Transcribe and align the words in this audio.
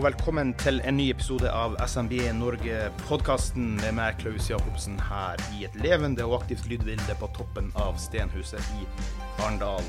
og 0.00 0.06
velkommen 0.06 0.54
til 0.56 0.78
en 0.88 0.96
ny 0.96 1.10
episode 1.12 1.50
av 1.52 1.74
SMB 1.84 2.14
Norge-podkasten 2.38 3.74
med 3.82 3.98
meg, 3.98 4.14
Klaus 4.22 4.46
Jacobsen, 4.48 4.94
her 5.10 5.42
i 5.58 5.66
et 5.66 5.76
levende 5.76 6.24
og 6.24 6.38
aktivt 6.38 6.70
lydbilde 6.70 7.16
på 7.20 7.28
toppen 7.36 7.68
av 7.76 7.98
Stenhuset 8.00 8.64
i 8.78 8.86
Arendal. 9.42 9.84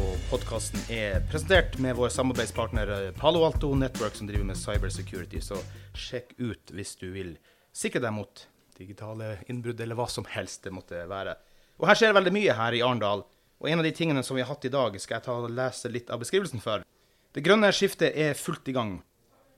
Og 0.00 0.16
podkasten 0.30 0.80
er 0.88 1.20
presentert 1.28 1.76
med 1.82 1.98
vår 1.98 2.14
samarbeidspartner 2.14 2.94
Palo 3.20 3.44
Alto 3.44 3.74
Network, 3.76 4.16
som 4.16 4.30
driver 4.30 4.48
med 4.48 4.62
cybersecurity, 4.62 5.44
så 5.44 5.60
sjekk 5.92 6.32
ut 6.40 6.72
hvis 6.72 6.96
du 6.96 7.10
vil 7.12 7.36
sikre 7.76 8.00
deg 8.00 8.16
mot 8.16 8.46
digitale 8.80 9.34
innbrudd 9.44 9.84
eller 9.84 10.00
hva 10.00 10.08
som 10.08 10.24
helst 10.32 10.64
det 10.64 10.72
måtte 10.72 11.04
være. 11.04 11.36
Og 11.82 11.90
her 11.92 12.00
skjer 12.00 12.16
veldig 12.16 12.32
mye 12.38 12.60
her 12.64 12.80
i 12.80 12.84
Arendal, 12.86 13.28
og 13.60 13.68
en 13.68 13.84
av 13.84 13.84
de 13.84 13.92
tingene 13.92 14.24
som 14.24 14.40
vi 14.40 14.46
har 14.46 14.54
hatt 14.54 14.64
i 14.64 14.72
dag, 14.72 14.96
skal 14.96 15.18
jeg 15.18 15.28
ta 15.28 15.36
og 15.36 15.52
lese 15.52 15.92
litt 15.92 16.08
av 16.08 16.24
beskrivelsen 16.24 16.64
for. 16.64 16.88
Det 17.36 17.42
grønne 17.44 17.68
skiftet 17.68 18.14
er 18.16 18.38
fullt 18.40 18.64
i 18.70 18.72
gang. 18.72 18.94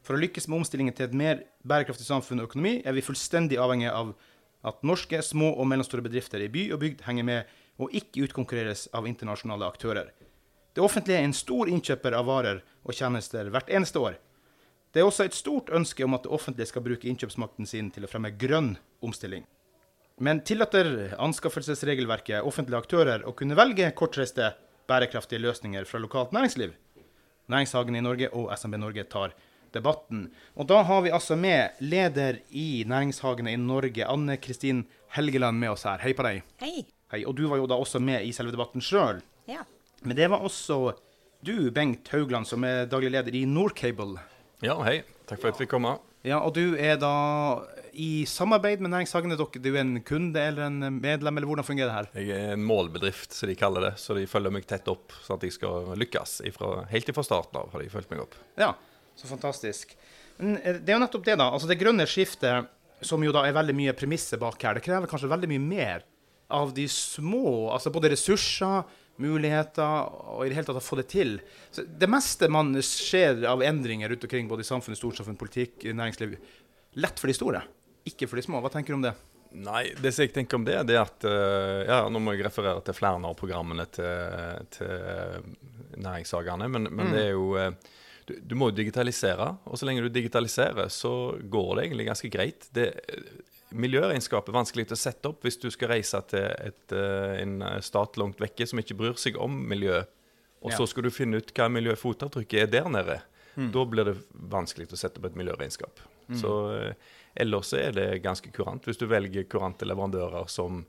For 0.03 0.17
å 0.17 0.19
lykkes 0.19 0.48
med 0.48 0.57
omstillingen 0.57 0.95
til 0.98 1.07
et 1.07 1.12
mer 1.15 1.45
bærekraftig 1.62 2.09
samfunn 2.09 2.41
og 2.43 2.48
økonomi, 2.48 2.81
er 2.83 2.97
vi 2.97 3.05
fullstendig 3.07 3.61
avhengig 3.62 3.87
av 3.93 4.17
at 4.67 4.81
norske 4.83 5.20
små 5.23 5.53
og 5.55 5.69
mellomstore 5.70 6.03
bedrifter 6.03 6.43
i 6.43 6.48
by 6.51 6.65
og 6.75 6.81
bygd 6.83 7.05
henger 7.07 7.27
med 7.29 7.53
og 7.79 7.95
ikke 7.95 8.25
utkonkurreres 8.27 8.89
av 8.98 9.07
internasjonale 9.07 9.69
aktører. 9.70 10.09
Det 10.75 10.83
offentlige 10.83 11.20
er 11.20 11.29
en 11.29 11.37
stor 11.39 11.70
innkjøper 11.70 12.17
av 12.19 12.27
varer 12.27 12.59
og 12.83 12.98
tjenester 12.98 13.53
hvert 13.55 13.70
eneste 13.70 14.03
år. 14.03 14.19
Det 14.91 15.05
er 15.05 15.07
også 15.07 15.29
et 15.29 15.39
stort 15.39 15.70
ønske 15.70 16.03
om 16.03 16.19
at 16.19 16.27
det 16.27 16.35
offentlige 16.35 16.73
skal 16.73 16.83
bruke 16.83 17.07
innkjøpsmakten 17.07 17.70
sin 17.70 17.92
til 17.95 18.09
å 18.09 18.11
fremme 18.11 18.35
grønn 18.35 18.73
omstilling. 19.07 19.47
Men 20.19 20.42
tillater 20.42 21.15
anskaffelsesregelverket 21.15 22.42
offentlige 22.42 22.83
aktører 22.83 23.23
å 23.23 23.37
kunne 23.39 23.55
velge 23.55 23.92
kortreiste, 23.95 24.51
bærekraftige 24.91 25.47
løsninger 25.47 25.87
fra 25.87 26.03
lokalt 26.03 26.35
næringsliv? 26.35 26.75
Næringshagen 27.49 27.97
i 27.97 28.05
Norge 28.05 28.29
og 28.37 28.51
SMB 28.53 28.77
Norge 28.77 29.05
tar 29.09 29.33
debatten. 29.73 30.27
Og 30.57 30.69
da 30.69 30.83
har 30.85 31.03
vi 31.05 31.13
altså 31.13 31.37
med 31.37 31.81
leder 31.81 32.41
i 32.51 32.85
Næringshagene 32.89 33.53
i 33.53 33.61
Norge, 33.61 34.05
Anne 34.05 34.37
Kristin 34.37 34.85
Helgeland, 35.17 35.59
med 35.59 35.73
oss 35.73 35.87
her. 35.89 36.01
Hei 36.05 36.13
på 36.17 36.27
deg. 36.27 36.43
Hei. 36.61 36.85
Hei. 37.13 37.23
Og 37.25 37.37
du 37.37 37.47
var 37.49 37.61
jo 37.61 37.69
da 37.69 37.79
også 37.81 38.01
med 38.05 38.27
i 38.27 38.35
selve 38.37 38.53
debatten 38.53 38.85
sjøl. 38.85 39.23
Ja. 39.49 39.65
Men 40.05 40.17
det 40.17 40.29
var 40.31 40.45
også 40.45 40.93
du, 41.45 41.71
Bengt 41.71 42.09
Haugland, 42.13 42.47
som 42.47 42.65
er 42.69 42.85
daglig 42.91 43.15
leder 43.15 43.35
i 43.35 43.47
Norcable. 43.49 44.21
Ja, 44.65 44.77
hei. 44.85 45.01
Takk 45.29 45.41
for 45.41 45.53
at 45.53 45.57
vi 45.57 45.65
fikk 45.65 45.77
komme. 45.77 45.97
Ja, 46.27 46.43
og 46.43 46.57
du 46.59 46.75
er 46.77 46.99
da 47.01 47.15
i 47.99 48.27
samarbeid 48.31 48.83
med 48.85 48.93
Næringshagene. 48.93 49.37
Dere, 49.39 49.63
du 49.63 49.69
er 49.73 49.81
en 49.83 49.99
kunde 50.07 50.39
eller 50.39 50.69
en 50.69 51.01
medlem, 51.01 51.41
eller 51.41 51.51
hvordan 51.51 51.67
fungerer 51.67 51.91
det 51.91 51.97
her? 51.97 52.29
Jeg 52.29 52.45
er 52.45 52.53
en 52.55 52.67
målbedrift, 52.67 53.35
som 53.35 53.51
de 53.51 53.57
kaller 53.59 53.89
det. 53.89 53.95
Så 53.98 54.14
de 54.14 54.27
følger 54.31 54.55
meg 54.55 54.69
tett 54.70 54.86
opp, 54.91 55.17
sånn 55.25 55.41
at 55.41 55.47
jeg 55.48 55.57
skal 55.57 55.91
lykkes. 55.98 56.37
Ifra, 56.47 56.85
helt 56.92 57.11
ifra 57.11 57.25
starten 57.27 57.58
av 57.61 57.73
har 57.75 57.83
de 57.83 57.91
fulgt 57.92 58.13
meg 58.13 58.23
opp. 58.23 58.37
Ja, 58.61 58.70
så 59.19 59.31
fantastisk. 59.31 59.97
Men 60.39 60.61
eh, 60.63 60.79
det 60.79 60.92
er 60.92 60.98
jo 60.98 61.03
nettopp 61.03 61.27
det, 61.27 61.39
da. 61.41 61.48
Altså 61.51 61.70
det 61.70 61.79
grønne 61.81 62.07
skiftet, 62.11 62.70
som 63.03 63.23
jo 63.23 63.35
da 63.35 63.42
er 63.47 63.57
veldig 63.57 63.75
mye 63.79 63.97
premisset 63.98 64.39
bak 64.42 64.63
her, 64.63 64.79
det 64.79 64.87
krever 64.87 65.11
kanskje 65.11 65.31
veldig 65.31 65.51
mye 65.55 65.64
mer 65.67 66.07
av 66.55 66.70
de 66.75 66.87
små, 66.91 67.69
altså 67.75 67.92
både 67.95 68.13
ressurser, 68.14 68.87
muligheter 69.19 70.07
og 70.31 70.45
i 70.45 70.51
det 70.51 70.57
hele 70.57 70.69
tatt 70.69 70.79
å 70.79 70.85
få 70.85 71.01
det 71.01 71.08
til. 71.11 71.35
Så 71.75 71.83
det 71.83 72.08
meste 72.11 72.48
man 72.51 72.70
ser 72.87 73.42
av 73.51 73.63
endringer 73.67 74.11
rundt 74.13 74.25
omkring, 74.29 74.47
både 74.51 74.63
i 74.63 74.69
samfunnet, 74.69 75.01
storsamfunn, 75.01 75.39
politikk, 75.39 75.83
næringsliv, 75.91 76.39
lett 77.03 77.20
for 77.20 77.31
de 77.31 77.37
store, 77.37 77.64
ikke 78.08 78.29
for 78.30 78.41
de 78.41 78.46
små. 78.46 78.63
Hva 78.64 78.73
tenker 78.73 78.95
du 78.95 78.98
om 78.98 79.05
det? 79.07 79.14
Nei, 79.58 79.86
det 79.96 80.13
som 80.13 80.27
jeg 80.27 80.35
tenker 80.36 80.58
om 80.58 80.64
det, 80.67 80.77
det 80.91 80.98
er 80.98 81.07
at 81.07 81.24
Ja, 81.89 82.02
nå 82.13 82.20
må 82.20 82.35
jeg 82.35 82.45
referere 82.45 82.83
til 82.85 82.96
flere 82.96 83.17
av 83.17 83.36
programmene 83.39 83.86
til, 83.96 84.67
til 84.74 85.46
næringshagene, 85.96 86.69
men, 86.69 86.91
men 86.91 87.08
mm. 87.08 87.14
det 87.14 87.23
er 87.23 87.33
jo 87.33 87.46
du, 88.29 88.35
du, 88.45 88.55
må 88.61 88.69
jo 88.69 88.77
digitalisere, 88.77 89.46
og 89.64 89.80
så 89.80 89.89
lenge 89.89 90.05
du 90.05 90.11
digitaliserer, 90.13 90.91
så 90.92 91.13
går 91.41 91.70
det 91.79 91.86
egentlig 91.86 92.08
ganske 92.11 92.29
greit. 92.29 92.69
Det, 92.77 92.91
miljøregnskap 93.77 94.48
er 94.48 94.57
vanskelig 94.57 94.89
å 94.92 94.98
sette 94.98 95.30
opp 95.30 95.45
hvis 95.45 95.58
du 95.61 95.69
skal 95.73 95.92
reise 95.95 96.20
til 96.30 96.45
et, 96.45 96.95
en 97.42 97.58
stat 97.85 98.20
langt 98.20 98.40
vekke 98.40 98.69
som 98.69 98.80
ikke 98.80 98.96
bryr 98.98 99.19
seg 99.20 99.39
om 99.40 99.57
miljø, 99.70 100.02
og 100.64 100.73
ja. 100.73 100.79
så 100.80 100.89
skal 100.90 101.07
du 101.07 101.14
finne 101.14 101.40
ut 101.40 101.52
hva 101.55 101.69
miljøfotavtrykket 101.70 102.64
er 102.64 102.73
der 102.73 102.89
nede. 102.90 103.20
Mm. 103.58 103.70
Da 103.75 103.85
blir 103.90 104.07
det 104.11 104.17
vanskelig 104.51 104.89
å 104.92 104.98
sette 104.98 105.20
opp 105.20 105.29
et 105.30 105.39
miljøregnskap. 105.39 106.02
Mm. 106.29 106.39
Så 106.40 106.52
Ellers 107.34 107.72
er 107.77 107.92
det 107.96 108.08
ganske 108.24 108.50
kurant. 108.55 108.86
Hvis 108.89 109.00
du 109.00 109.06
velger 109.11 109.48
kurante 109.50 109.89
leverandører 109.89 110.48
som 110.52 110.84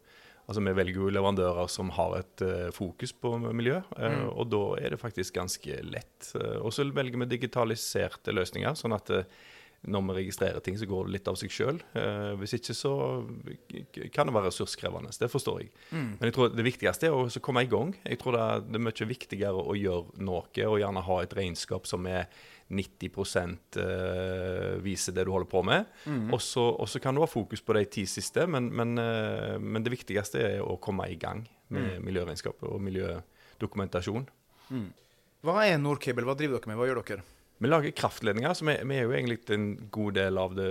Altså 0.49 0.63
Vi 0.65 0.71
velger 0.73 0.97
jo 0.97 1.11
leverandører 1.13 1.69
som 1.69 1.91
har 1.93 2.15
et 2.23 2.41
uh, 2.41 2.71
fokus 2.73 3.11
på 3.13 3.35
miljø, 3.37 3.83
uh, 3.99 4.05
mm. 4.09 4.23
og 4.33 4.47
da 4.49 4.63
er 4.81 4.95
det 4.95 4.97
faktisk 4.97 5.35
ganske 5.37 5.77
lett. 5.85 6.31
Uh, 6.33 6.57
og 6.65 6.73
så 6.73 6.87
velger 6.89 7.21
vi 7.21 7.27
digitaliserte 7.35 8.33
løsninger, 8.33 8.73
sånn 8.73 8.97
at 8.97 9.13
når 9.79 10.07
vi 10.07 10.15
registrerer 10.17 10.59
ting, 10.59 10.75
så 10.75 10.89
går 10.89 11.05
det 11.05 11.13
litt 11.13 11.29
av 11.31 11.37
seg 11.39 11.53
sjøl. 11.55 11.77
hvis 12.41 12.57
ikke 12.57 12.73
så 12.75 12.93
kan 14.11 14.27
det 14.27 14.33
være 14.35 14.49
ressurskrevende. 14.49 15.13
Det 15.15 15.29
forstår 15.31 15.61
jeg. 15.61 15.69
Mm. 15.93 16.09
Men 16.17 16.25
jeg 16.27 16.35
tror 16.35 16.49
det 16.51 16.65
viktigste 16.65 17.07
er 17.07 17.15
å 17.15 17.43
komme 17.45 17.63
i 17.63 17.69
gang. 17.71 17.93
Jeg 18.03 18.19
tror 18.19 18.35
det 18.35 18.41
er, 18.43 18.65
det 18.65 18.75
er 18.75 18.85
mye 18.89 19.07
viktigere 19.13 19.63
å 19.63 19.77
gjøre 19.79 20.25
noe, 20.25 20.43
og 20.65 20.81
gjerne 20.81 21.05
ha 21.07 21.21
et 21.23 21.37
regnskap 21.39 21.87
som 21.87 22.09
er 22.11 22.27
90 22.69 23.77
eh, 23.81 24.77
viser 24.85 25.15
det 25.15 25.25
du 25.25 25.31
holder 25.33 25.49
på 25.49 25.63
med. 25.65 25.89
Mm. 26.05 26.29
Og 26.35 26.41
så 26.41 27.01
kan 27.01 27.17
du 27.17 27.23
ha 27.23 27.29
fokus 27.29 27.63
på 27.65 27.73
de 27.77 27.85
ti 27.89 28.05
siste, 28.09 28.45
men, 28.47 28.69
men, 28.69 28.93
eh, 29.01 29.57
men, 29.57 29.81
det 29.85 29.93
viktigste 29.95 30.43
er 30.45 30.61
å 30.61 30.77
komme 30.81 31.09
i 31.09 31.17
gang 31.19 31.43
med 31.73 31.97
mm. 31.97 32.05
miljøregnskapet 32.05 32.69
og 32.69 32.81
miljødokumentasjon. 32.85 34.29
Mm. 34.69 34.87
Hva 35.45 35.65
er 35.65 35.81
Norcable? 35.81 36.27
Hva 36.27 36.37
driver 36.37 36.59
dere 36.59 36.71
med? 36.71 36.79
Hva 36.79 36.89
gjør 36.89 37.01
dere? 37.01 37.25
Vi 37.59 37.67
lager 37.67 37.91
kraftledninger, 37.91 38.53
så 38.55 38.63
vi, 38.69 38.75
vi, 38.87 38.95
er 38.95 39.03
jo 39.03 39.15
egentlig 39.17 39.41
en 39.51 39.71
god 39.91 40.13
del 40.15 40.39
av 40.39 40.53
det 40.55 40.69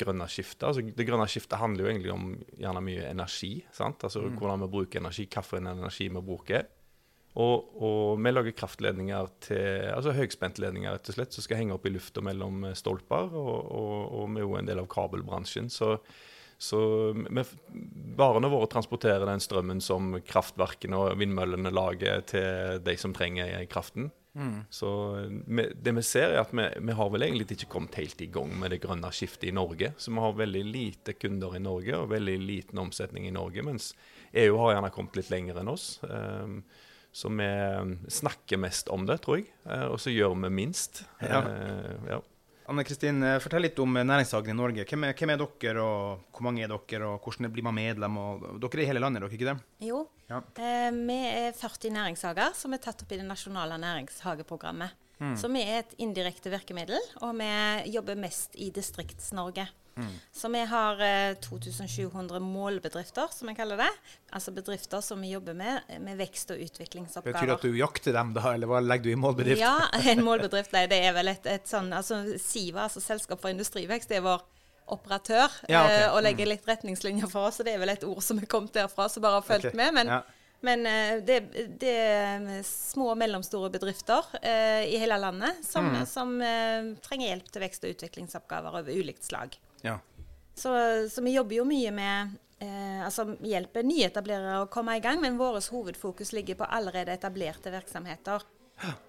grønne 0.00 0.26
skiftet. 0.30 0.64
Altså, 0.66 0.82
det 0.82 1.06
grønne 1.06 1.28
skiftet 1.30 1.60
handler 1.60 1.84
jo 1.84 1.90
egentlig 1.92 2.14
om 2.14 2.32
gjerne 2.58 2.82
mye 2.82 3.04
energi. 3.12 3.52
sant? 3.76 4.02
Altså 4.08 4.24
mm. 4.24 4.40
Hvordan 4.40 4.64
vi 4.64 4.72
bruker 4.72 5.04
energi, 5.04 5.28
hvilken 5.30 5.70
energi 5.70 6.08
vi 6.10 6.24
bruker. 6.32 6.66
Og, 7.36 7.72
og, 7.76 8.22
vi 8.24 8.32
lager 8.32 8.54
kraftledninger 8.56 9.28
til, 9.44 9.90
altså 9.92 10.14
høyspentledninger 10.16 10.94
rett 10.96 11.10
og 11.12 11.18
slett, 11.18 11.36
som 11.36 11.44
skal 11.44 11.60
henge 11.60 11.76
opp 11.76 11.84
i 11.84 11.92
lufta 11.92 12.24
mellom 12.24 12.64
eh, 12.70 12.76
stolper. 12.78 13.28
Og, 13.36 13.56
og, 13.76 13.98
og, 14.06 14.30
vi 14.32 14.40
er 14.40 14.46
jo 14.46 14.56
en 14.56 14.70
del 14.70 14.80
av 14.80 14.88
kabelbransjen. 14.92 15.68
Så, 15.72 15.98
så 16.56 16.80
vi, 17.12 17.44
varene 18.16 18.52
våre 18.52 18.70
transporterer 18.72 19.28
den 19.28 19.44
strømmen 19.44 19.84
som 19.84 20.16
kraftverkene 20.24 21.02
og 21.02 21.18
vindmøllene 21.20 21.74
lager 21.74 22.24
til 22.32 22.80
de 22.86 22.96
som 23.00 23.12
trenger 23.16 23.58
kraften. 23.68 24.08
Mm. 24.36 24.64
Så 24.70 24.88
vi, 25.46 25.68
det 25.82 25.92
vi 25.96 26.02
ser, 26.04 26.34
er 26.34 26.42
at 26.42 26.56
vi, 26.56 26.64
vi, 26.88 26.96
har 26.96 27.12
vel 27.12 27.24
egentlig 27.24 27.50
ikke 27.56 27.70
kommet 27.72 27.96
helt 27.96 28.20
i 28.20 28.28
gang 28.32 28.50
med 28.60 28.72
det 28.72 28.82
grønne 28.82 29.12
skiftet 29.12 29.48
i 29.48 29.54
Norge. 29.56 29.94
Så 29.96 30.12
vi 30.12 30.24
har 30.24 30.40
veldig 30.40 30.64
lite 30.68 31.16
kunder 31.16 31.56
i 31.56 31.62
Norge 31.64 32.00
og 32.00 32.10
veldig 32.12 32.36
liten 32.42 32.80
omsetning 32.80 33.28
i 33.28 33.32
Norge. 33.36 33.64
Mens 33.64 33.94
EU 34.36 34.58
har 34.60 34.76
gjerne 34.76 34.92
kommet 34.92 35.16
litt 35.20 35.32
lenger 35.32 35.62
enn 35.62 35.72
oss. 35.72 35.88
Um, 36.04 36.60
så 37.16 37.30
vi 37.32 37.46
um, 37.80 37.98
snakker 38.12 38.60
mest 38.60 38.90
om 38.92 39.06
det, 39.08 39.22
tror 39.24 39.38
jeg. 39.40 39.46
Eh, 39.64 39.86
og 39.88 39.96
så 40.02 40.12
gjør 40.12 40.34
vi 40.42 40.50
minst. 40.52 41.06
Ja. 41.24 41.40
Eh, 41.48 42.10
ja. 42.10 42.18
Anne 42.68 42.82
Kristin, 42.84 43.22
eh, 43.24 43.38
fortell 43.40 43.64
litt 43.64 43.78
om 43.80 43.94
Næringshagen 43.94 44.52
i 44.52 44.58
Norge. 44.58 44.84
Hvem 44.90 45.06
er, 45.06 45.14
hvem 45.16 45.32
er, 45.32 45.40
dere, 45.40 45.84
og 45.86 46.26
hvor 46.34 46.44
mange 46.44 46.66
er 46.66 46.74
dere, 46.74 47.08
og 47.08 47.24
hvordan 47.24 47.48
blir 47.54 47.64
man 47.64 47.76
medlem? 47.78 48.18
Og, 48.20 48.44
dere 48.60 48.82
er 48.82 48.84
i 48.84 48.88
hele 48.90 49.00
landet, 49.00 49.22
er 49.22 49.28
dere 49.28 49.38
ikke 49.38 49.48
det? 49.48 49.86
Jo. 49.86 50.02
Ja. 50.28 50.42
Eh, 50.60 50.90
vi 50.92 51.18
er 51.30 51.56
40 51.56 51.94
næringshager 51.94 52.52
som 52.58 52.76
er 52.76 52.82
tatt 52.84 53.06
opp 53.06 53.16
i 53.16 53.20
det 53.22 53.28
nasjonale 53.28 53.80
næringshageprogrammet. 53.80 55.00
Mm. 55.22 55.32
Så 55.40 55.48
vi 55.48 55.64
er 55.64 55.86
et 55.86 55.96
indirekte 56.04 56.52
virkemiddel, 56.52 57.00
og 57.24 57.38
vi 57.40 57.48
jobber 57.94 58.20
mest 58.20 58.60
i 58.60 58.68
Distrikts-Norge. 58.74 59.70
Så 60.32 60.48
vi 60.52 60.60
har 60.68 61.00
eh, 61.00 61.34
2700 61.40 62.40
målbedrifter, 62.44 63.30
som 63.32 63.48
jeg 63.48 63.56
kaller 63.56 63.80
det. 63.80 63.90
Altså 64.36 64.52
bedrifter 64.52 65.00
som 65.00 65.20
vi 65.24 65.30
jobber 65.32 65.56
med 65.56 65.94
med 66.04 66.18
vekst- 66.20 66.50
og 66.52 66.60
utviklingsoppgaver. 66.60 67.38
Betyr 67.38 67.46
det 67.52 67.56
at 67.56 67.64
du 67.64 67.78
jakter 67.78 68.12
dem, 68.18 68.34
da, 68.36 68.50
eller 68.54 68.68
hva 68.68 68.82
legger 68.84 69.08
du 69.08 69.12
i 69.14 69.20
målbedrift? 69.22 69.60
Ja, 69.62 69.76
en 70.12 70.24
målbedrift 70.26 70.74
nei, 70.76 70.84
det 70.92 71.00
er 71.08 71.16
vel 71.16 71.32
et, 71.32 71.46
et 71.48 71.66
sånn 71.70 71.88
altså 71.96 72.22
SIVA, 72.36 72.84
altså 72.90 73.00
Selskap 73.00 73.40
for 73.40 73.54
industrivekst, 73.54 74.12
det 74.12 74.20
er 74.20 74.26
vår 74.28 74.44
operatør 74.86 75.50
Ja, 75.66 75.80
okay. 75.82 76.00
eh, 76.04 76.08
og 76.14 76.22
legger 76.22 76.46
litt 76.46 76.66
retningslinjer 76.68 77.26
for 77.32 77.48
oss. 77.48 77.56
Så 77.58 77.64
det 77.66 77.72
er 77.74 77.80
vel 77.82 77.90
et 77.96 78.04
ord 78.06 78.20
som 78.22 78.38
er 78.38 78.46
kommet 78.50 78.76
derfra, 78.76 79.08
som 79.10 79.24
bare 79.24 79.40
har 79.40 79.46
fulgt 79.48 79.70
okay. 79.72 79.78
med. 79.80 79.94
Men, 79.96 80.12
ja. 80.12 80.20
men 80.68 80.86
eh, 80.86 81.14
det, 81.26 81.38
det 81.80 81.94
er 82.04 82.46
små 82.68 83.08
og 83.14 83.18
mellomstore 83.18 83.72
bedrifter 83.74 84.28
eh, 84.42 84.84
i 84.92 85.00
hele 85.02 85.18
landet 85.18 85.64
som, 85.66 85.88
Mm. 85.90 86.04
som 86.06 86.36
eh, 86.42 86.92
trenger 87.02 87.32
hjelp 87.32 87.50
til 87.50 87.64
vekst- 87.66 87.88
og 87.88 87.96
utviklingsoppgaver 87.96 88.78
over 88.82 88.92
ulikt 88.94 89.24
slag. 89.26 89.56
Ja. 89.82 89.98
Så, 90.56 90.70
så 91.12 91.22
vi 91.22 91.34
jobber 91.36 91.56
jo 91.58 91.64
mye 91.68 91.90
med 91.92 92.30
eh, 92.64 93.02
altså 93.04 93.26
hjelper 93.44 93.84
nyetablerere 93.84 94.62
å 94.64 94.68
komme 94.72 94.94
i 94.96 95.00
gang, 95.04 95.20
men 95.20 95.36
vårt 95.36 95.68
hovedfokus 95.72 96.32
ligger 96.32 96.56
på 96.56 96.64
allerede 96.68 97.12
etablerte 97.12 97.70
virksomheter. 97.74 98.44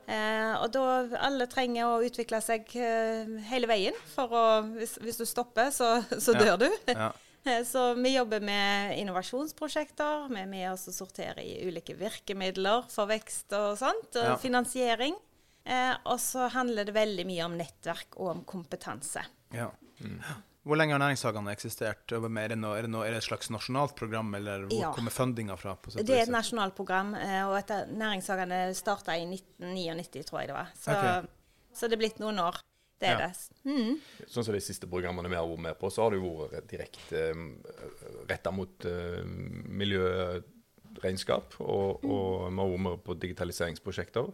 Eh, 0.08 0.54
og 0.64 0.70
da 0.72 0.84
alle 1.28 1.48
trenger 1.52 1.88
å 1.90 2.04
utvikle 2.04 2.40
seg 2.44 2.68
eh, 2.80 3.32
hele 3.50 3.68
veien, 3.68 3.96
for 4.14 4.32
å, 4.32 4.44
hvis, 4.78 4.98
hvis 5.04 5.18
du 5.20 5.26
stopper, 5.28 5.72
så, 5.76 5.98
så 6.20 6.36
Ja. 6.36 6.44
dør 6.56 6.68
du. 6.68 6.70
Ja. 6.94 7.12
Eh, 7.48 7.62
Så 7.64 7.94
vi 7.96 8.10
jobber 8.12 8.42
med 8.44 8.98
innovasjonsprosjekter, 9.00 10.26
vi 10.34 10.40
er 10.42 10.48
med 10.52 10.66
oss 10.74 10.82
og 10.90 10.96
sorterer 10.98 11.38
i 11.40 11.62
ulike 11.70 11.94
virkemidler 11.96 12.90
for 12.92 13.08
vekst 13.08 13.54
og 13.56 13.78
sånt, 13.80 14.10
og 14.20 14.26
Ja. 14.34 14.36
finansiering. 14.42 15.16
Eh, 15.64 15.94
og 16.04 16.20
så 16.20 16.50
handler 16.52 16.84
det 16.90 16.96
veldig 16.98 17.24
mye 17.30 17.46
om 17.46 17.56
nettverk 17.56 18.18
og 18.20 18.34
om 18.34 18.42
kompetanse. 18.44 19.24
Ja. 19.56 19.70
Hvor 20.68 20.76
lenge 20.80 20.96
har 20.96 21.00
næringshagene 21.00 21.54
eksistert? 21.56 22.12
Er 22.12 22.20
det, 22.52 22.58
noe, 22.60 22.76
er, 22.76 22.84
det 22.84 22.92
noe, 22.92 23.06
er 23.08 23.16
det 23.16 23.22
et 23.22 23.28
slags 23.30 23.50
nasjonalt 23.54 23.96
program, 23.96 24.34
eller 24.36 24.66
hvor 24.68 24.82
Ja. 24.82 24.92
kommer 24.96 25.14
fundinga 25.16 25.56
fra? 25.58 25.76
på 25.76 25.94
Det 25.96 26.10
er 26.10 26.24
et 26.26 26.34
nasjonalt 26.34 26.76
program, 26.76 27.14
eh, 27.16 27.44
og 27.48 27.56
etter 27.58 27.88
næringshagene 27.88 28.74
starta 28.76 29.16
i 29.16 29.26
1999, 29.26 30.26
tror 30.28 30.42
jeg 30.42 30.50
det 30.52 30.58
var. 30.58 30.74
Så, 30.76 30.92
okay. 30.92 31.30
så 31.74 31.88
det 31.88 31.98
er 31.98 32.04
blitt 32.04 32.20
noen 32.20 32.40
år. 32.44 32.60
Det 33.00 33.08
er 33.08 33.20
Ja. 33.20 33.28
det. 33.28 33.38
Mm. 33.64 34.00
Sånn 34.28 34.44
som 34.44 34.54
de 34.54 34.60
siste 34.60 34.88
programmene 34.90 35.30
vi 35.30 35.36
har 35.36 35.46
vært 35.46 35.60
med 35.62 35.80
på, 35.80 35.92
så 35.94 36.04
har 36.04 36.12
det 36.12 36.20
jo 36.20 36.50
vært 36.50 36.68
direkte 36.68 37.24
uh, 37.32 38.26
retta 38.28 38.52
mot 38.52 38.86
eh, 38.90 39.22
miljøregnskap. 40.98 41.56
Og, 41.62 42.04
og 42.06 42.48
vi 42.52 42.58
har 42.62 42.74
vært 42.88 43.04
på 43.06 43.16
digitaliseringsprosjekter. 43.22 44.32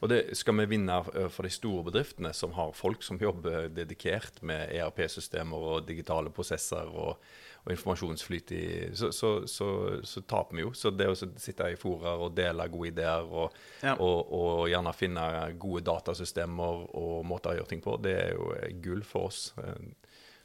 Og 0.00 0.08
det 0.10 0.22
skal 0.36 0.56
vi 0.60 0.66
vinne 0.76 1.00
eh, 1.14 1.28
for 1.32 1.42
de 1.46 1.50
store 1.52 1.84
bedriftene 1.90 2.32
som 2.34 2.52
har 2.56 2.72
folk 2.76 3.02
som 3.02 3.18
jobber 3.20 3.68
dedikert 3.68 4.42
med 4.42 4.72
ERP-systemer 4.74 5.56
og 5.74 5.86
digitale 5.88 6.30
prosesser 6.30 6.88
og, 6.88 7.18
og 7.64 7.72
informasjonsflyt 7.74 8.52
i 8.56 8.64
så, 8.96 9.10
så, 9.12 9.32
så, 9.50 9.68
så 10.06 10.22
taper 10.30 10.56
vi 10.56 10.62
jo. 10.66 10.72
Så 10.78 10.90
det 10.94 11.08
å 11.10 11.16
sitte 11.18 11.68
i 11.72 11.76
forer 11.78 12.18
og 12.24 12.34
dele 12.38 12.68
gode 12.72 12.92
ideer 12.92 13.26
og, 13.28 13.52
Ja. 13.82 13.94
og, 14.00 14.32
og 14.34 14.68
gjerne 14.70 14.94
finne 14.96 15.24
gode 15.60 15.84
datasystemer 15.86 16.86
og 16.98 17.24
måter 17.28 17.52
å 17.52 17.60
gjøre 17.60 17.72
ting 17.74 17.82
på, 17.84 17.96
det 18.02 18.16
er 18.24 18.32
jo 18.34 18.52
eh, 18.56 18.72
gull 18.82 19.04
for 19.06 19.28
oss. 19.30 19.52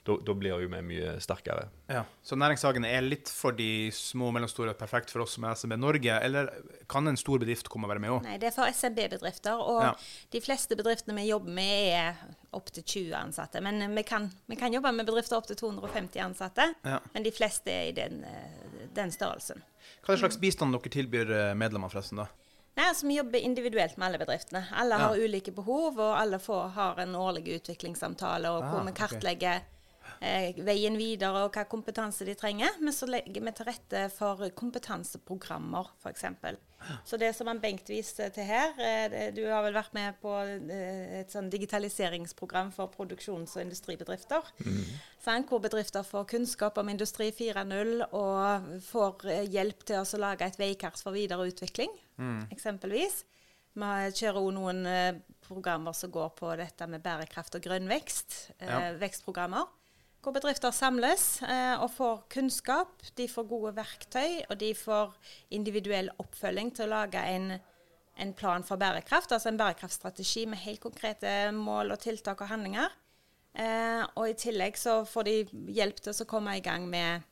Eh, 0.04 0.10
Da, 0.12 0.18
da 0.26 0.34
blir 0.36 0.50
jo 0.60 0.68
vi 0.68 0.82
mye 0.84 1.14
sterkere. 1.24 1.70
Ja. 1.88 2.02
Så 2.22 2.36
næringshagene 2.36 2.90
er 2.92 3.02
litt 3.02 3.30
for 3.30 3.54
de 3.56 3.90
små 3.96 4.28
og 4.28 4.34
mellomstore 4.36 4.74
perfekt 4.76 5.10
for 5.10 5.22
oss 5.24 5.32
som 5.38 5.46
er 5.46 5.56
SMB 5.56 5.78
Norge, 5.80 6.18
eller 6.22 6.50
kan 6.90 7.08
en 7.08 7.16
stor 7.16 7.40
bedrift 7.40 7.70
komme 7.72 7.86
og 7.88 7.90
være 7.94 8.02
med 8.04 8.10
òg? 8.12 8.24
Nei, 8.24 8.38
det 8.38 8.48
er 8.50 8.52
for 8.52 8.66
SMB-bedrifter. 8.68 9.56
Og 9.64 9.82
Ja. 9.84 9.94
de 10.32 10.42
fleste 10.42 10.76
bedriftene 10.76 11.16
vi 11.16 11.30
jobber 11.30 11.50
med, 11.50 11.94
er 11.94 12.16
opptil 12.52 12.84
20 12.84 13.14
ansatte. 13.16 13.62
Men 13.62 13.82
eh, 13.82 13.88
vi 13.96 14.04
kan, 14.04 14.30
vi 14.50 14.56
kan 14.58 14.74
jobbe 14.74 14.92
med 14.92 15.06
bedrifter 15.08 15.38
opptil 15.38 15.56
250 15.56 16.20
ansatte. 16.20 16.74
Ja. 16.84 17.00
Men 17.14 17.24
de 17.24 17.32
fleste 17.32 17.72
er 17.72 17.88
i 17.88 17.92
den, 17.94 18.24
eh, 18.26 18.88
den 18.94 19.10
størrelsen. 19.12 19.64
Hva 20.06 20.14
er 20.14 20.18
slags 20.18 20.38
bistand 20.38 20.74
dere 20.76 20.92
tilbyr 20.92 21.26
medlemmer, 21.26 21.56
medlemmene, 21.56 21.90
forresten? 21.92 22.18
da? 22.18 22.28
Nei, 22.76 22.90
altså 22.90 23.08
Vi 23.08 23.16
jobber 23.22 23.40
individuelt 23.40 23.98
med 23.98 24.08
alle 24.08 24.18
bedriftene. 24.26 24.66
Alle 24.74 24.98
Ja. 25.00 25.08
har 25.08 25.16
ulike 25.16 25.54
behov, 25.56 25.98
og 25.98 26.18
alle 26.20 26.40
får, 26.40 26.72
har 26.74 27.00
en 27.00 27.14
årlig 27.16 27.48
utviklingssamtale 27.62 28.50
og 28.50 28.64
Ah, 28.64 28.72
hvor 28.74 28.84
vi 28.86 28.92
kartlegger 28.92 29.56
eh, 29.56 29.62
veien 30.64 30.96
videre 30.98 31.44
og 31.46 31.54
hva 31.56 31.64
kompetanse 31.70 32.25
de 32.28 32.36
trenger. 32.40 32.78
Men 32.80 32.94
så 32.96 33.08
legger 33.10 33.44
vi 33.44 33.52
til 33.58 33.68
rette 33.68 34.04
for 34.14 34.44
kompetanseprogrammer, 34.56 35.90
f.eks. 36.04 36.25
Så 37.08 37.16
det 37.20 37.30
som 37.36 37.48
han 37.48 37.62
Bengt 37.64 37.88
viste 37.88 38.25
til 38.36 38.44
her 38.44 38.74
eh, 38.84 39.30
Du 39.31 39.40
har 39.48 39.62
vel 39.64 39.75
vært 39.78 39.94
med 39.96 40.18
på 40.20 40.34
eh, 40.44 41.22
et 41.22 41.31
sånn 41.31 41.48
digitaliseringsprogram 41.54 42.74
for 42.75 42.92
produksjons- 42.92 43.56
og 43.56 43.62
industribedrifter. 43.64 44.50
Sant? 45.24 45.48
Hvor 45.48 45.62
bedrifter 45.64 46.04
får 46.04 46.26
kunnskap 46.34 46.78
om 46.81 46.90
Industri 46.92 47.30
4.0 47.31 48.04
og 48.12 48.68
får 48.90 49.30
eh, 49.31 49.46
hjelp 49.54 49.86
til 49.88 50.02
å 50.04 50.19
lage 50.26 50.50
et 50.52 50.60
veikart 50.60 51.00
for 51.00 51.16
videre 51.16 51.48
utvikling, 51.48 51.92
eksempelvis. 52.52 53.22
Vi 53.74 53.94
kjører 54.19 54.38
også 54.42 54.54
noen 54.60 54.84
eh, 54.86 55.16
programmer 55.48 55.96
som 55.98 56.12
går 56.14 56.36
på 56.38 56.52
dette 56.60 56.86
med 56.92 57.02
bærekraft 57.04 57.56
og 57.58 57.64
grønn 57.66 57.88
vekst. 57.90 58.52
Eh, 58.60 58.68
Ja. 58.68 58.81
Vekstprogrammer. 59.00 59.72
Hvor 60.24 60.31
bedrifter 60.31 60.72
samles 60.72 61.42
eh, 61.44 61.75
og 61.84 61.90
får 61.92 62.22
kunnskap. 62.31 63.02
De 63.20 63.28
får 63.28 63.48
gode 63.50 63.74
verktøy, 63.75 64.46
og 64.48 64.56
de 64.62 64.72
får 64.78 65.12
individuell 65.52 66.14
oppfølging 66.24 66.72
til 66.78 66.88
å 66.88 66.94
lage 66.94 67.20
en, 67.34 67.58
en 68.24 68.31
plan 68.40 68.64
for 68.64 68.80
bærekraft. 68.80 69.36
Altså 69.36 69.52
en 69.52 69.60
bærekraftstrategi 69.60 70.46
med 70.48 70.64
helt 70.64 70.80
konkrete 70.84 71.52
mål 71.58 71.92
og 71.92 72.00
tiltak 72.06 72.40
og 72.46 72.54
handlinger. 72.54 72.96
Eh, 73.54 74.02
og 74.16 74.31
i 74.31 74.40
tillegg 74.40 74.80
så 74.80 75.02
får 75.06 75.28
de 75.28 75.36
hjelp 75.75 76.00
til 76.02 76.16
å 76.16 76.30
komme 76.30 76.56
i 76.58 76.64
gang 76.64 76.88
med 76.90 77.28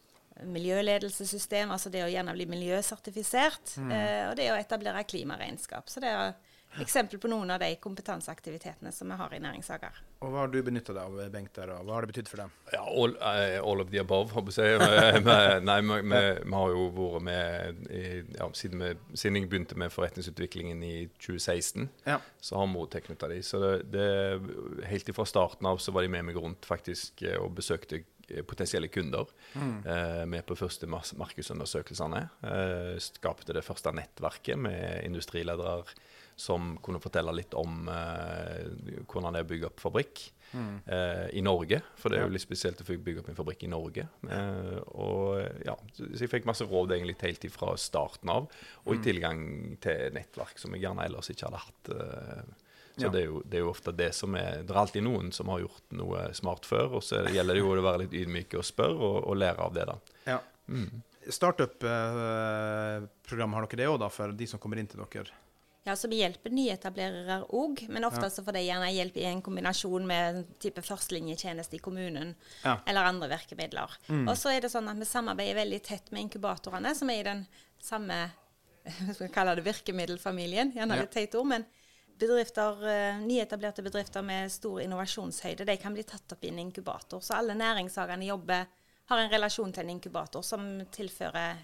miljøledelsessystem, 0.51 1.71
altså 1.71 1.89
det 1.93 2.03
å 2.05 2.11
gjerne 2.11 2.33
bli 2.35 2.45
miljøsertifisert, 2.49 3.75
eh, 3.87 4.27
og 4.29 4.35
det 4.39 4.51
å 4.51 4.59
etablere 4.59 5.03
klimaregnskap. 5.07 5.89
Så 5.91 6.03
det 6.03 6.11
er 6.11 6.35
eksempel 6.79 7.19
på 7.19 7.27
noen 7.27 7.49
av 7.51 7.59
de 7.59 7.73
kompetanseaktivitetene 7.83 8.91
som 8.95 9.09
vi 9.11 9.17
har 9.19 9.33
i 9.35 9.39
næringshager. 9.43 9.97
Og 10.21 10.29
hva 10.31 10.43
har 10.45 10.51
du 10.53 10.59
benytta 10.63 10.93
deg 10.95 11.01
av, 11.03 11.31
Bengt, 11.33 11.51
der, 11.57 11.73
og 11.75 11.87
hva 11.87 11.97
har 11.97 12.05
det 12.05 12.11
betydd 12.13 12.29
for 12.31 12.43
dem? 12.43 12.53
Ja, 12.71 12.83
all, 12.85 13.15
eh, 13.17 13.57
all 13.59 13.81
of 13.83 13.89
the 13.91 13.99
above, 14.03 14.31
håper 14.35 14.55
jeg 14.55 14.77
å 14.79 14.85
si. 14.85 15.23
Nei, 15.67 15.77
vi, 15.81 15.97
vi, 16.05 16.21
vi 16.45 16.55
har 16.55 16.75
jo 16.75 16.85
vært 16.95 17.25
med 17.27 17.89
i, 17.91 18.03
ja, 18.37 18.47
siden, 18.57 18.83
vi, 18.85 19.17
siden 19.17 19.41
jeg 19.41 19.49
begynte 19.51 19.79
med 19.81 19.91
forretningsutviklingen 19.91 20.83
i 20.87 20.95
2016, 21.17 21.89
Ja. 22.07 22.19
så 22.39 22.61
har 22.61 22.69
vi 22.71 22.77
vært 22.79 22.95
tilknyttet 22.99 23.33
de. 23.35 23.41
Så 23.43 23.61
det, 23.65 23.73
det, 23.97 24.87
helt 24.91 25.11
fra 25.17 25.25
starten 25.27 25.67
av 25.67 25.81
så 25.83 25.91
var 25.95 26.05
de 26.07 26.13
med 26.13 26.29
meg 26.29 26.39
rundt 26.39 26.69
faktisk 26.69 27.25
eh, 27.27 27.35
og 27.41 27.55
besøkte 27.57 28.03
eh, 28.29 28.43
potensielle 28.47 28.87
kunder. 28.93 29.27
Eh, 29.57 30.23
med 30.29 30.45
på 30.47 30.55
første 30.55 30.87
markedsundersøkelsene. 30.87 32.21
Eh, 32.47 32.95
skapte 33.03 33.55
det 33.57 33.65
første 33.65 33.91
nettverket 33.97 34.59
med 34.61 35.01
industriledere 35.07 35.81
som 36.41 36.73
kunne 36.83 36.99
fortelle 37.03 37.33
litt 37.37 37.53
om 37.59 37.85
eh, 37.91 38.65
hvordan 39.05 39.33
det 39.35 39.41
er 39.43 39.45
å 39.45 39.49
bygge 39.51 39.67
opp 39.69 39.83
fabrikk 39.83 40.23
eh, 40.57 41.27
i 41.37 41.43
Norge. 41.45 41.79
For 42.01 42.09
det 42.09 42.17
er 42.19 42.25
jo 42.25 42.33
litt 42.33 42.43
spesielt 42.43 42.81
å 42.81 42.87
bygge 42.89 43.21
opp 43.21 43.29
en 43.31 43.37
fabrikk 43.37 43.61
i 43.67 43.69
Norge. 43.71 44.07
Eh, 44.25 44.79
og 44.97 45.21
ja, 45.67 45.75
Så 45.93 46.09
jeg 46.17 46.31
fikk 46.33 46.49
masse 46.49 46.65
råd 46.67 46.95
egentlig 46.97 47.19
helt 47.21 47.45
fra 47.53 47.75
starten 47.79 48.29
av, 48.33 48.49
og 48.85 48.91
i 48.97 49.03
tilgang 49.05 49.39
til 49.83 50.09
nettverk 50.17 50.57
som 50.61 50.73
jeg 50.75 50.83
gjerne 50.87 51.05
ellers 51.07 51.29
ikke 51.33 51.47
hadde 51.49 51.63
hatt. 51.67 51.83
Eh, 51.95 52.43
så 52.91 53.05
Ja. 53.07 53.09
det, 53.13 53.21
er 53.21 53.27
jo, 53.29 53.37
det 53.47 53.55
er 53.57 53.63
jo 53.63 53.69
ofte 53.71 53.91
det 53.95 54.09
som 54.13 54.35
er 54.35 54.63
Det 54.67 54.73
er 54.73 54.79
alltid 54.81 55.03
noen 55.05 55.29
som 55.31 55.47
har 55.47 55.61
gjort 55.63 55.93
noe 55.95 56.25
smart 56.35 56.65
før, 56.67 56.97
og 56.99 57.03
så 57.07 57.21
gjelder 57.31 57.55
det 57.55 57.61
jo 57.63 57.69
å 57.71 57.85
være 57.85 58.01
litt 58.03 58.17
ydmyk 58.19 58.57
og 58.59 58.65
spørre 58.67 58.99
og, 58.99 59.15
og 59.31 59.37
lære 59.39 59.63
av 59.63 59.71
det, 59.77 59.85
da. 59.87 59.95
ja. 60.27 60.39
Startup-program 62.21 63.53
har 63.55 63.67
dere 63.69 63.79
det 63.83 63.87
òg, 63.91 64.03
for 64.13 64.31
de 64.35 64.47
som 64.49 64.59
kommer 64.61 64.77
inn 64.81 64.89
til 64.91 64.99
dere? 65.03 65.31
Ja, 65.83 65.95
så 65.97 66.07
Vi 66.07 66.19
hjelper 66.19 66.53
nyetablerere 66.53 67.39
òg, 67.57 67.87
men 67.89 68.05
ofte 68.05 68.27
ja. 68.27 68.43
får 68.45 68.53
de 68.53 68.61
gjerne 68.61 68.91
hjelp 68.93 69.15
i 69.17 69.23
en 69.25 69.41
kombinasjon 69.41 70.05
med 70.05 70.27
en 70.27 70.43
type 70.61 70.83
førstelinjetjeneste 70.85 71.79
i 71.79 71.81
kommunen 71.81 72.35
Ja. 72.63 72.77
eller 72.85 73.09
andre 73.09 73.31
virkemidler. 73.31 73.95
Og 74.29 74.35
så 74.37 74.53
er 74.53 74.61
det 74.61 74.69
sånn 74.69 74.89
at 74.91 74.99
vi 74.99 75.09
samarbeider 75.09 75.57
veldig 75.57 75.81
tett 75.83 76.11
med 76.11 76.27
inkubatorene, 76.27 76.93
som 76.95 77.09
er 77.09 77.19
i 77.19 77.29
den 77.31 77.47
samme 77.81 78.19
vi 79.07 79.13
skal 79.13 79.33
kalle 79.33 79.55
det, 79.57 79.65
virkemiddelfamilien. 79.65 80.73
Gjerne 80.73 80.99
litt 81.01 81.11
teit 81.13 81.35
ord, 81.37 81.49
men 81.49 81.65
bedrifter, 82.21 82.85
eh, 82.89 83.17
nyetablerte 83.25 83.81
bedrifter 83.81 84.21
med 84.25 84.51
stor 84.53 84.81
innovasjonshøyde 84.81 85.65
de 85.65 85.77
kan 85.81 85.93
bli 85.93 86.05
tatt 86.05 86.33
opp 86.33 86.45
i 86.45 86.49
en 86.53 86.61
inkubator. 86.61 87.21
Så 87.21 87.33
alle 87.37 87.57
næringshagene 87.57 88.29
jobber, 88.29 88.69
har 89.11 89.19
en 89.19 89.31
relasjon 89.31 89.73
til 89.73 89.83
en 89.83 89.89
inkubator 89.97 90.43
som 90.45 90.85
tilfører 90.93 91.57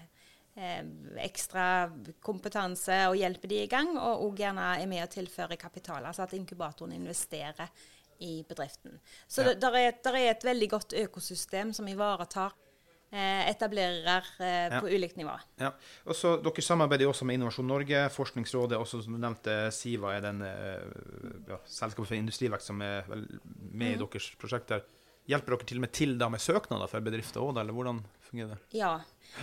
eh, 0.58 0.82
ekstra 1.24 1.64
kompetanse 2.24 2.96
og 3.08 3.16
hjelper 3.20 3.48
de 3.54 3.62
i 3.64 3.70
gang, 3.70 3.94
og 3.98 4.26
òg 4.28 4.42
gjerne 4.42 4.68
er 4.82 4.86
med 4.90 5.04
å 5.06 5.10
tilføre 5.12 5.56
kapital, 5.60 6.04
altså 6.04 6.26
at 6.26 6.34
inkubatoren 6.38 6.92
investerer 6.98 7.70
i 8.20 8.42
bedriften. 8.48 8.98
Så 9.30 9.42
Ja. 9.44 9.52
det 9.54 9.60
der 9.62 9.76
er, 9.78 9.92
der 10.02 10.16
er 10.18 10.30
et 10.32 10.42
veldig 10.44 10.68
godt 10.70 10.92
økosystem 10.98 11.72
som 11.72 11.86
ivaretar 11.86 12.52
eh, 13.12 13.48
etablerere 13.48 14.16
eh, 14.40 14.68
Ja. 14.74 14.80
på 14.80 14.86
ulikt 14.90 15.16
nivå. 15.16 15.38
Ja. 15.60 15.70
Og 16.04 16.14
så 16.18 16.34
Dere 16.42 16.60
samarbeider 16.62 17.06
også 17.08 17.24
med 17.24 17.38
Innovasjon 17.38 17.66
Norge, 17.66 18.08
Forskningsrådet, 18.10 18.76
også 18.76 19.02
som 19.04 19.14
du 19.14 19.18
nevnte 19.22 19.70
Siva 19.72 20.16
er 20.16 20.20
den 20.26 20.42
eh, 20.42 20.82
ja, 21.48 21.56
selskapet 21.64 22.08
for 22.08 22.18
industrivekst 22.18 22.66
som 22.66 22.82
er 22.82 23.04
med 23.72 23.94
i 23.94 23.96
deres 24.02 24.28
prosjekter. 24.36 24.82
Hjelper 25.28 25.54
dere 25.54 25.68
til 25.68 25.78
og 25.78 25.84
med 25.84 25.92
til 25.94 26.16
da 26.20 26.30
med 26.32 26.42
søknader 26.42 26.90
for 26.90 27.04
bedrifter 27.04 27.44
òg, 27.44 27.58
eller 27.60 27.76
hvordan 27.76 28.02
fungerer 28.28 28.54
det? 28.54 28.58
Ja. 28.78 28.98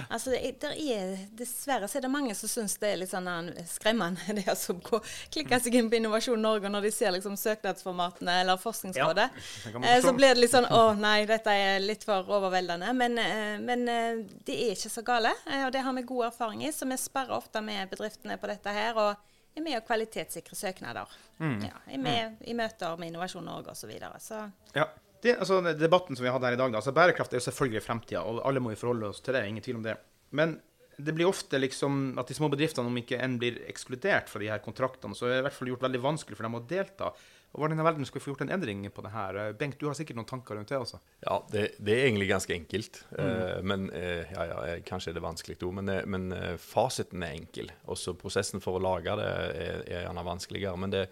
Altså, 0.10 0.32
det, 0.34 0.72
er, 0.82 1.12
dessverre 1.38 1.88
så 1.88 2.00
er 2.00 2.06
det 2.08 2.10
mange 2.10 2.34
som 2.36 2.50
syns 2.50 2.74
det 2.82 2.90
er 2.90 2.98
litt 3.04 3.12
sånn 3.12 3.28
eh, 3.30 3.68
skremmende 3.70 4.34
det 4.40 4.56
som 4.58 4.80
går, 4.82 5.06
klikker 5.34 5.62
seg 5.62 5.78
inn 5.78 5.92
på 5.92 6.00
Innovasjon 6.00 6.42
Norge 6.42 6.72
når 6.74 6.88
de 6.88 6.92
ser 6.96 7.14
liksom 7.14 7.38
søknadsformatene 7.38 8.40
eller 8.42 8.58
Forskningsrådet. 8.62 9.28
man 9.76 9.86
Eh, 9.86 10.00
så 10.02 10.16
blir 10.18 10.34
det 10.34 10.42
litt 10.42 10.56
sånn 10.56 10.66
Å 10.66 10.82
nei, 10.98 11.20
dette 11.30 11.54
er 11.54 11.78
litt 11.84 12.04
for 12.08 12.26
overveldende. 12.40 12.90
Men, 12.98 13.22
eh, 13.22 13.54
men 13.62 13.86
det 13.86 14.58
er 14.58 14.74
ikke 14.74 14.92
så 14.92 15.06
gale, 15.06 15.36
og 15.62 15.70
det 15.76 15.86
har 15.86 15.96
vi 15.96 16.08
god 16.10 16.32
erfaring 16.32 16.66
i. 16.66 16.74
Så 16.74 16.90
vi 16.90 16.98
sparer 17.00 17.38
ofte 17.38 17.62
med 17.62 17.94
bedriftene 17.94 18.42
på 18.42 18.50
dette 18.50 18.74
her. 18.74 18.98
og 18.98 19.34
er 19.56 19.64
med 19.64 19.78
å 19.80 19.86
kvalitetssikre 19.86 20.58
søknader. 20.58 21.12
Mm. 21.40 21.60
Ja, 21.64 21.78
er 21.88 22.02
med 22.02 22.44
i 22.44 22.56
møter 22.58 22.98
med 23.00 23.14
Innovasjon 23.14 23.46
Norge 23.48 23.72
osv. 23.72 23.86
Så, 23.86 23.92
videre. 23.92 24.20
så 24.20 24.50
Ja. 24.76 24.90
Det, 25.24 25.38
altså, 25.40 25.62
debatten 25.80 26.16
som 26.18 26.26
vi 26.26 26.32
hadde 26.34 26.46
her 26.50 26.58
i 26.58 26.60
dag, 26.60 26.72
da, 26.74 26.78
altså 26.82 26.94
bærekraft 26.96 27.34
er 27.34 27.40
jo 27.42 27.46
selvfølgelig 27.48 27.82
fremtida, 27.86 28.22
og 28.28 28.44
alle 28.46 28.62
må 28.62 28.74
jo 28.76 28.82
forholde 28.84 29.10
oss 29.14 29.22
til 29.26 29.34
det, 29.38 29.46
ingen 29.50 29.64
tvil 29.66 29.80
om 29.80 29.86
det. 29.88 29.96
Men 30.38 30.58
det 30.98 31.12
blir 31.16 31.28
ofte 31.28 31.60
liksom 31.60 32.14
at 32.22 32.30
de 32.30 32.36
små 32.38 32.48
bedriftene, 32.54 32.88
om 32.88 33.00
ikke 33.02 33.18
enn 33.20 33.40
blir 33.42 33.58
ekskludert 33.68 34.30
fra 34.32 34.40
de 34.40 34.52
her 34.52 34.62
kontraktene, 34.64 35.16
så 35.18 35.26
er 35.28 35.34
det 35.34 35.40
i 35.42 35.48
hvert 35.50 35.58
fall 35.58 35.72
gjort 35.74 35.88
veldig 35.88 36.04
vanskelig 36.06 36.38
for 36.38 36.48
dem 36.48 36.56
å 36.60 36.62
delta. 36.70 37.10
Og 37.56 37.62
Hvordan 37.64 37.80
i 37.80 37.84
verden 37.88 38.08
skal 38.08 38.20
vi 38.20 38.24
få 38.26 38.32
gjort 38.34 38.42
en 38.44 38.52
endring 38.52 38.82
på 38.92 39.04
det 39.06 39.12
her? 39.14 39.38
Eh, 39.40 39.52
Bengt, 39.56 39.78
du 39.80 39.86
har 39.88 39.96
sikkert 39.96 40.18
noen 40.20 40.28
tanker 40.28 40.58
rundt 40.60 40.72
det 40.72 40.76
også? 40.80 40.98
Ja, 41.24 41.38
det, 41.52 41.62
det 41.80 41.94
er 41.96 42.08
egentlig 42.10 42.28
ganske 42.34 42.52
enkelt. 42.56 42.98
Eh, 43.16 43.62
men 43.64 43.86
eh, 43.96 44.28
ja, 44.36 44.48
ja, 44.52 44.78
Kanskje 44.88 45.14
er 45.14 45.16
det 45.20 45.24
vanskelig 45.24 45.56
òg, 45.64 45.72
men, 45.80 45.92
men 46.12 46.26
fasiten 46.60 47.24
er 47.24 47.38
enkel. 47.38 47.72
Også 47.92 48.12
prosessen 48.20 48.64
for 48.64 48.76
å 48.76 48.84
lage 48.84 49.16
det 49.22 49.30
er, 49.32 49.80
er 49.88 50.04
gjerne 50.04 50.26
vanskeligere. 50.28 50.82
Men 50.84 50.96
det, 50.98 51.06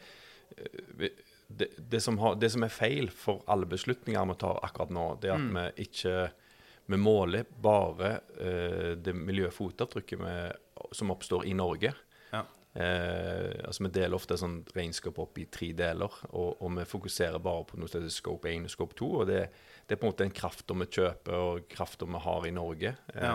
vi- 1.00 1.13
det, 1.47 1.69
det, 1.77 2.00
som 2.01 2.17
har, 2.21 2.38
det 2.39 2.50
som 2.53 2.63
er 2.65 2.73
feil 2.73 3.09
for 3.12 3.43
alle 3.51 3.67
beslutninger 3.69 4.31
vi 4.31 4.39
tar 4.41 4.62
akkurat 4.65 4.93
nå, 4.93 5.05
det 5.21 5.31
er 5.31 5.38
at 5.38 5.51
vi 5.53 5.88
ikke 5.88 6.15
vi 6.85 6.97
måler 7.00 7.45
bare 7.63 8.17
uh, 8.41 8.91
det 9.00 9.13
miljøfotavtrykket 9.15 10.19
med, 10.19 10.57
som 10.91 11.13
oppstår 11.13 11.45
i 11.47 11.53
Norge. 11.55 11.93
Ja. 12.33 12.41
Uh, 12.73 13.53
altså 13.69 13.85
Vi 13.85 13.91
deler 13.95 14.17
ofte 14.17 14.38
sånn 14.39 14.57
regnskap 14.75 15.21
opp 15.23 15.39
i 15.39 15.47
tre 15.47 15.71
deler, 15.77 16.17
og, 16.33 16.59
og 16.59 16.73
vi 16.75 16.88
fokuserer 16.89 17.39
bare 17.43 17.63
på 17.69 17.79
noe 17.79 17.91
som 17.91 18.01
heter 18.01 18.15
scope 18.15 18.51
1 18.51 18.67
og 18.67 18.73
scope 18.73 19.00
2. 19.00 19.12
og 19.21 19.31
Det, 19.31 19.41
det 19.88 19.95
er 19.95 20.01
på 20.01 20.09
en 20.09 20.12
måte 20.12 20.27
den 20.27 20.35
krafta 20.35 20.75
vi 20.81 20.89
kjøper 20.97 21.38
og 21.39 21.69
krafta 21.71 22.09
vi 22.09 22.23
har 22.27 22.50
i 22.50 22.55
Norge. 22.55 22.95
Ja. 23.15 23.33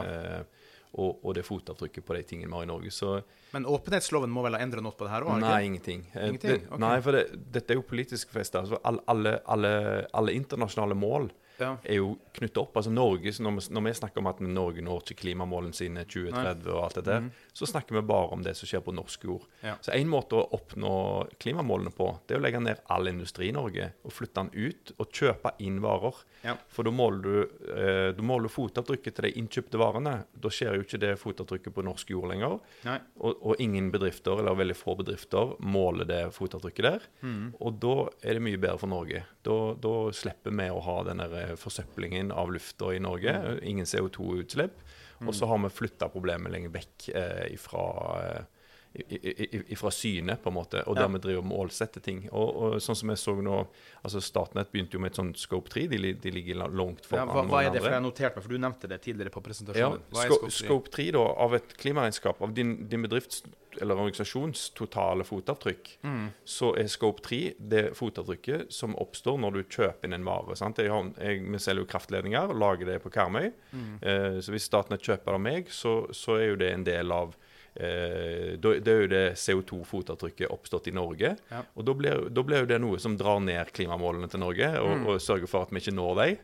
Og, 0.98 1.20
og 1.22 1.34
det 1.36 1.44
fotavtrykket 1.46 2.02
på 2.08 2.14
de 2.16 2.22
tingene 2.26 2.50
vi 2.50 2.56
har 2.58 2.64
i 2.66 2.70
Norge. 2.70 2.90
Så 2.90 3.12
Men 3.54 3.66
åpenhetsloven 3.70 4.32
må 4.34 4.42
vel 4.42 4.56
ha 4.58 4.62
endret 4.64 4.82
noe 4.82 4.96
på 4.98 5.06
det 5.06 5.12
her 5.12 5.26
òg? 5.28 5.38
nei, 5.44 5.60
ingenting. 5.68 6.00
Eh, 6.14 6.24
Ingenting? 6.32 6.64
Det, 6.64 6.72
Ok. 6.72 6.80
Nei, 6.82 6.96
for 7.04 7.14
det, 7.14 7.22
dette 7.54 7.70
er 7.74 7.78
jo 7.78 7.84
politisk 7.86 8.32
festa. 8.34 8.64
Altså, 8.64 8.80
alle, 8.82 9.04
alle, 9.14 9.36
alle, 9.46 9.72
alle 10.18 10.34
internasjonale 10.34 10.96
mål 10.98 11.30
Ja. 11.58 11.74
er 11.82 11.98
jo 11.98 12.14
knytta 12.38 12.62
opp. 12.62 12.76
Altså 12.78 12.92
Norge, 12.92 13.32
når, 13.42 13.56
vi, 13.58 13.64
når 13.74 13.84
vi 13.88 13.94
snakker 13.98 14.22
om 14.22 14.30
at 14.30 14.40
Norge 14.44 14.84
når 14.84 15.02
ikke 15.02 15.22
klimamålene 15.24 15.76
sine 15.76 16.04
2030 16.06 16.70
og 16.72 16.82
alt 16.84 16.98
det 17.00 17.04
der, 17.08 17.28
så 17.56 17.68
snakker 17.68 17.98
vi 17.98 18.04
bare 18.08 18.32
om 18.36 18.44
det 18.46 18.54
som 18.58 18.70
skjer 18.70 18.84
på 18.86 18.94
norsk 18.94 19.26
jord. 19.28 19.46
Ja. 19.64 19.76
Så 19.84 19.94
én 19.96 20.10
måte 20.10 20.38
å 20.38 20.46
oppnå 20.58 20.92
klimamålene 21.42 21.92
på, 21.94 22.10
det 22.26 22.36
er 22.36 22.42
å 22.42 22.44
legge 22.46 22.62
ned 22.62 22.82
all 22.92 23.10
industri 23.10 23.50
i 23.50 23.56
Norge 23.56 23.90
og 24.04 24.14
flytte 24.14 24.44
den 24.46 24.68
ut 24.68 24.94
og 24.98 25.10
kjøpe 25.20 25.54
inn 25.64 25.80
varer. 25.84 26.22
Ja. 26.44 26.54
For 26.72 26.86
da 26.86 26.94
måler 26.94 27.24
du, 27.24 27.64
eh, 27.74 28.22
måler 28.22 28.48
du 28.48 28.54
fotavtrykket 28.54 29.18
til 29.18 29.28
de 29.28 29.34
innkjøpte 29.42 29.80
varene. 29.80 30.14
Da 30.38 30.52
skjer 30.52 30.78
jo 30.78 30.86
ikke 30.86 31.02
det 31.02 31.14
fotavtrykket 31.20 31.74
på 31.74 31.84
norsk 31.86 32.12
jord 32.14 32.30
lenger. 32.32 32.58
Og, 33.18 33.42
og 33.42 33.62
ingen 33.62 33.90
bedrifter, 33.94 34.38
eller 34.38 34.58
veldig 34.58 34.76
få 34.78 34.94
bedrifter, 35.00 35.56
måler 35.58 36.08
det 36.08 36.22
fotavtrykket 36.36 36.88
der. 36.88 37.08
Mm. 37.22 37.54
Og 37.58 37.80
da 37.82 37.96
er 38.22 38.38
det 38.38 38.44
mye 38.44 38.60
bedre 38.60 38.78
for 38.82 38.92
Norge. 38.92 39.24
Da, 39.46 39.58
da 39.80 39.94
slipper 40.14 40.54
vi 40.54 40.68
å 40.70 40.82
ha 40.84 40.98
den 41.08 41.22
der 41.22 41.36
eh, 41.40 41.47
forsøplingen 41.56 42.32
av 42.32 42.52
lufta 42.52 42.92
i 42.94 42.98
Norge. 43.00 43.32
Mm. 43.32 43.58
Ingen 43.62 43.86
CO2-utslipp. 43.88 44.84
Og 45.26 45.34
så 45.34 45.46
har 45.50 45.58
vi 45.64 45.68
flytta 45.74 46.06
problemet 46.12 46.52
lenger 46.52 46.70
vekk 46.70 47.08
eh, 47.10 47.46
ifra, 47.56 47.80
eh, 48.94 49.62
ifra 49.72 49.90
synet, 49.90 50.42
på 50.42 50.48
en 50.52 50.54
måte, 50.54 50.82
og 50.86 50.94
dermed 50.96 51.20
der 51.20 51.28
vi 51.28 51.32
driver 51.32 51.46
med 51.48 51.58
ålsette 51.58 52.00
ting. 52.04 52.20
Og, 52.30 52.56
og 52.56 52.76
sånn 52.82 52.96
som 52.96 53.10
jeg 53.12 53.18
så 53.18 53.34
nå, 53.42 53.56
altså 54.02 54.22
Statnett 54.22 54.70
begynte 54.72 54.94
jo 54.94 55.02
med 55.02 55.10
et 55.12 55.18
sånt 55.20 55.38
Scope 55.42 55.70
3. 55.74 55.86
De, 55.92 56.12
de 56.22 56.30
ligger 56.34 56.60
la- 56.62 56.70
langt 56.70 57.06
Ja, 57.10 57.24
hva, 57.28 57.42
hva 57.50 57.64
er 57.64 57.72
det? 57.74 57.82
For 57.82 57.90
jeg 57.90 57.98
har 57.98 58.04
notert 58.06 58.38
meg, 58.38 58.46
for 58.46 58.54
du 58.54 58.62
nevnte 58.62 58.90
det 58.90 59.00
tidligere 59.04 59.34
på 59.34 59.42
Ja, 59.42 59.46
presentasjonen. 59.50 60.06
Scope, 60.08 60.24
Scope 60.24 60.52
3? 60.54 60.58
scope 60.62 60.94
3 60.96 61.08
da, 61.18 61.24
av 61.46 61.58
et 61.58 61.76
klimaregnskap, 61.82 62.42
av 62.46 62.54
din, 62.56 62.76
din 62.88 63.04
bedrifts 63.06 63.42
eller 63.80 63.94
organisasjons 63.98 64.70
totale 64.78 65.24
fotavtrykk, 65.24 65.88
Mm. 66.04 66.28
så 66.44 66.72
er 66.78 66.88
scope 66.88 67.20
3 67.22 67.54
det 67.58 67.84
fotavtrykket 67.96 68.72
som 68.72 68.94
oppstår 68.96 69.38
når 69.38 69.52
du 69.52 69.62
kjøper 69.64 70.04
inn 70.08 70.12
en 70.18 70.24
vare. 70.24 70.56
Sant? 70.56 70.78
Jeg 70.78 70.90
har, 70.90 71.10
jeg, 71.20 71.42
vi 71.50 71.58
selger 71.58 71.84
jo 71.84 71.90
kraftledninger 71.92 72.50
og 72.50 72.58
lager 72.58 72.86
det 72.86 73.02
på 73.02 73.10
Karmøy. 73.10 73.52
Mm. 73.72 73.98
Eh, 74.02 74.40
så 74.40 74.50
hvis 74.54 74.68
Statnett 74.68 75.02
kjøper 75.02 75.34
av 75.34 75.40
meg, 75.40 75.68
så, 75.70 76.06
så 76.12 76.36
er 76.40 76.48
jo 76.52 76.56
det 76.56 76.72
en 76.74 76.84
del 76.84 77.12
av 77.12 77.34
eh, 77.78 78.56
da, 78.58 78.72
Det 78.80 78.88
er 78.94 79.00
jo 79.04 79.10
det 79.12 79.24
CO2-fotavtrykket 79.38 80.50
oppstått 80.50 80.88
i 80.88 80.94
Norge. 80.96 81.36
Ja. 81.50 81.62
Og 81.76 81.84
da 81.86 81.94
blir, 81.94 82.28
da 82.34 82.42
blir 82.46 82.64
jo 82.64 82.70
det 82.70 82.80
noe 82.82 82.98
som 83.02 83.16
drar 83.20 83.40
ned 83.44 83.70
klimamålene 83.76 84.28
til 84.32 84.40
Norge, 84.42 84.70
og, 84.80 84.96
Mm. 84.98 85.06
og 85.06 85.20
sørger 85.20 85.48
for 85.48 85.62
at 85.62 85.70
vi 85.70 85.80
ikke 85.80 85.94
når 85.94 86.14
dem. 86.24 86.36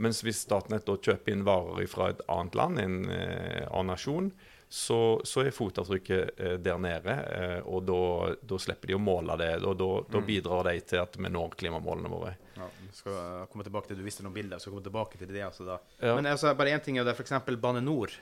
Mens 0.00 0.22
hvis 0.24 0.40
Statnett 0.46 0.86
da 0.88 0.94
kjøper 0.96 1.32
inn 1.32 1.44
varer 1.44 1.86
fra 1.88 2.08
et 2.08 2.20
annet 2.28 2.54
land, 2.56 2.78
en 2.80 2.94
eh, 3.10 3.66
annen 3.70 3.92
nasjon, 3.92 4.30
så, 4.72 5.20
så 5.26 5.42
er 5.42 5.50
fotavtrykket 5.50 6.38
eh, 6.38 6.52
der 6.62 6.78
nede. 6.78 7.10
Eh, 7.10 7.56
og 7.66 7.82
da, 7.88 8.56
slipper 8.62 8.92
de 8.92 8.94
å 8.94 9.02
måle 9.02 9.34
det. 9.40 9.48
Og 9.66 9.74
da, 9.80 9.88
Mm. 10.20 10.26
bidrar 10.28 10.68
de 10.70 10.76
til 10.86 11.00
at 11.02 11.16
vi 11.18 11.28
når 11.28 11.56
klimamålene 11.58 12.10
våre. 12.12 12.36
Ja, 12.54 12.68
vi 12.78 12.90
skal 12.94 13.12
uh, 13.18 13.46
komme 13.50 13.64
tilbake 13.66 13.88
til 13.90 13.98
Du 13.98 14.04
viste 14.06 14.22
noen 14.22 14.34
bilder, 14.36 14.62
så 14.62 14.70
komme 14.70 14.84
tilbake 14.86 15.18
til 15.18 15.26
det. 15.32 15.42
Altså. 15.42 15.78
Ja. 15.98 16.14
Men 16.14 16.26
altså, 16.30 16.54
bare 16.54 16.70
én 16.76 16.82
ting 16.84 16.98
er 17.02 17.04
det 17.08 17.16
f.eks. 17.18 17.32
Bane 17.58 17.82
NOR, 17.82 18.14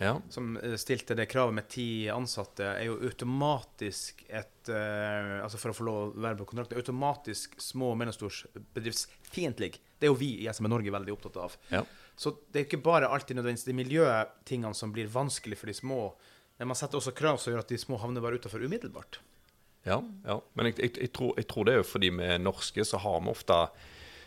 Ja. 0.00 0.14
som 0.32 0.54
eh, 0.62 0.76
stilte 0.80 1.16
det 1.18 1.26
kravet 1.28 1.52
med 1.58 1.66
ti 1.68 2.06
ansatte, 2.08 2.64
er 2.78 2.86
jo 2.86 2.94
automatisk 3.10 4.22
et 4.28 4.68
eh, 4.72 5.40
Altså 5.42 5.58
for 5.58 5.72
å 5.72 5.76
få 5.76 5.84
lov 5.84 5.98
å 6.14 6.22
være 6.22 6.38
på 6.38 6.46
kontrakt, 6.54 6.72
automatisk 6.78 7.58
små 7.60 7.90
og 7.92 7.98
mellomstors 8.00 8.44
bedriftsfiendtlig. 8.76 9.74
Det 9.98 10.06
er 10.08 10.12
jo 10.14 10.18
vi 10.20 10.30
i 10.44 10.48
SME 10.54 10.70
Norge 10.70 10.92
veldig 10.94 11.12
opptatt 11.18 11.36
av. 11.42 11.56
Ja. 11.72 11.82
Så 12.16 12.34
det 12.52 12.60
er 12.60 12.66
ikke 12.68 12.82
bare 12.84 13.08
alltid 13.08 13.36
nødvendigvis 13.38 13.64
de 13.68 13.76
miljøtingene 13.78 14.74
som 14.76 14.92
blir 14.92 15.06
vanskelig 15.12 15.56
for 15.58 15.66
de 15.70 15.74
små. 15.74 16.00
Men 16.58 16.68
man 16.68 16.76
setter 16.76 16.98
også 17.00 17.14
krav 17.16 17.38
som 17.40 17.52
gjør 17.54 17.62
at 17.64 17.68
de 17.72 17.78
små 17.80 17.96
havner 18.02 18.20
bare 18.20 18.36
utafor 18.40 18.60
umiddelbart. 18.66 19.20
Ja, 19.86 20.02
ja. 20.26 20.40
Men 20.54 20.66
jeg, 20.68 20.78
jeg, 20.82 20.96
jeg, 21.00 21.12
tror, 21.16 21.32
jeg 21.40 21.46
tror 21.48 21.64
det 21.64 21.72
er 21.72 21.80
jo 21.80 21.88
fordi 21.88 22.10
vi 22.12 22.26
er 22.34 22.38
norske, 22.42 22.84
så 22.84 22.98
har 23.00 23.20
vi 23.24 23.32
ofte 23.32 23.56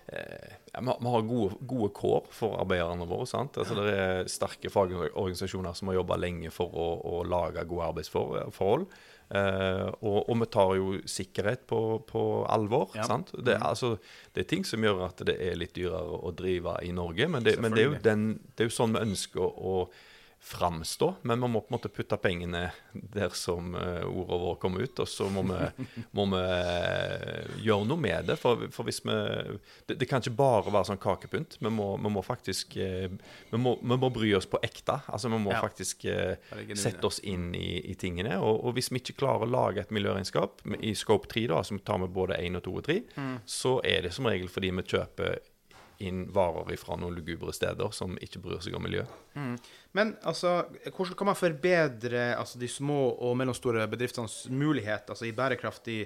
eh, 0.10 0.56
vi 0.82 0.90
har- 0.90 1.28
gode, 1.30 1.58
gode 1.70 1.92
kår 1.94 2.28
for 2.34 2.58
arbeiderne 2.64 3.06
våre. 3.08 3.28
sant? 3.30 3.58
Altså 3.62 3.76
Det 3.78 3.94
er 3.94 4.26
sterke 4.28 4.72
fagorganisasjoner 4.74 5.74
som 5.78 5.88
har 5.92 6.00
jobba 6.02 6.18
lenge 6.18 6.50
for 6.52 6.74
å, 6.74 6.88
å 7.06 7.24
lage 7.24 7.68
gode 7.70 7.86
arbeidsforhold. 7.92 8.88
Eh, 9.34 9.88
og, 10.06 10.18
og 10.30 10.38
vi 10.44 10.48
tar 10.54 10.76
jo 10.78 10.90
sikkerhet 11.10 11.64
på, 11.70 11.80
på 12.10 12.24
alvor. 12.54 12.92
Ja. 12.98 13.08
sant? 13.10 13.32
Det, 13.34 13.56
er- 13.56 13.66
altså, 13.72 13.96
det 14.36 14.44
er 14.44 14.50
ting 14.52 14.66
som 14.70 14.84
gjør 14.86 15.06
at 15.08 15.24
det 15.26 15.40
er 15.42 15.58
litt 15.58 15.74
dyrere 15.74 16.20
å 16.22 16.34
drive 16.38 16.76
i 16.86 16.92
Norge, 16.94 17.28
men 17.34 17.44
det, 17.46 17.56
men 17.64 17.74
det, 17.74 17.82
er, 17.82 17.92
jo 17.96 18.02
den, 18.06 18.28
det 18.54 18.68
er 18.68 18.70
jo 18.70 18.76
sånn 18.78 18.94
vi 18.94 19.02
ønsker 19.08 19.42
å, 19.42 19.50
å 19.74 19.78
framstå, 20.44 21.08
men 21.24 21.40
vi 21.42 21.48
må 21.48 21.62
på 21.64 21.72
en 21.72 21.76
måte 21.78 21.90
putte 21.94 22.18
pengene 22.20 22.66
der 22.92 23.32
som 23.38 23.72
uh, 23.78 24.04
ordene 24.04 24.40
våre 24.42 24.58
kommer 24.60 24.84
ut, 24.84 25.00
og 25.00 25.08
så 25.08 25.30
må 25.32 25.44
vi, 25.48 25.86
må 26.20 26.26
vi 26.34 26.42
eh, 26.44 27.54
gjøre 27.64 27.88
noe 27.88 28.00
med 28.04 28.28
det. 28.28 28.36
For, 28.42 28.66
for 28.76 28.88
hvis 28.88 29.00
vi 29.08 29.16
det, 29.88 29.96
det 30.02 30.08
kan 30.10 30.22
ikke 30.24 30.36
bare 30.40 30.74
være 30.74 30.90
sånn 30.92 31.00
kakepynt. 31.04 31.58
Vi 31.64 31.72
må, 31.72 31.94
vi 32.04 32.12
må 32.12 32.24
faktisk 32.26 32.76
eh, 32.82 33.08
vi, 33.54 33.62
må, 33.62 33.76
vi 33.82 33.98
må 34.04 34.10
bry 34.14 34.34
oss 34.38 34.48
på 34.52 34.60
ekte. 34.66 35.00
Altså 35.08 35.32
Vi 35.34 35.40
må 35.40 35.54
Ja. 35.54 35.62
faktisk 35.64 36.06
eh, 36.10 36.36
sette 36.76 37.08
oss 37.08 37.22
inn 37.24 37.52
i, 37.56 37.80
i 37.92 37.96
tingene. 38.00 38.36
Og, 38.44 38.64
og 38.68 38.76
hvis 38.78 38.92
vi 38.92 39.00
ikke 39.02 39.18
klarer 39.24 39.48
å 39.48 39.52
lage 39.54 39.84
et 39.86 39.94
miljøregnskap 39.96 40.64
i 40.82 40.94
scope 40.98 41.30
3, 41.32 41.48
da, 41.54 41.62
som 41.64 41.80
tar 41.80 42.02
med 42.04 42.12
både 42.16 42.38
1 42.42 42.60
og 42.60 42.68
2 42.68 42.76
og 42.82 42.86
3, 42.92 43.00
Mm. 43.14 43.36
så 43.46 43.76
er 43.86 44.02
det 44.06 44.10
som 44.16 44.26
regel 44.26 44.48
fordi 44.50 44.70
vi 44.74 44.84
kjøper 44.90 45.36
inn 46.08 46.26
varer 46.36 46.76
fra 46.82 46.98
noen 47.00 47.16
lugubre 47.18 47.54
steder 47.56 47.92
som 47.96 48.18
ikke 48.24 48.42
bryr 48.44 48.62
seg 48.64 48.76
om 48.78 48.84
miljø. 48.86 49.06
Men 49.96 50.16
altså, 50.28 50.64
hvordan 50.90 51.18
kan 51.20 51.30
man 51.32 51.40
forbedre 51.40 52.28
altså, 52.38 52.60
de 52.62 52.70
små 52.72 53.00
og 53.24 53.38
mellomstore 53.40 53.88
bedriftenes 53.92 54.44
mulighet 54.52 55.10
altså, 55.14 55.26
i 55.30 55.36
bærekraftig 55.38 56.00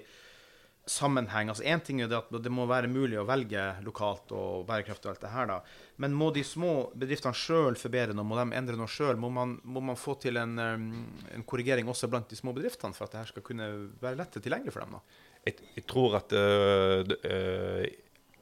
sammenheng? 0.88 1.50
Altså, 1.52 1.64
Én 1.68 1.82
ting 1.84 2.00
er 2.02 2.08
det 2.08 2.16
at 2.22 2.30
det 2.44 2.52
må 2.54 2.64
være 2.70 2.88
mulig 2.92 3.18
å 3.20 3.26
velge 3.28 3.64
lokalt 3.84 4.32
og 4.36 4.66
bærekraftig 4.70 5.10
og 5.10 5.16
alt 5.16 5.26
det 5.26 5.32
her, 5.34 5.50
da. 5.52 5.58
Men 6.04 6.16
må 6.16 6.30
de 6.36 6.44
små 6.48 6.72
bedriftene 6.96 7.36
sjøl 7.36 7.76
forbedre 7.80 8.16
noe? 8.16 8.24
Må 8.28 8.38
de 8.40 8.46
endre 8.56 8.78
noe 8.80 8.88
sjøl? 8.92 9.18
Må, 9.20 9.30
man- 9.34 9.58
må 9.68 9.84
man 9.84 10.00
få 10.00 10.16
til 10.24 10.40
en, 10.40 10.56
um, 10.60 10.88
en 11.36 11.44
korrigering 11.44 11.90
også 11.92 12.08
blant 12.12 12.30
de 12.32 12.40
små 12.40 12.54
bedriftene 12.56 12.96
for 12.96 13.08
at 13.08 13.12
det 13.18 13.24
her 13.26 13.32
skal 13.34 13.44
kunne 13.50 13.68
være 14.02 14.20
lett 14.22 14.40
tilgjengelig 14.40 14.76
for 14.78 14.86
dem? 14.86 14.96
da? 15.00 15.24
Jeg, 15.48 15.60
jeg 15.78 15.86
tror 15.88 16.16
at 16.22 16.34
øh, 16.36 17.06
øh, 17.24 17.86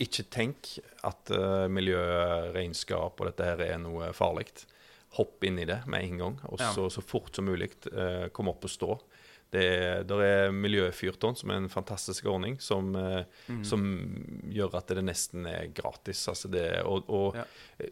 Ikke 0.04 0.26
tenk 0.28 0.74
at 1.08 1.32
uh, 1.32 1.66
miljøregnskap 1.72 3.22
og 3.22 3.30
dette 3.30 3.46
her 3.48 3.62
er 3.64 3.78
noe 3.80 4.10
farlig. 4.16 4.50
Hopp 5.16 5.46
inn 5.48 5.62
i 5.62 5.68
det 5.70 5.82
med 5.88 6.04
en 6.04 6.18
gang, 6.20 6.40
og 6.50 6.60
Ja. 6.60 6.72
så, 6.76 6.90
så 6.92 7.00
fort 7.06 7.36
som 7.38 7.46
mulig 7.48 7.70
uh, 7.94 8.28
kom 8.36 8.50
opp 8.52 8.66
og 8.68 8.74
stå. 8.74 8.98
Det 9.54 9.62
er, 9.64 10.02
er 10.26 10.52
Miljøfyrtårn, 10.52 11.36
som 11.40 11.52
er 11.54 11.62
en 11.62 11.70
fantastisk 11.72 12.26
ordning, 12.28 12.58
som, 12.60 12.90
Mm. 13.48 13.64
som 13.64 13.84
gjør 14.52 14.74
at 14.80 14.88
det 14.88 15.04
nesten 15.06 15.46
er 15.48 15.68
gratis. 15.74 16.28
Altså 16.28 16.50
det, 16.52 16.82
og 16.84 17.06
og 17.10 17.36
Ja. 17.36 17.44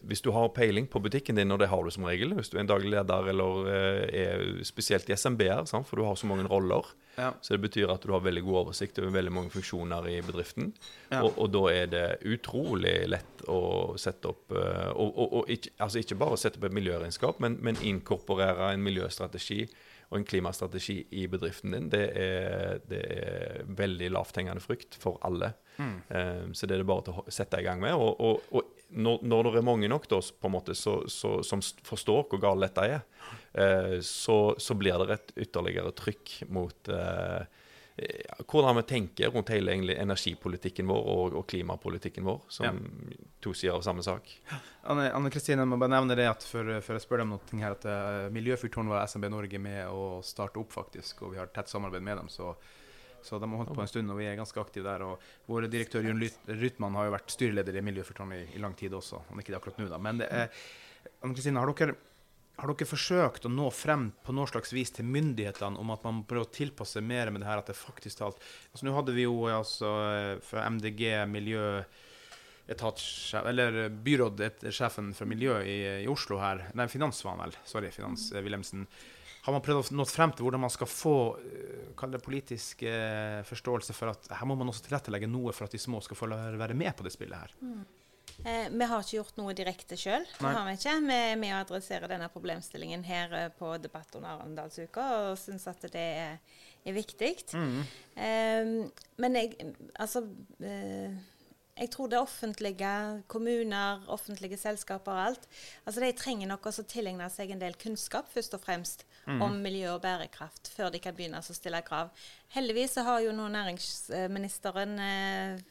hvis 0.04 0.22
du 0.22 0.32
har 0.32 0.50
peiling 0.50 0.88
på 0.90 1.00
butikken 1.00 1.36
din, 1.36 1.52
og 1.52 1.60
det 1.60 1.70
har 1.70 1.84
du 1.84 1.90
som 1.92 2.04
regel, 2.04 2.34
hvis 2.34 2.50
du 2.50 2.58
er 2.58 2.62
en 2.62 2.68
daglig 2.68 2.90
leder 2.92 3.30
eller 3.30 3.68
eh, 3.70 4.24
er 4.26 4.64
spesielt 4.64 5.08
i 5.10 5.14
SMB-er, 5.16 5.66
for 5.84 5.96
du 5.96 6.04
har 6.04 6.16
så 6.16 6.26
mange 6.28 6.48
roller, 6.50 6.84
Ja. 7.18 7.32
så 7.42 7.54
det 7.56 7.62
betyr 7.62 7.94
at 7.94 8.02
du 8.02 8.12
har 8.12 8.20
veldig 8.22 8.44
god 8.44 8.66
oversikt 8.66 8.98
over 9.00 9.12
veldig 9.12 9.32
mange 9.32 9.50
funksjoner 9.52 10.08
i 10.10 10.22
bedriften. 10.22 10.74
Ja. 11.12 11.22
Og, 11.24 11.38
og 11.38 11.52
da 11.54 11.64
er 11.72 11.86
det 11.88 12.18
utrolig 12.26 13.08
lett 13.08 13.44
å 13.48 13.96
sette 13.98 14.26
opp 14.34 14.52
eh, 14.52 14.90
og, 14.96 15.34
og 15.34 15.48
ikke, 15.50 15.70
altså 15.80 16.00
ikke 16.02 16.18
bare 16.18 16.38
sette 16.38 16.58
opp 16.58 16.66
et 16.66 16.74
miljøregnskap, 16.74 17.40
men, 17.40 17.58
men 17.62 17.76
inkorporere 17.84 18.74
en 18.74 18.84
miljøstrategi 18.84 19.68
og 20.14 20.20
en 20.20 20.28
klimastrategi 20.30 21.00
i 21.18 21.26
bedriften 21.32 21.74
din. 21.74 21.90
Det 21.90 22.04
er, 22.22 22.84
det 22.86 23.02
er 23.18 23.64
veldig 23.66 24.12
lavthengende 24.14 24.62
frukt 24.62 24.94
for 25.02 25.18
alle. 25.26 25.56
Eh, 26.14 26.52
så 26.54 26.70
det 26.70 26.76
er 26.76 26.84
det 26.84 26.90
bare 26.90 27.08
til 27.08 27.18
å 27.18 27.26
sette 27.34 27.58
i 27.58 27.66
gang 27.66 27.82
med. 27.82 27.98
Og, 27.98 28.22
og, 28.22 28.46
og 28.54 28.84
når, 28.94 29.26
når 29.26 29.50
det 29.50 29.62
er 29.62 29.66
mange 29.66 29.90
nok 29.90 30.06
da, 30.12 30.20
på 30.22 30.50
en 30.50 30.54
måte, 30.54 30.78
så, 30.78 31.00
så, 31.10 31.40
som 31.46 31.64
forstår 31.88 32.28
hvor 32.30 32.44
galt 32.44 32.62
dette 32.62 32.86
er, 32.86 33.02
uh, 33.58 33.98
så, 34.06 34.38
så 34.62 34.78
blir 34.78 35.02
det 35.02 35.18
et 35.18 35.36
ytterligere 35.48 35.94
trykk 35.98 36.36
mot 36.54 36.94
eh, 36.94 37.63
hvordan 37.96 38.80
vi 38.80 38.84
tenker 38.90 39.30
rundt 39.30 39.52
hele 39.54 39.72
egentlig, 39.72 39.96
energipolitikken 40.02 40.88
vår 40.90 41.10
og, 41.14 41.36
og 41.38 41.44
klimapolitikken 41.50 42.26
vår, 42.26 42.40
som 42.50 42.80
to 43.44 43.54
sider 43.54 43.76
av 43.76 43.84
samme 43.86 44.02
sak. 44.06 44.32
Anne 44.90 45.32
Kristine, 45.34 45.62
jeg 45.62 45.70
må 45.70 45.78
bare 45.78 45.94
nevne 45.94 46.18
det 46.18 46.26
at 46.30 46.46
før, 46.48 46.80
før 46.82 46.98
jeg 46.98 47.06
spør 47.06 47.22
deg 47.22 47.28
om 47.28 47.36
noe 47.36 47.60
her, 47.62 47.76
at 47.78 47.86
uh, 47.86 48.32
Miljøfyrtårn 48.34 48.90
var 48.90 49.06
SMB 49.12 49.30
Norge 49.34 49.62
med 49.62 49.84
å 49.94 50.24
starte 50.26 50.62
opp, 50.62 50.74
faktisk. 50.74 51.22
Og 51.22 51.36
vi 51.36 51.42
har 51.42 51.52
tett 51.54 51.70
samarbeid 51.70 52.06
med 52.06 52.18
dem. 52.24 52.32
Så, 52.34 52.56
så 53.22 53.38
de 53.38 53.50
har 53.52 53.62
holdt 53.62 53.76
på 53.78 53.86
en 53.86 53.92
stund, 53.92 54.10
og 54.10 54.18
vi 54.18 54.30
er 54.32 54.40
ganske 54.40 54.64
aktive 54.64 54.90
der. 54.90 55.06
Og 55.06 55.52
vår 55.52 55.70
direktør 55.70 56.08
Jørn 56.08 56.24
Rytman 56.50 56.98
har 56.98 57.10
jo 57.12 57.18
vært 57.20 57.36
styreleder 57.36 57.78
i 57.78 57.86
Miljøfyrtårnet 57.92 58.42
i, 58.42 58.48
i 58.58 58.64
lang 58.64 58.74
tid 58.80 58.96
også. 58.98 59.22
Er 59.30 59.44
ikke 59.44 59.54
det 59.54 59.62
akkurat 59.62 59.84
nå, 59.84 59.92
da. 59.94 60.02
Men 60.02 60.24
det 60.24 60.32
er, 60.34 60.66
Anne 61.22 61.38
Kristine, 61.38 61.62
har 61.62 61.70
dere 61.70 62.00
har 62.62 62.70
dere 62.70 62.86
forsøkt 62.88 63.48
å 63.48 63.52
nå 63.52 63.68
frem 63.74 64.12
på 64.24 64.36
noe 64.36 64.48
slags 64.50 64.74
vis 64.76 64.94
til 64.94 65.08
myndighetene 65.10 65.80
om 65.82 65.94
at 65.94 66.04
man 66.06 66.22
prøver 66.30 66.46
å 66.46 66.54
tilpasse 66.54 67.02
mer 67.02 67.32
med 67.34 67.42
det 67.42 67.50
her 67.50 67.62
at 67.64 67.72
det 67.72 67.78
faktisk 67.80 68.20
talt 68.20 68.38
altså 68.72 68.86
Nå 68.86 68.94
hadde 68.94 69.16
vi 69.16 69.26
jo 69.26 69.48
altså 69.50 69.90
fra 70.46 70.68
MDG 70.70 71.24
miljø 71.34 71.82
eller 72.68 73.90
byrådsjefen 73.90 75.12
for 75.14 75.28
miljø 75.28 75.58
i, 75.64 75.80
i 76.04 76.08
Oslo 76.08 76.40
her, 76.40 76.70
nei, 76.74 76.88
Finans 76.88 77.24
var 77.26 77.36
han 77.36 77.44
vel, 77.48 77.58
sorry, 77.68 77.92
Finans 77.92 78.32
eh, 78.32 78.44
Wilhelmsen. 78.44 78.86
Har 79.44 79.52
man 79.52 79.64
prøvd 79.66 79.92
å 79.92 79.98
nå 79.98 80.06
frem 80.08 80.32
til 80.32 80.48
hvordan 80.48 80.64
man 80.64 80.72
skal 80.72 80.88
få 80.88 81.18
eh, 81.42 81.90
kall 82.00 82.16
det 82.16 82.24
politisk 82.24 82.86
eh, 82.88 83.42
forståelse 83.48 83.96
for 83.98 84.14
at 84.14 84.32
her 84.32 84.48
må 84.48 84.56
man 84.56 84.72
også 84.72 84.88
tilrettelegge 84.88 85.28
noe 85.28 85.52
for 85.52 85.68
at 85.68 85.76
de 85.76 85.82
små 85.82 86.00
skal 86.06 86.20
få 86.20 86.32
være 86.32 86.78
med 86.78 86.96
på 86.96 87.04
det 87.04 87.12
spillet 87.16 87.44
her? 87.44 87.58
Eh, 88.44 88.68
vi 88.74 88.86
har 88.90 89.04
ikke 89.04 89.18
gjort 89.20 89.38
noe 89.40 89.54
direkte 89.56 89.98
sjøl. 90.00 90.26
Vi, 90.40 90.46
Vi 91.08 91.18
er 91.18 91.36
med 91.40 91.54
å 91.56 91.62
adressere 91.62 92.10
denne 92.12 92.30
problemstillingen 92.34 93.04
her 93.08 93.34
eh, 93.38 93.50
på 93.58 93.76
Debatt 93.84 94.16
under 94.18 94.40
Arendalsuka, 94.42 95.06
og 95.30 95.38
syns 95.40 95.68
at 95.72 95.86
det 95.94 96.08
er, 96.26 96.40
er 96.84 96.98
viktig. 96.98 97.34
Eh, 98.16 98.74
men 99.22 99.38
jeg 99.40 99.54
Altså 99.96 100.26
eh, 100.62 101.14
jeg 101.74 101.90
tror 101.90 102.08
det 102.12 102.20
offentlige, 102.22 102.90
kommuner, 103.28 104.04
offentlige 104.14 104.58
selskaper 104.62 105.12
og 105.12 105.24
alt, 105.26 105.48
altså 105.88 106.04
de 106.04 106.12
trenger 106.14 106.48
nok 106.52 106.68
også 106.70 106.84
tilegne 106.86 107.26
seg 107.34 107.50
en 107.56 107.62
del 107.64 107.74
kunnskap, 107.82 108.28
først 108.30 108.54
og 108.54 108.62
fremst, 108.62 109.06
om 109.42 109.56
miljø 109.64 109.88
og 109.96 110.02
bærekraft, 110.04 110.68
før 110.76 110.90
de 110.94 111.00
kan 111.00 111.16
begynne 111.16 111.40
å 111.40 111.56
stille 111.56 111.80
krav. 111.88 112.10
Heldigvis 112.54 112.94
så 112.98 113.06
har 113.08 113.22
jo 113.24 113.32
nå 113.34 113.48
næringsministeren 113.50 115.00
eh, 115.00 115.62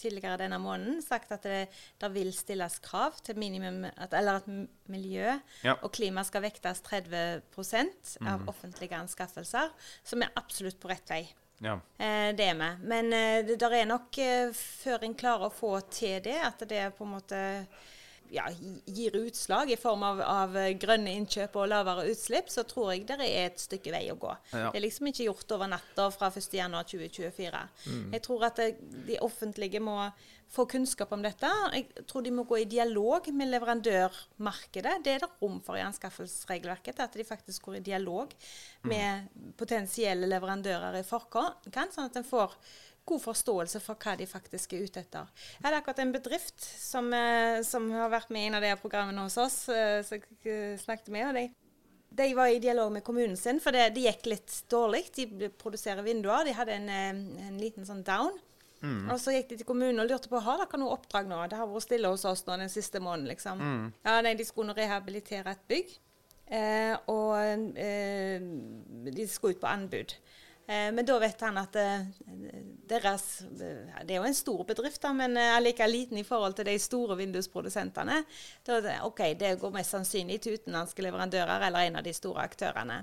tidligere 0.00 0.40
denne 0.40 0.58
måneden 0.58 1.02
sagt 1.04 1.30
at 1.36 1.44
det, 1.46 1.68
det 2.00 2.10
vil 2.14 2.32
stilles 2.34 2.78
krav 2.82 3.20
til 3.22 3.38
minimum, 3.38 3.84
at, 3.92 4.12
eller 4.18 4.40
at 4.40 4.48
miljø 4.90 5.36
Ja. 5.62 5.76
og 5.82 5.92
klima 5.94 6.24
skal 6.26 6.42
vektes 6.42 6.82
30% 6.88 8.16
av 8.26 8.48
offentlige 8.50 8.98
anskaffelser, 8.98 9.70
som 10.02 10.22
er 10.24 10.32
absolutt 10.36 10.80
på 10.82 10.90
rett 10.90 11.08
vei. 11.12 11.22
Ja. 11.62 11.80
Eh, 11.98 12.34
det 12.36 12.44
er 12.44 12.54
vi. 12.54 12.70
Men 12.82 13.12
eh, 13.12 13.46
det 13.46 13.56
der 13.60 13.74
er 13.76 13.86
nok, 13.86 14.18
eh, 14.18 14.50
før 14.56 15.06
en 15.06 15.14
klarer 15.14 15.48
å 15.48 15.54
få 15.54 15.76
til 15.92 16.22
det, 16.24 16.38
at 16.42 16.64
det 16.68 16.88
på 16.98 17.06
en 17.06 17.14
måte 17.14 17.40
ja, 18.32 18.46
gir 18.86 19.16
utslag 19.20 19.70
i 19.70 19.76
form 19.76 20.02
av, 20.08 20.22
av 20.24 20.56
grønne 20.80 21.12
innkjøp 21.20 21.56
og 21.60 21.68
lavere 21.68 22.06
utslipp, 22.10 22.48
så 22.50 22.64
tror 22.66 22.94
jeg 22.94 23.06
det 23.10 23.20
er 23.20 23.50
et 23.50 23.60
stykke 23.60 23.92
vei 23.92 24.06
å 24.10 24.18
gå. 24.18 24.32
Ja. 24.54 24.70
Det 24.72 24.80
er 24.80 24.86
liksom 24.86 25.10
ikke 25.12 25.26
gjort 25.28 25.54
over 25.54 25.70
natta 25.70 26.08
fra 26.14 26.32
1.1.2024. 26.32 27.64
Jeg 28.16 28.24
tror 28.24 28.46
at 28.48 28.62
det, 28.62 28.70
de 29.06 29.20
offentlige 29.22 29.82
må 29.84 29.98
få 30.52 30.66
kunnskap 30.68 31.12
om 31.16 31.22
dette. 31.24 31.48
Jeg 31.72 32.04
tror 32.08 32.24
de 32.24 32.32
må 32.34 32.44
gå 32.48 32.60
i 32.60 32.68
dialog 32.68 33.28
med 33.32 33.50
leverandørmarkedet. 33.54 34.98
Det 35.04 35.14
er 35.14 35.24
det 35.24 35.30
rom 35.40 35.58
for 35.64 35.78
i 35.78 35.84
anskaffelsesregelverket, 35.86 37.00
at 37.00 37.16
de 37.16 37.26
faktisk 37.26 37.68
går 37.68 37.78
i 37.80 37.84
dialog 37.92 38.34
med 38.88 39.30
potensielle 39.58 40.28
leverandører 40.28 41.00
i 41.00 41.06
forkant, 41.08 41.68
sånn 41.72 42.10
at 42.10 42.20
en 42.20 42.28
får 42.28 42.56
god 43.08 43.22
forståelse 43.24 43.80
for 43.82 43.98
hva 43.98 44.14
de 44.18 44.28
faktisk 44.30 44.76
er 44.76 44.84
ute 44.86 45.02
etter. 45.02 45.32
Jeg 45.56 45.64
hadde 45.64 45.80
akkurat 45.80 46.04
en 46.04 46.14
bedrift 46.14 46.60
som, 46.62 47.08
eh, 47.12 47.62
som 47.66 47.90
har 47.90 48.12
vært 48.12 48.30
med 48.30 48.44
i 48.44 48.46
en 48.46 48.60
av 48.60 48.62
de 48.62 48.76
programmene 48.76 49.24
hos 49.24 49.38
oss, 49.42 49.68
eh, 49.68 50.04
som 50.06 50.20
jeg 50.20 50.52
eh, 50.52 50.78
snakket 50.78 51.08
med. 51.08 51.28
og 51.28 51.34
de 51.34 51.50
de 52.12 52.34
var 52.34 52.46
i 52.52 52.58
dialog 52.58 52.92
med 52.92 53.02
kommunen 53.04 53.36
sin, 53.36 53.58
for 53.58 53.72
det, 53.72 53.94
det 53.94 54.02
gikk 54.04 54.26
litt 54.26 54.56
dårlig. 54.68 55.06
De 55.16 55.48
produserer 55.48 56.02
vinduer. 56.02 56.44
De 56.44 56.52
hadde 56.52 56.74
en, 56.76 56.88
en 57.40 57.56
liten 57.56 57.86
sånn 57.88 58.02
down. 58.04 58.36
Og 59.10 59.18
så 59.20 59.30
gikk 59.36 59.48
de 59.52 59.56
til 59.60 59.66
kommunen 59.68 60.00
og 60.02 60.08
lurte 60.10 60.28
på 60.32 60.40
har 60.42 60.58
dere 60.62 60.78
noe 60.82 60.96
oppdrag 60.96 61.28
nå. 61.30 61.40
Det 61.48 61.58
har 61.58 61.68
vært 61.70 61.86
stille 61.86 62.08
hos 62.10 62.24
oss 62.26 62.44
nå 62.46 62.56
den 62.58 62.68
siste 62.72 62.98
måneden, 63.00 63.28
liksom. 63.30 63.60
Ja, 64.04 64.20
nei, 64.22 64.34
De 64.34 64.44
skulle 64.44 64.72
nå 64.72 64.74
rehabilitere 64.78 65.50
et 65.54 65.66
bygg. 65.70 65.98
Eh, 66.52 66.96
og 67.08 67.36
eh, 67.78 68.40
de 69.12 69.26
skulle 69.30 69.54
ut 69.54 69.60
på 69.62 69.70
anbud. 69.70 70.14
Eh, 70.66 70.90
men 70.94 71.06
da 71.06 71.16
vet 71.18 71.40
han 71.42 71.56
at 71.58 71.74
eh, 71.80 72.04
deres 72.90 73.24
eh, 73.42 74.02
Det 74.04 74.14
er 74.14 74.18
jo 74.20 74.26
en 74.28 74.34
stor 74.36 74.64
bedrift, 74.68 75.00
da, 75.02 75.12
men 75.16 75.36
eh, 75.36 75.56
allikevel 75.56 75.90
liten 75.90 76.18
i 76.20 76.24
forhold 76.26 76.54
til 76.58 76.68
de 76.68 76.76
store 76.82 77.16
vindusprodusentene. 77.18 78.20
Da, 78.66 78.80
OK, 79.08 79.24
det 79.40 79.56
går 79.62 79.72
mest 79.74 79.94
sannsynlig 79.96 80.40
til 80.44 80.58
utenlandske 80.58 81.02
leverandører 81.06 81.66
eller 81.68 81.88
en 81.88 81.96
av 82.02 82.04
de 82.06 82.12
store 82.14 82.44
aktørene. 82.44 83.00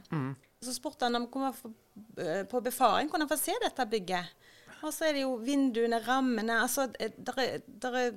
Så 0.62 0.76
spurte 0.76 1.08
han 1.08 1.16
om 1.16 1.26
han 1.26 1.32
kunne 1.32 1.54
få, 1.56 1.72
på 2.52 2.62
befaring 2.66 3.10
kunne 3.10 3.26
han 3.28 3.32
få 3.32 3.40
se 3.40 3.56
dette 3.64 3.86
bygget. 3.92 4.36
Og 4.84 4.94
så 4.96 5.10
er 5.10 5.18
det 5.18 5.26
jo 5.26 5.36
vinduene, 5.44 6.02
rammene 6.06 6.62
altså, 6.64 6.88
eh, 7.00 7.16
der 7.18 7.42
er, 7.44 7.66
der 7.68 7.98
er 8.04 8.14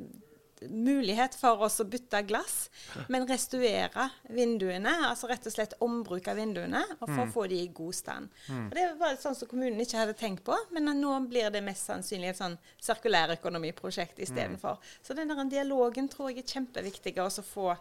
mulighet 0.70 1.34
for 1.38 1.62
oss 1.66 1.80
å 1.82 1.86
bytte 1.88 2.20
glass, 2.26 2.68
men 3.12 3.26
restaurere 3.28 4.08
vinduene. 4.32 4.92
Altså 5.08 5.30
rett 5.30 5.46
og 5.48 5.54
slett 5.54 5.74
ombruke 5.84 6.34
vinduene 6.38 6.82
og 6.98 7.06
for 7.06 7.24
å 7.24 7.28
få 7.34 7.46
de 7.50 7.62
i 7.64 7.70
god 7.74 7.96
stand. 7.96 8.40
Og 8.50 8.74
Det 8.76 8.86
var 9.00 9.18
sånn 9.20 9.36
som 9.38 9.50
kommunen 9.50 9.80
ikke 9.82 10.00
hadde 10.02 10.16
tenkt 10.18 10.44
på, 10.46 10.56
men 10.74 10.90
nå 11.00 11.14
blir 11.30 11.50
det 11.54 11.64
mest 11.64 11.88
sannsynlig 11.90 12.32
et 12.32 12.40
sånn 12.40 12.58
sirkulærøkonomiprosjekt 12.82 14.22
istedenfor. 14.22 14.80
Så 15.02 15.16
den 15.18 15.32
der 15.32 15.44
dialogen 15.50 16.10
tror 16.12 16.30
jeg 16.30 16.44
er 16.44 16.54
kjempeviktig 16.56 17.16
å 17.22 17.30
få, 17.42 17.76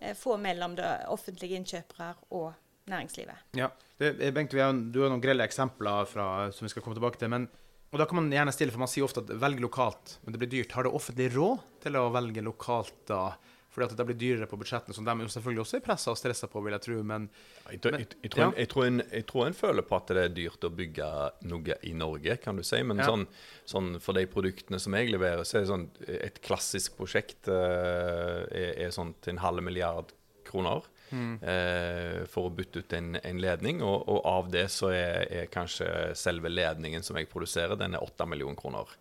eh, 0.00 0.14
få 0.14 0.36
mellom 0.38 0.76
det 0.76 0.90
offentlige 1.08 1.58
innkjøpere 1.58 2.14
og 2.30 2.52
næringslivet. 2.90 3.36
Ja. 3.52 3.70
Det, 3.98 4.20
eh, 4.20 4.30
Bengt, 4.32 4.54
vi 4.54 4.60
har, 4.60 4.72
du 4.72 5.02
har 5.02 5.10
noen 5.10 5.20
grelle 5.22 5.44
eksempler 5.44 6.06
fra, 6.06 6.52
som 6.52 6.64
vi 6.64 6.70
skal 6.70 6.82
komme 6.82 6.96
tilbake 6.96 7.18
til. 7.18 7.28
men 7.28 7.48
og 7.92 7.98
da 7.98 8.06
kan 8.06 8.20
man 8.20 8.30
gjerne 8.30 8.52
stille, 8.54 8.70
for 8.74 8.78
man 8.84 8.88
sier 8.90 9.04
ofte 9.06 9.22
at 9.24 9.30
velg 9.42 9.60
lokalt, 9.60 10.18
men 10.24 10.32
det 10.34 10.38
blir 10.42 10.50
dyrt. 10.52 10.72
Har 10.76 10.84
det 10.86 10.92
offentlig 10.94 11.30
råd 11.34 11.64
til 11.82 11.96
å 11.98 12.10
velge 12.14 12.42
lokalt 12.46 13.00
da? 13.10 13.32
Fordi 13.70 13.86
at 13.86 13.92
det 14.00 14.04
blir 14.08 14.16
dyrere 14.18 14.46
på 14.50 14.58
budsjettene, 14.58 14.94
som 14.96 15.04
de 15.06 15.14
selvfølgelig 15.30 15.60
også 15.62 15.76
er 15.78 15.82
pressa 15.84 16.10
og 16.10 16.16
stressa 16.18 16.48
på, 16.50 16.58
vil 16.64 16.74
jeg 16.74 16.82
tro. 16.82 16.96
Men 17.06 17.28
Jeg, 17.70 17.80
tror- 17.80 17.92
Men- 17.92 18.00
jeg, 18.00 18.08
jeg, 18.24 18.30
tror 18.32 18.42
ja. 18.58 18.66
tror 18.66 18.84
en, 18.86 19.02
jeg 19.12 19.26
tror 19.30 19.46
en 19.46 19.54
føler 19.54 19.82
på 19.86 19.94
at 19.96 20.06
det 20.08 20.16
er 20.24 20.28
dyrt 20.34 20.64
å 20.66 20.70
bygge 20.74 21.10
noe 21.46 21.76
i 21.86 21.92
Norge, 21.94 22.36
kan 22.42 22.56
du 22.56 22.62
si. 22.66 22.82
Men 22.82 22.98
Ja. 22.98 23.06
sånn, 23.06 23.26
sånn 23.66 24.00
for 24.00 24.12
de 24.18 24.26
produktene 24.26 24.80
som 24.80 24.92
jeg 24.98 25.10
leverer, 25.12 25.44
så 25.46 25.58
er 25.58 25.60
det 25.60 25.70
sånn 25.70 25.88
et 26.08 26.42
klassisk 26.42 26.96
prosjekt 26.98 27.46
eh, 27.46 28.42
er, 28.50 28.74
er 28.86 28.90
sånn 28.90 29.14
til 29.22 29.34
en 29.34 29.38
halv 29.46 29.62
milliard 29.62 30.12
kroner. 30.44 30.82
Eh, 31.12 32.20
for 32.30 32.48
å 32.48 32.54
bytte 32.54 32.84
ut 32.84 32.94
en, 32.96 33.14
en 33.16 33.42
ledning, 33.42 33.82
og, 33.86 34.06
og 34.10 34.20
av 34.28 34.52
det 34.52 34.66
så 34.72 34.92
er, 34.94 35.26
er 35.42 35.50
kanskje 35.52 35.88
selve 36.18 36.52
ledningen 36.52 37.04
som 37.06 37.18
jeg 37.18 37.30
produserer, 37.32 37.78
den 37.80 37.98
er 37.98 38.06
8 38.06 38.28
millioner 38.30 38.58
kroner. 38.60 38.96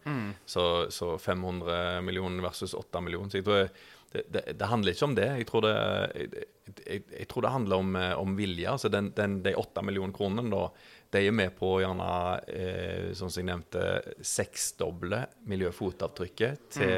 Så, 0.46 0.66
så 0.94 1.16
500 1.22 2.02
millioner 2.06 2.44
versus 2.46 2.76
8 2.78 3.02
millioner. 3.06 3.32
Så 3.32 3.42
jeg 3.42 3.48
tror 3.50 3.66
det, 4.12 4.24
det, 4.34 4.44
det 4.58 4.70
handler 4.70 4.96
ikke 4.96 5.06
om 5.06 5.16
det. 5.18 5.28
Jeg 5.42 5.48
tror 5.50 5.66
det, 5.66 5.74
jeg, 6.18 6.46
jeg, 6.86 7.04
jeg 7.14 7.28
tror 7.30 7.46
det 7.46 7.52
handler 7.54 7.84
om, 7.84 7.98
eh, 8.00 8.14
om 8.18 8.38
vilje. 8.38 8.70
Altså 8.72 8.90
den, 8.90 9.12
den, 9.18 9.40
de 9.46 9.54
åtte 9.58 9.84
millioner 9.86 10.16
kronene 10.16 10.50
da, 10.54 10.64
de 11.14 11.26
er 11.26 11.36
med 11.36 11.54
på 11.58 11.76
gjerne, 11.84 12.08
eh, 12.54 13.10
som 13.18 13.32
jeg 13.34 13.48
nevnte, 13.50 13.84
seksdoble 14.26 15.24
miljøfotavtrykket 15.50 16.66
til 16.78 16.96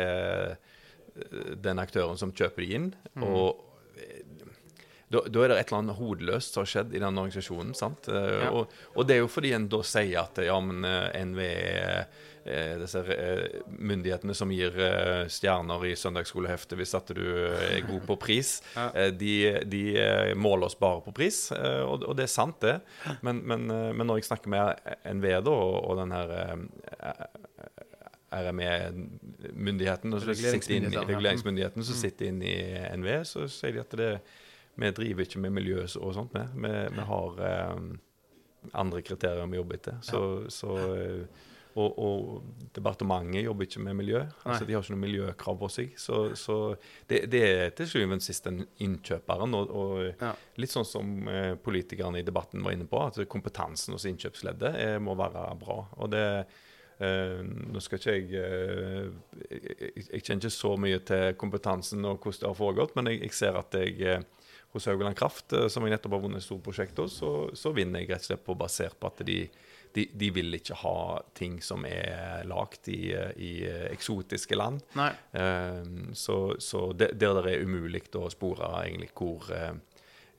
mm. 0.55 1.59
den 1.63 1.83
aktøren 1.83 2.19
som 2.19 2.33
kjøper 2.35 2.65
de 2.65 2.71
inn. 2.79 2.89
Og 3.23 3.99
eh, 3.99 4.23
da, 5.11 5.21
da, 5.27 5.43
er 5.43 5.51
det 5.51 5.59
et 5.59 5.69
eller 5.71 5.81
annet 5.83 5.97
hodeløst 5.99 6.55
som 6.55 6.63
har 6.63 6.69
skjedd 6.71 6.93
i 6.95 7.01
den 7.03 7.17
organisasjonen. 7.19 7.73
sant? 7.75 8.07
Eh, 8.07 8.29
Ja. 8.45 8.49
Og, 8.55 8.71
og, 8.95 9.05
det 9.07 9.15
er 9.17 9.23
jo 9.25 9.31
fordi 9.31 9.51
en 9.57 9.67
da 9.71 9.81
sier 9.85 10.21
at 10.23 10.39
ja, 10.45 10.55
men 10.63 10.85
eh, 10.87 11.25
NVE 11.27 11.49
eh, 12.45 12.71
disse 12.81 13.01
myndighetene 13.91 14.33
som 14.37 14.49
gir 14.55 14.73
stjerner 15.29 15.83
i 15.85 15.91
søndagsskoleheftet 15.99 16.79
hvis 16.79 16.95
at 16.97 17.11
du 17.13 17.21
er 17.21 17.83
god 17.85 18.07
på 18.07 18.15
pris, 18.23 18.55
de, 19.21 19.33
de 19.69 19.83
måler 20.39 20.65
oss 20.71 20.77
bare 20.79 21.03
på 21.05 21.13
pris. 21.19 21.43
og, 21.53 22.07
og 22.07 22.15
det 22.17 22.25
er 22.25 22.33
sant, 22.33 22.57
det. 22.65 22.79
Men, 23.21 23.43
men, 23.45 23.67
men 23.69 24.07
når 24.09 24.21
jeg 24.23 24.31
snakker 24.31 24.49
med 24.55 24.95
NVE 25.19 25.41
da, 25.45 25.53
og, 25.53 25.77
og 25.91 26.01
den 26.01 26.15
her 26.17 26.33
RME-myndigheten, 28.31 30.13
og 30.15 30.21
så 30.23 30.33
sitter 30.35 30.75
inn 30.77 30.85
i- 30.91 30.97
Reguleringsmyndigheten, 30.97 31.83
som 31.83 31.95
sitter 31.99 32.29
inne 32.31 32.45
i 32.47 32.97
NVE, 32.97 33.21
så 33.27 33.45
sier 33.51 33.75
de 33.75 33.81
at 33.83 33.95
det, 33.99 34.11
vi 34.75 34.91
driver 34.95 35.27
ikke 35.27 35.39
med 35.43 35.51
miljø 35.57 35.81
og 35.83 36.13
sånt. 36.15 36.33
Vi, 36.35 36.43
vi, 36.63 36.73
vi 36.95 37.05
har 37.11 37.39
eh, 37.47 37.79
andre 38.77 39.01
kriterier 39.05 39.47
vi 39.51 39.57
jobber 39.57 39.79
etter. 39.79 39.97
Så, 40.05 40.21
så, 40.53 40.75
eh, 40.95 41.47
og, 41.79 41.99
og 42.03 42.71
departementet 42.75 43.45
jobber 43.45 43.67
ikke 43.67 43.83
med 43.83 43.95
miljø. 44.01 44.23
altså 44.43 44.65
De 44.67 44.73
har 44.75 44.83
ikke 44.83 44.95
noe 44.95 45.03
miljøkrav 45.05 45.59
på 45.61 45.69
seg. 45.71 45.93
Så, 45.99 46.23
så 46.39 46.57
det, 47.07 47.23
det 47.31 47.43
er 47.47 47.69
til 47.77 47.87
syvende 47.87 48.19
og 48.19 48.25
sist 48.25 48.47
den 48.47 48.65
innkjøperen. 48.83 49.55
Og, 49.59 49.71
og 49.71 50.23
Ja. 50.23 50.33
litt 50.59 50.73
sånn 50.73 50.87
som 50.87 51.13
eh, 51.31 51.53
politikerne 51.55 52.19
i 52.19 52.27
debatten 52.27 52.63
var 52.63 52.75
inne 52.75 52.89
på, 52.91 52.99
at 53.07 53.21
kompetansen 53.31 53.95
hos 53.95 54.07
innkjøpsleddet 54.09 54.75
eh, 54.83 54.99
må 54.99 55.15
være 55.19 55.47
bra. 55.61 55.83
Og 55.99 56.11
det 56.15 56.27
Uh, 57.01 57.39
Nå 57.41 57.81
skal 57.81 57.97
ikke 57.97 58.13
jeg 58.13 58.25
uh, 58.37 59.07
jeg, 59.49 60.03
jeg 60.11 60.21
kjenner 60.21 60.43
ikke 60.43 60.51
så 60.53 60.75
mye 60.77 60.99
til 61.01 61.31
kompetansen 61.41 62.05
og 62.05 62.19
hvordan 62.21 62.43
det 62.43 62.45
har 62.51 62.57
foregått, 62.59 62.93
men 62.93 63.09
jeg, 63.09 63.23
jeg 63.23 63.33
ser 63.33 63.57
at 63.57 63.73
jeg 63.73 64.19
hos 64.73 64.87
Haugaland 64.87 65.17
Kraft, 65.19 65.53
eh, 65.53 65.67
som 65.71 65.83
jeg 65.85 65.95
nettopp 65.95 66.17
har 66.17 66.23
vunnet 66.23 66.41
et 66.41 66.47
stort 66.47 66.63
prosjekt 66.65 66.99
hos, 67.01 67.19
så, 67.21 67.49
så 67.57 67.73
vinner 67.75 68.03
jeg 68.03 68.11
rett 68.13 68.25
og 68.25 68.31
slett 68.31 68.45
på 68.47 68.57
basert 68.59 68.99
på 68.99 69.11
at 69.11 69.23
de, 69.27 69.43
de, 69.93 70.07
de 70.13 70.31
vil 70.33 70.55
ikke 70.55 70.77
ha 70.83 70.95
ting 71.37 71.59
som 71.63 71.85
er 71.87 72.45
lagd 72.49 72.89
i, 72.91 73.11
eh, 73.15 73.31
i 73.35 73.51
eh, 73.67 73.87
eksotiske 73.91 74.57
land. 74.57 74.83
Eh, 74.97 75.81
så 76.17 76.41
så 76.59 76.91
der 76.95 77.15
det 77.17 77.31
er 77.31 77.65
umulig 77.65 78.05
å 78.15 78.29
spore 78.31 78.69
egentlig 78.85 79.11
hvor 79.15 79.49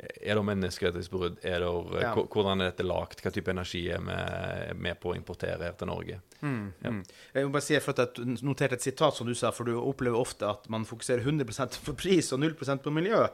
Er 0.02 0.34
det 0.34 0.42
menneskerettighetsbrudd? 0.42 1.36
Er 1.46 1.60
det, 1.62 2.00
Ja. 2.02 2.14
Hvordan 2.16 2.60
er 2.60 2.72
dette 2.72 2.82
lagd? 2.82 3.20
Hva 3.22 3.30
type 3.30 3.52
energi 3.52 3.84
er 3.92 4.00
vi 4.02 4.74
med 4.74 4.98
på 4.98 5.12
å 5.12 5.14
importere 5.14 5.62
her 5.62 5.76
til 5.78 5.86
Norge? 5.86 6.16
Mm, 6.40 6.72
mm. 6.82 7.02
Jeg 7.34 7.46
må 7.46 7.52
bare 7.54 7.62
si 7.62 7.78
for 7.78 7.94
at 7.94 8.18
jeg 8.18 8.40
noterte 8.42 8.74
et 8.74 8.82
sitat 8.82 9.14
som 9.14 9.28
du 9.28 9.34
sa, 9.34 9.52
for 9.54 9.68
du 9.68 9.76
opplever 9.78 10.18
ofte 10.18 10.48
at 10.48 10.66
man 10.72 10.88
fokuserer 10.88 11.22
100% 11.22 11.78
på 11.86 11.94
pris 11.94 12.32
og 12.32 12.42
0% 12.42 12.82
på 12.82 12.90
miljø. 12.90 13.28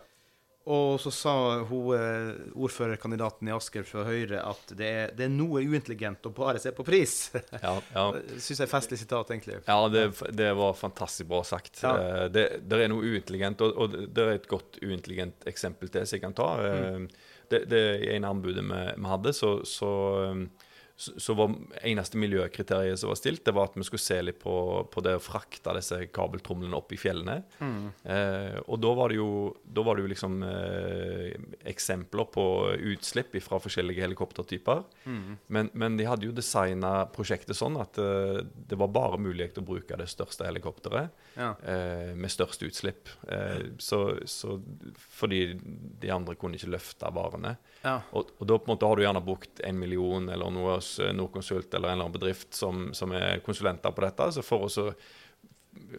Og 0.69 0.99
så 1.01 1.09
sa 1.15 1.33
hun, 1.65 1.95
eh, 1.97 2.35
ordførerkandidaten 2.61 3.49
i 3.49 3.55
Asker 3.57 3.87
fra 3.89 4.03
Høyre 4.05 4.43
at 4.45 4.75
det 4.77 4.89
er, 4.89 5.13
det 5.17 5.25
er 5.25 5.33
noe 5.33 5.63
uintelligent 5.65 6.29
å 6.29 6.33
bare 6.37 6.61
se 6.61 6.75
på 6.77 6.85
pris. 6.85 7.15
Ja, 7.65 7.73
ja. 7.95 8.05
Syns 8.37 8.59
jeg 8.61 8.67
er 8.67 8.73
festlig 8.73 8.99
sitat, 9.01 9.33
egentlig. 9.33 9.59
Ja, 9.67 9.79
det, 9.89 10.05
det 10.37 10.51
var 10.59 10.77
fantastisk 10.77 11.31
bra 11.31 11.41
sagt. 11.49 11.81
Ja. 11.83 11.95
Eh, 11.97 12.27
Det, 12.35 12.45
det 12.69 12.83
er 12.85 12.93
noe 12.93 13.07
uintelligent, 13.09 13.65
og, 13.65 13.75
og 13.81 13.97
det 14.13 14.25
er 14.27 14.35
et 14.37 14.49
godt 14.51 14.79
uintelligent 14.85 15.49
eksempel 15.49 15.89
til 15.89 16.05
som 16.07 16.19
jeg 16.19 16.27
kan 16.27 16.37
ta. 16.37 16.51
Mm. 16.61 17.09
Eh, 17.09 17.27
Det, 17.49 17.63
det 17.65 17.79
I 18.05 18.11
en 18.19 18.27
anbudet 18.29 18.61
vi, 18.61 18.81
vi 19.01 19.09
hadde, 19.09 19.33
så, 19.33 19.55
så, 19.65 19.89
så, 20.99 21.13
så 21.23 21.35
var 21.39 21.53
eneste 21.87 22.19
miljøkriteriet 22.19 22.99
som 22.99 23.13
var 23.13 23.19
stilt, 23.21 23.45
det 23.47 23.53
var 23.55 23.69
at 23.69 23.77
vi 23.79 23.85
skulle 23.87 24.03
se 24.03 24.17
litt 24.25 24.41
på, 24.43 24.55
på 24.91 25.03
det 25.07 25.13
å 25.15 25.23
frakte 25.23 25.71
disse 25.77 26.01
kabeltromlene 26.11 26.75
opp 26.75 26.91
i 26.91 26.99
fjellene. 26.99 27.37
Mm. 27.63 27.85
Eh, 28.03 28.57
og 28.65 28.81
da 28.83 28.91
var 28.99 29.13
det 29.13 29.21
jo, 29.21 29.29
var 29.79 29.95
det 29.95 30.03
jo 30.03 30.11
liksom 30.11 30.41
eh, 30.43 31.37
eksempler 31.71 32.27
på 32.35 32.47
utslipp 32.97 33.37
fra 33.45 33.61
forskjellige 33.63 34.03
helikoptertyper. 34.09 34.83
Mm. 35.07 35.37
Men, 35.55 35.71
men 35.79 36.01
de 36.01 36.09
hadde 36.09 36.27
jo 36.27 36.35
designa 36.35 36.93
prosjektet 37.15 37.55
sånn 37.55 37.79
at 37.79 38.01
eh, 38.03 38.43
det 38.43 38.81
var 38.83 38.91
bare 38.91 39.23
mulig 39.23 39.53
å 39.55 39.63
bruke 39.63 39.95
det 40.03 40.09
største 40.11 40.49
helikopteret 40.51 41.15
Ja. 41.39 41.53
eh, 41.63 42.11
med 42.19 42.35
størst 42.35 42.67
utslipp. 42.67 43.07
Eh, 43.31 43.71
så, 43.79 44.03
så 44.27 44.59
fordi 44.99 45.45
de 46.03 46.11
andre 46.11 46.35
kunne 46.35 46.59
ikke 46.59 46.75
løfte 46.75 47.15
varene. 47.15 47.55
Ja. 47.85 48.01
Og, 48.11 48.35
og 48.35 48.51
da 48.51 48.59
på 48.59 48.67
en 48.67 48.75
måte 48.75 48.91
har 48.91 48.99
du 48.99 49.07
gjerne 49.07 49.23
brukt 49.23 49.63
en 49.63 49.79
million 49.79 50.27
eller 50.35 50.51
noe 50.51 50.81
hos 50.89 50.99
eh, 51.05 51.13
Norconsult 51.15 51.73
eller 51.75 51.89
en 51.93 51.99
eller 51.99 52.09
annen 52.09 52.17
bedrift 52.19 52.55
som, 52.57 52.89
som 52.97 53.13
er 53.13 53.41
konsulenter 53.45 53.93
på 53.95 54.05
dette. 54.07 54.29
Altså 54.31 54.43
for 54.47 54.67
å 54.69 54.93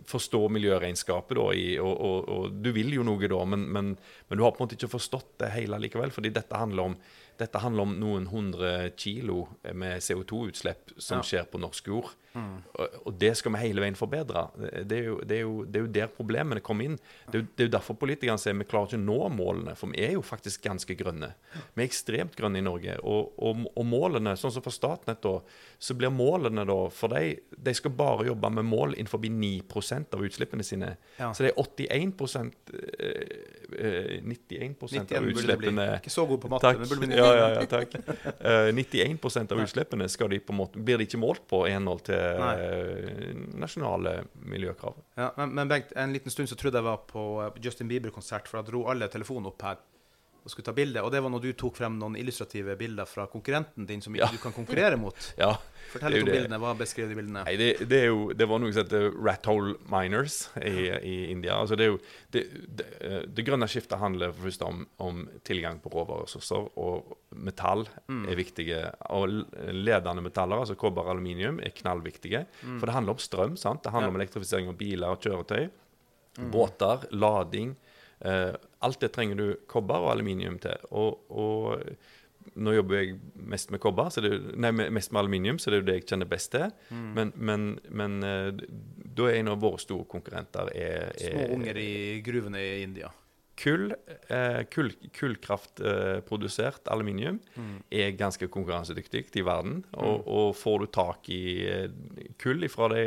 forstå 0.09 0.41
miljøregnskapet, 0.51 1.37
da, 1.37 1.45
i, 1.55 1.67
og, 1.79 1.93
og, 2.03 2.29
og 2.33 2.57
du 2.63 2.71
vil 2.75 2.91
jo 2.97 3.05
noe 3.07 3.29
da, 3.31 3.39
men, 3.47 3.63
men, 3.71 3.93
men 4.27 4.39
du 4.39 4.43
har 4.43 4.51
på 4.51 4.59
en 4.59 4.67
måte 4.67 4.75
ikke 4.75 4.91
forstått 4.91 5.37
det 5.43 5.53
hele 5.55 5.79
likevel. 5.79 6.11
fordi 6.11 6.33
dette 6.35 6.57
handler 6.59 6.89
om, 6.91 6.97
dette 7.39 7.61
handler 7.63 7.85
om 7.87 7.93
noen 8.01 8.27
hundre 8.27 8.73
kilo 8.99 9.45
med 9.71 10.01
CO2-utslipp 10.03 10.97
som 10.97 11.21
Ja. 11.21 11.27
skjer 11.29 11.47
på 11.47 11.61
norsk 11.63 11.87
jord. 11.87 12.11
Og, 12.35 12.97
og 13.09 13.15
det 13.19 13.31
skal 13.39 13.53
vi 13.55 13.61
hele 13.63 13.83
veien 13.83 13.97
forbedre. 13.97 14.45
Det 14.85 14.97
er 14.97 15.07
jo, 15.09 15.17
det 15.25 15.37
er 15.37 15.43
jo, 15.43 15.55
det 15.65 15.79
er 15.79 15.85
jo 15.85 15.91
der 15.99 16.11
problemene 16.13 16.63
kommer 16.65 16.89
inn. 16.89 16.97
Det 17.27 17.39
er, 17.39 17.43
jo, 17.43 17.47
det 17.55 17.65
er 17.65 17.69
jo 17.69 17.73
derfor 17.77 17.97
politikerne 17.99 18.41
sier 18.41 18.57
vi 18.59 18.67
klarer 18.69 18.91
ikke 18.91 19.01
å 19.01 19.05
nå 19.05 19.19
målene, 19.35 19.75
for 19.79 19.93
vi 19.93 20.03
er 20.05 20.15
jo 20.17 20.23
faktisk 20.25 20.63
ganske 20.67 20.95
grønne. 20.99 21.31
Vi 21.73 21.83
er 21.83 21.87
ekstremt 21.89 22.37
grønne 22.37 22.61
i 22.61 22.65
Norge. 22.65 22.97
Og, 23.01 23.33
og, 23.41 23.65
og 23.73 23.87
målene, 23.89 24.35
sånn 24.39 24.53
som 24.55 24.65
for 24.65 24.75
Statnett, 24.75 25.21
da, 25.25 25.39
så 25.79 25.95
blir 25.97 26.11
målene 26.13 26.65
da 26.67 26.77
For 26.93 27.11
de, 27.11 27.37
de 27.55 27.73
skal 27.75 27.93
bare 27.95 28.27
jobbe 28.27 28.49
med 28.53 28.67
mål 28.67 28.95
innenfor 28.97 29.21
9% 29.23 30.15
av 30.15 30.25
utslippene 30.25 30.65
sine. 30.65 30.93
Ja. 31.19 31.31
Så 31.33 31.45
det 31.45 31.53
er 31.53 31.59
81 31.59 32.13
eh, 32.99 33.23
eh, 33.79 34.15
91 34.25 34.75
91 34.79 35.17
av 35.17 35.27
utslippene 35.29 35.85
Ikke 35.99 36.13
så 36.13 36.25
god 36.29 36.41
på 36.43 36.51
matte, 36.51 36.67
Takk. 36.67 36.81
men 36.81 36.91
burde 36.91 37.07
bli 37.07 37.17
Ja, 37.19 37.29
ja, 37.35 37.47
ja, 37.57 37.65
takk. 37.69 37.95
Uh, 38.41 38.69
91 38.75 39.53
av 39.53 39.63
utslippene 39.63 40.09
skal 40.11 40.31
de 40.33 40.39
på 40.43 40.53
en 40.53 40.59
måte, 40.61 40.81
blir 40.83 40.99
de 40.99 41.07
ikke 41.07 41.21
målt 41.21 41.45
på 41.49 41.63
i 41.67 41.73
henhold 41.75 42.03
til. 42.09 42.18
Eh, 42.19 43.35
nasjonale 43.59 44.15
miljøkrav. 44.49 44.97
Ja, 45.19 45.31
men, 45.37 45.53
men 45.57 45.71
Bengt, 45.71 45.93
en 45.95 46.13
liten 46.15 46.33
stund 46.33 46.51
så 46.51 46.57
trodde 46.59 46.81
jeg 46.81 46.87
var 46.87 47.05
på 47.09 47.25
eh, 47.43 47.61
Justin 47.63 47.89
Bieber-konsert, 47.91 48.49
for 48.49 48.59
da 48.59 48.71
dro 48.71 48.85
alle 48.91 49.09
telefonen 49.11 49.51
opp 49.51 49.65
her 49.67 49.79
og 50.49 50.55
skulle 50.55 50.65
ta 50.65 50.73
bilde. 50.75 51.01
Og 51.05 51.11
det 51.13 51.21
var 51.23 51.29
når 51.31 51.43
du 51.45 51.51
tok 51.53 51.77
frem 51.77 51.95
noen 52.01 52.17
illustrative 52.19 52.73
bilder 52.79 53.05
fra 53.07 53.27
konkurrenten 53.29 53.85
din 53.87 54.01
som 54.01 54.15
Ja. 54.17 54.27
du 54.33 54.37
kan 54.41 54.51
konkurrere 54.55 54.97
mot. 54.97 55.15
Ja, 55.37 55.53
Fortell 55.93 56.11
litt 56.17 56.23
om 56.23 56.29
det. 56.29 56.33
bildene. 56.39 56.59
Hva 56.61 56.73
beskriver 56.77 57.09
de 57.13 57.15
bildene? 57.21 57.43
Nei, 57.45 57.55
det, 57.57 57.69
det, 57.89 57.99
er 58.03 58.09
jo, 58.09 58.33
det 58.33 58.47
var 58.49 58.59
noe 58.61 58.73
som 58.73 58.83
heter 58.83 59.13
rat 59.25 59.45
hole 59.49 59.75
miners 59.89 60.49
i, 60.61 60.89
i 61.05 61.15
India. 61.31 61.55
Altså 61.61 61.77
det, 61.79 61.85
er 61.87 61.93
jo, 61.93 61.99
det, 62.35 62.43
det, 62.81 62.87
eh, 62.99 63.43
grønne 63.45 63.69
skiftet 63.69 63.97
handler 64.01 64.33
først 64.35 64.61
om, 64.67 64.83
om 64.99 65.23
tilgang 65.47 65.79
på 65.81 65.89
råvareressurser, 65.93 66.67
og 66.77 67.15
metall 67.37 67.85
er 68.09 68.35
viktige. 68.37 68.81
Og 69.15 69.29
ledende 69.71 70.21
metaller, 70.25 70.59
altså 70.65 70.75
kobber 70.75 71.05
og 71.07 71.15
aluminium, 71.15 71.59
er 71.63 71.71
knallviktige. 71.77 72.43
For 72.79 72.85
det 72.89 72.93
handler 72.97 73.13
om 73.15 73.21
strøm. 73.21 73.55
sant? 73.57 73.83
Det 73.83 73.91
handler 73.93 74.09
Ja. 74.09 74.15
om 74.15 74.19
elektrifisering 74.21 74.67
av 74.69 74.77
biler 74.77 75.13
og 75.13 75.21
kjøretøy. 75.21 75.69
Båter, 76.53 77.07
lading. 77.11 77.73
Eh, 78.25 78.55
alt 78.83 78.99
det 79.03 79.11
trenger 79.15 79.39
du 79.39 79.45
kobber 79.71 80.05
og 80.05 80.13
aluminium 80.13 80.57
til. 80.63 80.87
Og, 80.91 81.21
og 81.29 81.83
nå 82.59 82.73
jobber 82.73 83.01
jeg 83.01 83.17
mest 83.51 83.71
med 83.71 83.81
kobber, 83.83 84.09
så 84.11 84.23
det, 84.23 84.31
nei, 84.59 84.71
mest 84.71 85.13
med 85.13 85.21
aluminium, 85.21 85.59
så 85.61 85.69
det 85.69 85.77
er 85.79 85.83
jo 85.83 85.87
det 85.89 85.97
jeg 85.99 86.07
kjenner 86.13 86.29
best 86.31 86.51
til. 86.55 86.67
Men, 86.89 87.33
men, 87.35 87.71
men 87.91 88.19
eh, 88.25 88.51
da 89.19 89.29
er 89.29 89.39
en 89.41 89.51
av 89.53 89.61
våre 89.63 89.81
store 89.81 90.07
konkurrenter 90.09 90.71
er, 90.73 91.09
Små 91.19 91.45
er 91.45 91.55
unger 91.57 91.81
i 91.81 91.91
gruvene 92.25 92.63
i 92.63 92.83
India. 92.83 93.11
kull. 93.59 93.91
Eh, 94.31 94.61
kull 94.71 94.93
Kullkraftprodusert 95.17 96.87
aluminium 96.91 97.39
er 97.91 98.15
ganske 98.17 98.47
konkurransedyktig 98.51 99.25
i 99.35 99.45
verden. 99.45 99.83
Og, 99.99 100.23
og 100.27 100.55
får 100.57 100.79
du 100.79 100.91
tak 100.95 101.29
i 101.35 101.43
eh, 101.67 101.87
kull 102.41 102.63
fra 102.71 102.89
de, 102.95 103.03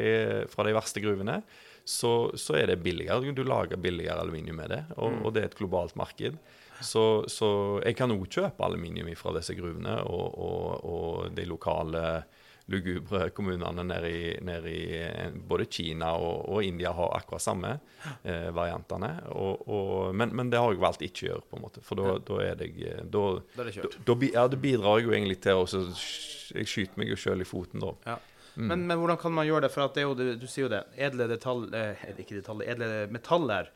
fra 0.52 0.68
de 0.68 0.76
verste 0.76 1.02
gruvene, 1.04 1.40
så, 1.84 2.30
så 2.38 2.54
er 2.60 2.66
det 2.72 2.82
billigere. 2.82 3.32
Du 3.34 3.42
lager 3.44 3.76
billigere 3.76 4.20
aluminium 4.22 4.56
med 4.62 4.70
det, 4.70 4.82
og, 4.96 5.20
og 5.26 5.32
det 5.34 5.42
er 5.42 5.50
et 5.50 5.58
globalt 5.58 5.96
marked. 5.96 6.36
Så, 6.82 7.24
så 7.30 7.48
jeg 7.84 7.94
kan 7.98 8.10
òg 8.10 8.24
kjøpe 8.26 8.64
aluminium 8.66 9.10
fra 9.18 9.32
disse 9.36 9.54
gruvene, 9.54 10.00
og, 10.06 10.38
og, 10.38 10.84
og 10.84 11.36
de 11.36 11.44
lokale 11.46 12.22
lugubre 12.70 13.26
kommunene 13.34 13.82
nede 13.84 14.70
i, 14.70 14.82
eh, 15.02 15.32
både 15.34 15.66
Kina 15.66 16.12
og, 16.14 16.44
og 16.48 16.62
India 16.64 16.92
har 16.94 17.10
akkurat 17.18 17.42
samme 17.42 17.72
eh, 18.22 18.48
variantene. 18.54 19.10
Og, 19.34 19.64
og, 19.68 20.14
men, 20.14 20.30
men 20.38 20.50
det 20.50 20.60
har 20.62 20.70
jeg 20.72 20.80
valgt 20.82 21.02
ikke 21.06 21.24
å 21.26 21.28
gjøre, 21.32 21.46
på 21.50 21.58
en 21.58 21.64
måte, 21.66 21.82
for 21.84 21.98
da, 21.98 22.14
da 22.22 22.38
er 22.46 22.58
det 22.62 22.70
jeg- 22.78 23.08
da, 23.12 23.24
Da 23.58 23.66
da, 23.66 24.16
ja, 24.30 24.46
det 24.54 24.60
bidrar 24.62 25.00
jeg 25.02 25.08
jo 25.10 25.16
egentlig 25.18 25.40
til 25.42 25.58
å 25.58 25.66
Jeg 26.52 26.68
skyter 26.68 26.98
meg 27.02 27.08
jo 27.10 27.16
sjøl 27.16 27.40
i 27.42 27.48
foten 27.48 27.80
da. 27.82 27.92
Ja. 28.06 28.16
Men, 28.56 28.86
men 28.86 28.98
hvordan 29.00 29.16
kan 29.18 29.32
man 29.32 29.46
gjøre 29.48 29.62
det? 29.66 29.70
For 29.72 29.88
det 29.94 30.02
jo, 30.04 30.14
du 30.14 30.46
sier 30.46 30.66
jo 30.66 30.72
det. 30.72 30.82
Edle 30.96 31.26
detalj, 31.30 31.70
eh, 31.74 32.06
ikke 32.20 32.36
detalj, 32.40 32.66
edle 32.68 32.88
metaller. 33.10 33.70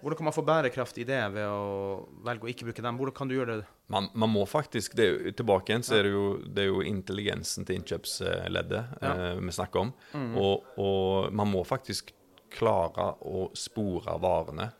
Hvordan 0.00 0.18
kan 0.18 0.26
man 0.28 0.34
få 0.36 0.42
bærekraft 0.44 0.98
i 1.00 1.04
det 1.08 1.18
ved 1.32 1.46
å 1.48 2.06
velge 2.24 2.44
å 2.44 2.50
ikke 2.52 2.66
bruke 2.68 2.82
dem? 2.84 2.98
Hvordan 3.00 3.14
kan 3.16 3.28
du 3.28 3.34
gjøre 3.34 3.58
det? 3.62 3.66
Man, 3.92 4.08
man 4.14 4.28
må 4.30 4.42
faktisk 4.48 4.94
det, 4.98 5.06
jo- 5.08 5.32
Tilbake 5.32 5.72
igjen 5.72 5.84
så 5.86 5.96
er 5.98 6.02
det 6.04 6.12
jo, 6.12 6.24
det 6.44 6.62
er 6.64 6.68
jo 6.68 6.82
intelligensen 6.84 7.64
til 7.66 7.78
innkjøpsleddet 7.80 9.00
Ja. 9.02 9.12
eh, 9.32 9.40
vi 9.40 9.52
snakker 9.56 9.80
om. 9.86 9.92
Og, 10.36 10.64
og 10.78 11.32
man 11.32 11.48
må 11.52 11.64
faktisk 11.66 12.12
klare 12.56 13.14
å 13.26 13.48
spore 13.56 14.18
varene 14.22 14.70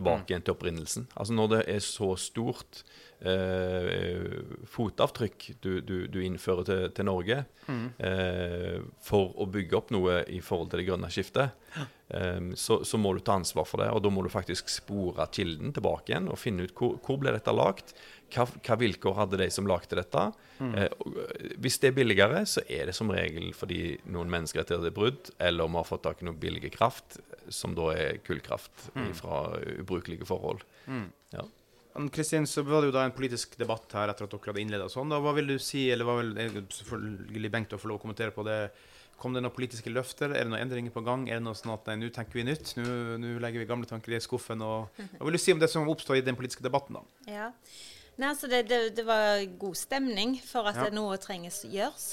tilbake 0.00 0.32
igjen 0.32 0.42
til 0.48 0.56
opprinnelsen. 0.56 1.06
Altså 1.14 1.36
Når 1.36 1.52
det 1.54 1.62
er 1.76 1.84
så 1.84 2.10
stort 2.18 2.82
eh, 3.20 4.42
fotavtrykk 4.70 5.46
du, 5.62 5.70
du, 5.84 5.96
du 6.10 6.20
innfører 6.24 6.66
til, 6.68 6.84
til 6.96 7.08
Norge 7.10 7.44
Mm. 7.70 7.84
eh, 8.02 8.80
for 9.06 9.30
å 9.38 9.44
bygge 9.46 9.76
opp 9.78 9.92
noe 9.94 10.24
i 10.26 10.40
forhold 10.42 10.72
til 10.72 10.80
det 10.80 10.86
grønne 10.88 11.06
skiftet, 11.12 11.52
eh, 12.10 12.48
så, 12.58 12.80
så 12.82 12.98
må 12.98 13.12
du 13.14 13.20
ta 13.22 13.36
ansvar 13.38 13.68
for 13.68 13.78
det. 13.84 13.92
Og 13.94 14.02
da 14.02 14.10
må 14.10 14.24
du 14.26 14.30
faktisk 14.32 14.72
spore 14.72 15.28
kilden 15.30 15.70
tilbake 15.76 16.10
igjen 16.10 16.26
og 16.32 16.40
finne 16.40 16.66
ut 16.66 16.74
hvor, 16.74 16.96
hvor 17.06 17.20
ble 17.22 17.30
dette 17.36 17.54
lagd. 17.54 17.94
Hva, 18.30 18.46
hva 18.46 18.76
vilkår 18.80 19.16
hadde 19.18 19.40
de 19.40 19.48
som 19.52 19.68
lagde 19.68 19.98
dette? 19.98 20.24
Mm. 20.60 20.74
eh, 20.76 21.54
hvis 21.62 21.78
det 21.82 21.90
er 21.90 21.96
billigere, 21.96 22.42
så 22.46 22.64
er 22.68 22.90
det 22.90 22.96
som 22.96 23.10
regel 23.12 23.50
fordi 23.56 23.96
noen 24.12 24.30
menneskerettigheter 24.32 24.90
er 24.90 24.96
brudd, 24.96 25.32
eller 25.38 25.66
om 25.66 25.76
vi 25.76 25.82
har 25.82 25.88
fått 25.88 26.04
tak 26.06 26.22
i 26.22 26.28
noe 26.28 26.38
billig 26.38 26.72
kraft, 26.76 27.20
som 27.50 27.74
da 27.78 27.90
er 27.94 28.20
kullkraft 28.26 28.90
fra 29.18 29.40
ubrukelige 29.80 30.28
forhold. 30.28 30.62
Ja. 31.34 31.46
Kristin, 32.14 32.46
så 32.46 32.62
var 32.62 32.82
det 32.82 32.90
jo 32.90 32.94
da 32.94 33.02
en 33.04 33.14
politisk 33.14 33.56
debatt 33.58 33.90
her 33.98 34.12
etter 34.12 34.26
at 34.26 34.32
dere 34.32 34.52
hadde 34.52 34.62
innleda 34.62 34.86
sånn. 34.92 35.10
Da, 35.10 35.18
hva 35.22 35.34
vil 35.36 35.50
du 35.50 35.56
si, 35.62 35.88
eller 35.90 36.06
hva 36.06 36.20
vil 36.20 36.62
selvfølgelig 36.70 37.50
Bengt 37.50 37.74
å 37.74 37.80
få 37.80 37.90
lov 37.90 37.98
å 37.98 38.04
kommentere 38.04 38.34
på 38.34 38.44
det? 38.46 38.60
Kom 39.20 39.34
det 39.34 39.42
noen 39.42 39.52
politiske 39.52 39.90
løfter? 39.92 40.30
Er 40.32 40.46
det 40.46 40.52
noen 40.52 40.62
endringer 40.62 40.94
på 40.94 41.02
gang? 41.04 41.26
Er 41.28 41.40
det 41.40 41.44
noe 41.44 41.58
sånn 41.58 41.74
at 41.74 41.90
nei, 41.90 41.98
nå 42.00 42.12
tenker 42.14 42.38
vi 42.38 42.46
nytt? 42.46 42.72
Nå, 42.78 42.84
nå 43.20 43.34
legger 43.42 43.60
vi 43.60 43.68
gamle 43.68 43.90
tanker 43.90 44.14
i 44.16 44.22
skuffen? 44.22 44.62
Og, 44.64 45.00
hva 45.18 45.26
vil 45.26 45.36
du 45.36 45.42
si 45.42 45.52
om 45.52 45.60
det 45.60 45.68
som 45.72 45.88
oppstår 45.90 46.20
i 46.20 46.24
den 46.24 46.38
politiske 46.38 46.64
debatten, 46.64 47.00
da? 47.00 47.26
Ja. 47.28 47.50
Nei, 48.20 48.28
altså 48.34 48.48
det, 48.52 48.64
det, 48.68 48.80
det 48.98 49.04
var 49.08 49.40
god 49.58 49.78
stemning 49.80 50.34
for 50.44 50.68
at 50.68 50.76
Ja. 50.76 50.90
noe 50.92 51.16
trenges 51.22 51.62
gjøres. 51.64 52.10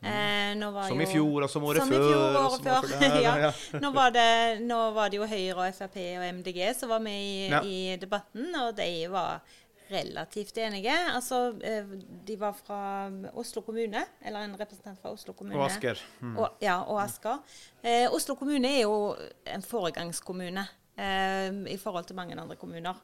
Eh, 0.00 0.54
nå 0.56 0.70
var 0.72 0.86
Som 0.88 1.00
i 1.02 1.04
jo- 1.04 1.10
fjor, 1.12 1.42
og 1.44 1.50
som 1.52 1.64
året 1.68 1.82
som 1.82 1.90
i 1.92 1.96
før, 1.98 2.06
fjor, 2.08 2.20
og 2.24 2.44
året 2.46 2.52
som 2.54 2.68
året 2.72 2.84
før. 2.88 3.00
før 3.02 3.18
ja. 3.26 3.34
ja. 3.44 3.80
nå, 3.82 3.90
var 3.92 4.10
det, 4.14 4.28
nå 4.64 4.78
var 4.96 5.10
det 5.12 5.18
jo 5.20 5.26
Høyre 5.28 5.66
og 5.66 5.74
Frp 5.76 5.98
og 6.16 6.24
MDG 6.38 6.60
som 6.78 6.88
var 6.94 7.02
med 7.04 7.20
i, 7.20 7.48
Ja. 7.52 7.60
i 7.60 7.96
debatten, 8.00 8.48
og 8.62 8.72
de 8.78 8.86
var 9.12 9.42
relativt 9.90 10.56
enige. 10.62 10.94
Altså, 11.12 11.52
eh, 11.66 11.84
de 12.24 12.36
var 12.40 12.54
fra 12.56 13.10
Oslo 13.34 13.60
kommune, 13.66 14.04
eller 14.24 14.40
en 14.46 14.56
representant 14.56 14.96
fra 15.02 15.10
Oslo 15.12 15.32
kommune. 15.34 15.58
Og 15.58 15.66
Asker. 15.66 15.98
Mm. 16.22 16.36
Og, 16.38 16.48
ja, 16.62 16.78
og 16.86 17.02
Asker. 17.02 17.40
Eh, 17.84 18.06
Oslo 18.14 18.34
kommune 18.40 18.68
er 18.70 18.82
jo 18.86 19.16
en 19.46 19.62
foregangskommune 19.62 20.60
eh, 20.62 20.68
i 21.00 21.76
forhold 21.80 22.08
til 22.08 22.18
mange 22.18 22.36
andre 22.36 22.56
kommuner. 22.60 22.98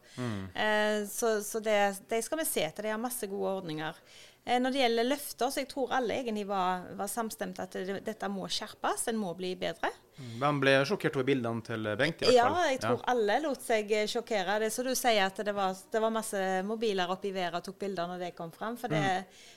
Eh, 0.55 1.05
så 1.09 1.37
så 1.45 1.61
det, 1.65 1.79
det, 2.11 2.23
skal 2.25 2.39
vi 2.43 2.49
se 2.49 2.65
til. 2.71 2.85
De 2.85 2.93
har 2.93 3.01
masse 3.01 3.27
gode 3.31 3.55
ordninger. 3.61 4.01
Eh, 4.47 4.61
når 4.63 4.71
det 4.71 4.79
gjelder 4.79 5.09
løfter, 5.09 5.51
så 5.51 5.63
jeg 5.63 5.69
tror 5.73 5.93
alle 5.97 6.21
egentlig 6.21 6.45
var, 6.47 6.85
var 6.95 7.09
samstemte 7.11 7.65
at 7.65 7.73
det, 7.75 7.97
dette 8.07 8.29
må 8.31 8.47
skjerpes. 8.47 9.09
En 9.11 9.19
må 9.19 9.33
bli 9.35 9.57
bedre. 9.59 9.91
Hvem 10.17 10.61
ble 10.63 10.77
sjokkert 10.87 11.19
over 11.19 11.27
bildene 11.29 11.65
til 11.67 11.89
Bengt? 11.99 12.23
i 12.23 12.29
hvert 12.29 12.37
Ja, 12.37 12.69
jeg 12.71 12.79
tror 12.85 13.03
alle 13.11 13.41
lot 13.43 13.65
seg 13.67 13.91
eh, 13.91 14.07
sjokkere. 14.11 14.61
Det 14.63 14.71
er 14.71 14.77
så 14.77 14.87
du 14.87 14.93
sier 14.95 15.27
at 15.27 15.43
det 15.43 15.55
var, 15.57 15.75
det 15.75 16.03
var 16.05 16.15
masse 16.15 16.43
mobiler 16.69 17.11
oppe 17.11 17.33
i 17.33 17.35
været 17.35 17.59
og 17.59 17.67
tok 17.67 17.81
bilder 17.83 18.13
når 18.13 18.23
det 18.23 18.33
kom 18.39 18.55
fram. 18.55 18.79
For 18.79 18.93
det, 18.93 19.03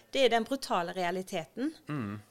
det 0.10 0.26
er 0.26 0.34
den 0.34 0.48
brutale 0.48 0.96
realiteten. 0.98 1.70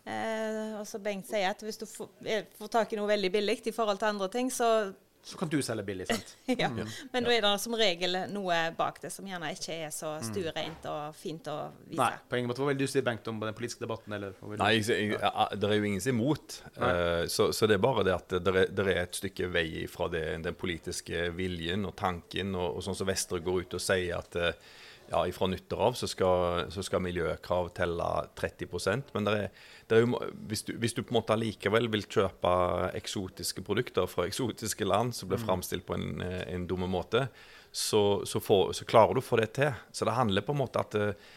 Eh, 0.02 0.74
og 0.80 0.86
så 0.90 0.98
Bengt 1.04 1.30
sier 1.30 1.52
at 1.52 1.62
hvis 1.62 1.78
du 1.78 1.86
får, 1.86 2.10
eh, 2.26 2.48
får 2.58 2.74
tak 2.74 2.92
i 2.92 2.98
noe 2.98 3.06
veldig 3.10 3.30
billig 3.38 3.60
i 3.70 3.76
forhold 3.76 4.02
til 4.02 4.10
andre 4.10 4.28
ting, 4.34 4.50
så 4.50 4.90
Så 5.22 5.36
kan 5.36 5.50
du 5.50 5.58
selge 5.62 5.82
billig, 5.84 6.06
sant? 6.08 6.30
ja. 6.62 6.68
Men 7.12 7.26
da 7.26 7.32
er 7.34 7.44
det 7.44 7.52
som 7.60 7.74
regel 7.76 8.16
noe 8.32 8.56
bak 8.78 9.00
det 9.02 9.10
som 9.12 9.26
gjerne 9.28 9.50
ikke 9.52 9.74
er 9.84 9.90
så 9.92 10.14
stuereint 10.24 10.86
og 10.88 11.16
fint 11.18 11.50
å 11.52 11.56
vise. 11.82 11.98
Nei, 12.00 12.12
på 12.30 12.38
ingen 12.38 12.48
måte. 12.48 12.62
Hva 12.62 12.70
vil 12.70 12.80
du 12.80 12.86
si, 12.88 13.02
Bengt, 13.04 13.28
om 13.28 13.40
den 13.42 13.56
politiske 13.58 13.84
debatten? 13.84 14.14
Eller, 14.16 14.32
hva 14.38 14.52
vil 14.52 14.62
Nei, 14.62 14.70
jeg, 14.78 14.88
jeg, 14.88 15.18
jeg, 15.18 15.60
det 15.60 15.68
er 15.68 15.76
jo 15.76 15.88
ingen 15.90 16.04
som 16.04 16.12
er 16.12 16.16
imot. 16.16 16.58
Eh, 16.78 17.22
så, 17.34 17.50
så 17.52 17.68
det 17.68 17.76
er 17.76 17.84
bare 17.84 18.06
det 18.08 18.16
at 18.16 18.36
det 18.38 18.54
er, 18.54 18.72
det 18.72 18.86
er 18.86 19.02
et 19.02 19.20
stykke 19.20 19.50
vei 19.52 19.68
fra 19.90 20.08
det, 20.12 20.24
den 20.46 20.58
politiske 20.58 21.28
viljen 21.36 21.84
og 21.90 21.96
tanken, 21.98 22.56
og, 22.56 22.78
og 22.78 22.86
sånn 22.86 22.96
som 22.98 23.10
Vestre 23.10 23.42
går 23.44 23.66
ut 23.66 23.78
og 23.78 23.84
sier 23.84 24.16
at 24.22 24.38
eh, 24.40 24.68
ja, 25.10 25.22
fra 25.32 25.48
nyttår 25.48 25.82
av 25.88 25.98
så 25.98 26.08
skal, 26.10 26.68
så 26.72 26.84
skal 26.84 27.02
miljøkrav 27.04 27.70
telle 27.76 28.08
30% 28.38 29.12
Men 29.14 29.28
det 29.28 29.34
er, 29.36 29.60
det 29.88 29.96
er 29.96 30.04
jo, 30.04 30.20
hvis, 30.50 30.64
du, 30.68 30.74
hvis 30.80 30.96
du 30.96 31.02
på 31.02 31.14
en 31.14 31.20
måte 31.20 31.34
allikevel 31.36 31.88
vil 31.92 32.04
kjøpe 32.04 32.54
eksotiske 32.98 33.64
produkter 33.66 34.08
fra 34.10 34.26
eksotiske 34.28 34.88
land 34.88 35.16
som 35.16 35.30
blir 35.30 35.40
framstilt 35.40 35.86
på 35.88 35.96
en, 35.96 36.20
en 36.20 36.66
dumme 36.68 36.90
måte, 36.90 37.26
så, 37.72 38.26
så, 38.26 38.40
får, 38.40 38.72
så 38.72 38.84
klarer 38.88 39.14
du 39.14 39.20
å 39.22 39.24
få 39.24 39.38
det 39.40 39.52
til. 39.58 39.72
Så 39.92 40.08
det 40.08 40.16
handler 40.16 40.44
på 40.44 40.54
en 40.54 40.60
måte 40.62 40.80
at 40.82 40.96
eh, 40.98 41.28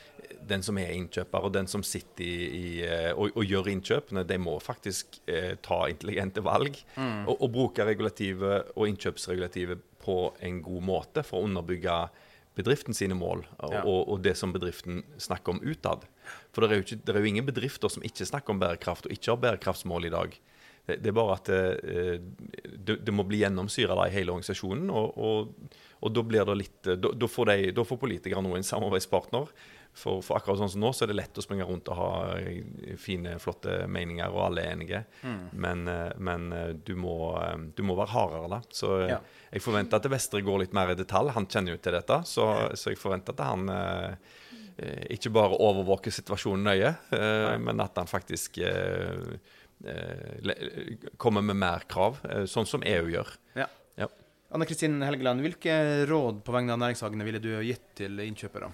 den 0.48 0.64
som 0.64 0.78
er 0.80 0.94
innkjøper, 0.96 1.48
og 1.48 1.54
den 1.56 1.68
som 1.70 1.84
sitter 1.86 2.24
i, 2.26 2.48
i, 2.48 2.66
eh, 2.88 3.12
og, 3.12 3.36
og 3.36 3.48
gjør 3.48 3.72
innkjøpene, 3.74 4.26
de 4.28 4.40
må 4.42 4.58
faktisk 4.64 5.22
eh, 5.32 5.54
ta 5.64 5.84
intelligente 5.92 6.44
valg 6.46 6.80
og, 6.98 7.36
og 7.38 7.48
bruke 7.54 7.86
regulativet 7.88 8.76
og 8.76 8.88
innkjøpsregulativet 8.92 9.88
på 10.02 10.18
en 10.42 10.62
god 10.66 10.86
måte 10.88 11.26
for 11.26 11.42
å 11.42 11.50
underbygge 11.50 11.98
bedriften 12.58 12.94
sine 12.94 13.16
mål 13.16 13.46
og, 13.60 13.72
Ja. 13.74 13.82
og, 13.86 14.10
og 14.12 14.24
det 14.24 14.36
som 14.38 14.52
bedriften 14.54 15.04
snakker 15.18 15.54
om 15.56 15.62
utad. 15.64 16.04
For 16.52 16.62
det 16.62 16.72
er, 16.72 16.76
jo 16.82 16.86
ikke, 16.86 17.00
det 17.06 17.16
er 17.16 17.20
jo 17.20 17.30
ingen 17.32 17.46
bedrifter 17.48 17.90
som 17.90 18.04
ikke 18.04 18.26
snakker 18.28 18.52
om 18.54 18.60
bærekraft 18.60 19.06
og 19.08 19.12
ikke 19.16 19.32
har 19.32 19.40
bærekraftsmål 19.46 20.06
i 20.06 20.14
dag. 20.14 20.40
Det, 20.88 20.96
det 21.04 21.12
er 21.12 21.17
bare 21.17 21.36
at 21.38 21.46
det, 21.52 22.22
det, 22.82 22.96
det 23.06 23.13
må 23.13 23.24
bli 23.28 23.44
gjennomsyra 23.44 24.08
i 24.08 24.13
hele 24.15 24.34
organisasjonen. 24.34 24.89
Og, 24.89 25.17
og, 25.17 25.70
og 26.02 26.15
da 26.15 26.24
blir 26.26 26.48
det 26.50 26.56
litt 26.58 26.89
Da, 26.98 27.12
da, 27.13 27.28
får, 27.30 27.52
de, 27.52 27.72
da 27.78 27.86
får 27.86 28.00
politikere 28.02 28.41
nå 28.41 28.56
en 28.58 28.65
samarbeidspartner. 28.65 29.52
For, 29.91 30.22
for 30.24 30.38
akkurat 30.39 30.56
sånn 30.62 30.70
som 30.72 30.80
nå, 30.86 30.89
så 30.96 31.04
er 31.04 31.10
det 31.12 31.17
lett 31.20 31.36
å 31.38 31.44
springe 31.44 31.65
rundt 31.67 31.89
og 31.91 31.98
ha 32.00 32.12
eh, 32.39 32.94
fine, 32.98 33.34
flotte 33.44 33.82
meninger, 33.91 34.32
og 34.32 34.46
alle 34.46 34.63
er 34.63 34.72
enige. 34.78 35.02
Men, 35.52 35.82
eh, 35.91 36.13
men 36.24 36.46
eh, 36.56 36.70
du, 36.88 36.94
må, 36.96 37.15
eh, 37.44 37.58
du 37.76 37.82
må 37.84 37.98
være 38.00 38.13
hardere, 38.13 38.48
da. 38.54 38.62
Så 38.72 38.94
eh, 39.02 39.10
Ja. 39.12 39.17
jeg 39.52 39.65
forventer 39.65 40.00
at 40.00 40.08
Vestre 40.13 40.39
går 40.48 40.63
litt 40.63 40.78
mer 40.78 40.94
i 40.94 40.96
detalj. 40.96 41.34
Han 41.36 41.50
kjenner 41.52 41.76
jo 41.76 41.82
til 41.84 41.98
dette, 42.00 42.22
så, 42.30 42.48
så 42.80 42.94
jeg 42.94 43.02
forventer 43.04 43.36
at 43.36 43.44
han 43.50 43.67
eh, 43.76 44.15
eh, 44.80 45.04
ikke 45.17 45.34
bare 45.36 45.60
overvåker 45.60 46.15
situasjonen 46.22 46.63
nøye, 46.72 46.94
eh, 47.20 47.58
men 47.60 47.84
at 47.84 48.00
han 48.00 48.08
faktisk 48.08 48.62
eh, 48.63 49.36
eh, 49.86 50.38
le- 50.41 50.98
kommer 51.17 51.41
med 51.41 51.56
mer 51.56 51.84
krav, 51.89 52.20
eh, 52.30 52.44
sånn 52.50 52.67
som 52.67 52.84
EU 52.84 53.10
gjør. 53.13 53.34
Ja. 53.56 53.67
Ja. 53.98 54.08
Anne 54.52 54.65
Kristin 54.67 55.02
Helgeland, 55.02 55.41
hvilke 55.41 56.06
råd 56.10 56.44
på 56.44 56.52
vegne 56.56 56.74
av 56.74 56.80
næringshagene 56.80 57.24
ville 57.28 57.39
du 57.39 57.52
gitt 57.63 57.94
til 57.96 58.17
innkjøpere? 58.20 58.72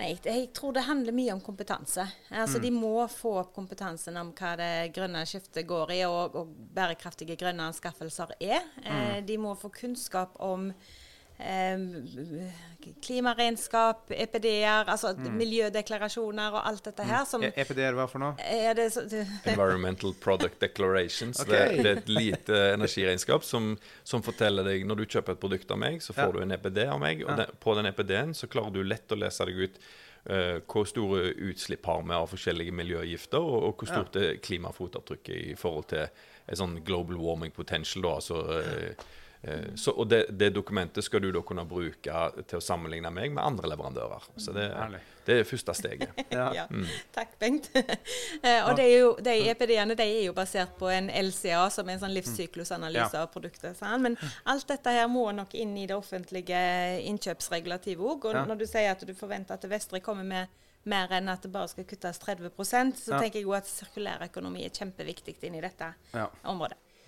Nei, 0.00 0.14
jeg 0.24 0.46
tror 0.56 0.72
det 0.72 0.86
handler 0.86 1.12
mye 1.12 1.32
om 1.34 1.40
kompetanse. 1.44 2.06
Altså, 2.30 2.60
De 2.62 2.70
må 2.72 3.02
få 3.12 3.34
opp 3.42 3.50
kompetansen 3.54 4.16
om 4.16 4.30
hva 4.32 4.54
det 4.56 4.92
grønne 4.96 5.26
skiftet 5.28 5.66
går 5.68 5.92
i, 5.92 6.00
og, 6.08 6.34
og 6.40 6.54
bærekraftige 6.74 7.36
grønne 7.36 7.66
anskaffelser 7.68 8.32
er. 8.40 8.62
Eh, 8.82 9.20
de 9.26 9.36
må 9.36 9.52
få 9.60 9.68
kunnskap 9.74 10.38
om 10.40 10.70
eh, 10.70 10.76
klimaregnskap, 13.04 14.10
EPD-er, 14.14 14.88
altså 14.90 15.12
miljødeklarasjoner 15.36 16.54
og 16.56 16.62
alt 16.68 16.84
dette 16.88 17.04
her. 17.06 17.24
Som, 17.28 17.44
E- 17.44 17.52
EPD-er 17.60 17.96
hva 17.98 18.06
for 18.10 18.22
noe? 18.22 18.34
er 18.40 18.74
det 18.78 18.88
så, 18.94 19.04
Environmental 19.50 20.14
Product 20.22 20.58
Declarations. 20.62 21.40
okay. 21.44 21.76
Det, 21.76 21.82
det 21.84 21.90
er 21.92 22.00
et 22.02 22.12
lite 22.12 22.60
energiregnskap 22.74 23.44
som, 23.46 23.72
som 24.04 24.24
forteller 24.26 24.66
deg 24.66 24.86
når 24.88 25.02
du 25.02 25.06
kjøper 25.06 25.36
et 25.36 25.42
produkt 25.42 25.70
av 25.74 25.80
meg, 25.82 26.00
så 26.04 26.16
får 26.16 26.30
Ja. 26.30 26.36
du 26.36 26.42
en 26.46 26.56
EPD 26.56 26.78
av 26.88 27.00
meg. 27.02 27.24
Og 27.24 27.30
Ja. 27.34 27.36
den, 27.44 27.56
på 27.60 27.74
den 27.78 27.86
EPD-en 27.92 28.34
så 28.34 28.48
klarer 28.50 28.72
du 28.74 28.82
lett 28.84 29.12
å 29.12 29.20
lese 29.20 29.46
deg 29.50 29.66
ut 29.68 29.82
Uh, 30.20 30.58
hvor 30.68 30.84
store 30.84 31.30
utslipp 31.48 31.86
har 31.88 32.02
vi 32.04 32.12
av 32.12 32.26
forskjellige 32.28 32.74
miljøgifter, 32.76 33.40
og, 33.40 33.62
og 33.70 33.78
hvor 33.80 33.88
stort 33.88 34.18
er 34.20 34.34
klimafotavtrykket 34.44 35.30
i 35.32 35.54
forhold 35.56 35.86
til 35.94 36.02
et 36.04 36.58
sånn 36.60 36.74
global 36.84 37.16
warming 37.16 37.54
potential. 37.56 38.02
Da, 38.04 38.10
altså, 38.18 38.42
eh, 38.58 39.06
så, 39.74 39.90
og 39.96 40.08
det, 40.10 40.26
det 40.36 40.50
dokumentet 40.54 41.04
skal 41.04 41.22
du 41.24 41.30
da 41.32 41.40
kunne 41.40 41.62
bruke 41.64 42.16
til 42.44 42.58
å 42.58 42.60
sammenligne 42.60 43.08
meg 43.10 43.32
med 43.32 43.40
andre 43.44 43.70
leverandører. 43.72 44.26
Så 44.36 44.52
det, 44.52 44.66
det 45.24 45.38
er 45.40 45.44
første 45.48 45.74
steget. 45.78 46.10
Ja. 46.30 46.50
ja. 46.54 46.66
Takk, 47.16 47.38
Bengt. 47.40 47.70
Eh, 48.44 48.60
og 48.68 48.76
det 48.76 48.84
er 48.84 48.98
jo, 49.00 49.08
de 49.20 49.32
EPD-ene 49.50 49.96
de 49.96 50.04
er 50.04 50.22
jo 50.26 50.32
basert 50.36 50.76
på 50.78 50.88
en 50.92 51.08
LCA, 51.08 51.66
som 51.72 51.88
er 51.88 51.96
en 51.96 52.02
sånn 52.04 52.14
livssyklusanalyse 52.14 53.16
Ja. 53.16 53.22
av 53.24 53.32
produktet. 53.32 53.76
sant? 53.76 54.02
Men 54.04 54.16
alt 54.48 54.66
dette 54.68 54.92
her 54.94 55.08
må 55.12 55.26
nok 55.32 55.54
inn 55.54 55.72
i 55.76 55.86
det 55.88 55.96
offentlige 55.96 56.60
innkjøpsregulativet 57.10 58.00
òg. 58.12 58.28
Og 58.30 58.40
når 58.48 58.60
du 58.62 58.66
sier 58.68 58.92
at 58.92 59.04
du 59.06 59.14
forventer 59.16 59.56
at 59.56 59.64
Vestre 59.70 60.00
kommer 60.04 60.24
med 60.24 60.48
mer 60.88 61.12
enn 61.12 61.28
at 61.28 61.42
det 61.44 61.50
bare 61.52 61.68
skal 61.68 61.84
kuttes 61.84 62.18
30 62.22 62.52
så 62.96 63.12
Ja. 63.12 63.18
tenker 63.20 63.40
jeg 63.40 63.44
jo 63.44 63.52
at 63.52 63.66
sirkulærøkonomi 63.68 64.64
er 64.64 64.70
kjempeviktig 64.70 65.36
inn 65.44 65.54
i 65.54 65.60
dette 65.60 65.94
Ja. 66.14 66.28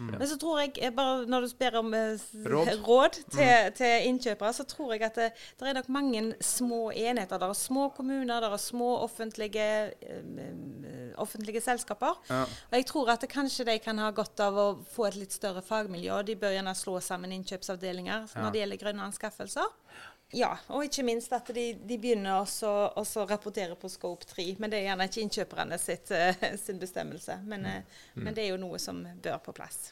Området. 0.03 0.19
Men 0.23 0.29
så 0.33 0.37
tror 0.43 0.61
jeg, 0.61 0.73
eh, 0.83 0.93
bare 0.95 1.27
når 1.31 1.47
du 1.47 1.49
spør 1.53 1.79
om 1.81 1.95
eh, 1.95 2.27
Råd. 2.53 2.71
råd 2.89 3.19
til, 3.33 3.73
til 3.79 4.09
innkjøpere, 4.11 4.53
så 4.59 4.67
tror 4.69 4.93
jeg 4.97 5.03
at 5.09 5.21
det, 5.23 5.31
det 5.61 5.69
er 5.71 5.79
nok 5.79 5.89
mange 5.95 6.25
små 6.45 6.83
enheter. 6.91 7.39
Det 7.43 7.49
er 7.49 7.59
små 7.59 7.89
kommuner, 7.97 8.41
det 8.45 8.51
er 8.53 8.63
små 8.63 8.91
offentlige, 9.07 9.69
eh, 10.03 10.23
eh, 10.47 11.13
offentlige 11.23 11.61
selskaper. 11.65 12.19
Ja. 12.31 12.43
Og 12.71 12.79
jeg 12.79 12.87
tror 12.93 13.11
at 13.15 13.25
det, 13.25 13.31
kanskje 13.33 13.67
de 13.71 13.79
kan 13.83 13.99
ha 14.03 14.11
godt 14.11 14.41
av 14.45 14.59
å 14.59 14.69
få 14.93 15.09
et 15.09 15.17
litt 15.23 15.33
større 15.35 15.63
fagmiljø. 15.65 16.23
De 16.27 16.37
bør 16.37 16.57
gjerne 16.59 16.75
slå 16.77 16.99
sammen 17.01 17.33
innkjøpsavdelinger 17.39 18.27
Ja. 18.35 18.43
når 18.43 18.51
det 18.53 18.61
gjelder 18.65 18.83
grønne 18.85 19.07
anskaffelser. 19.11 19.71
Ja, 20.33 20.55
og 20.73 20.85
ikke 20.87 21.03
minst 21.05 21.33
at 21.37 21.51
de, 21.53 21.75
de 21.77 21.97
begynner 22.01 22.39
også 22.41 22.71
å 22.97 23.25
rapportere 23.29 23.75
på 23.77 23.91
Scope 23.93 24.25
3. 24.25 24.47
Men 24.59 24.71
det 24.73 24.79
er 24.81 24.87
gjerne 24.87 25.05
ikke 25.11 25.21
innkjøperne 25.27 25.77
sitt, 25.79 26.11
eh, 26.17 26.39
sin 26.57 26.79
bestemmelse. 26.81 27.37
Men, 27.45 27.67
eh, 27.69 27.83
men 28.15 28.33
det 28.35 28.47
er 28.47 28.55
jo 28.55 28.61
noe 28.63 28.79
som 28.81 29.03
bør 29.23 29.39
på 29.45 29.53
plass. 29.59 29.91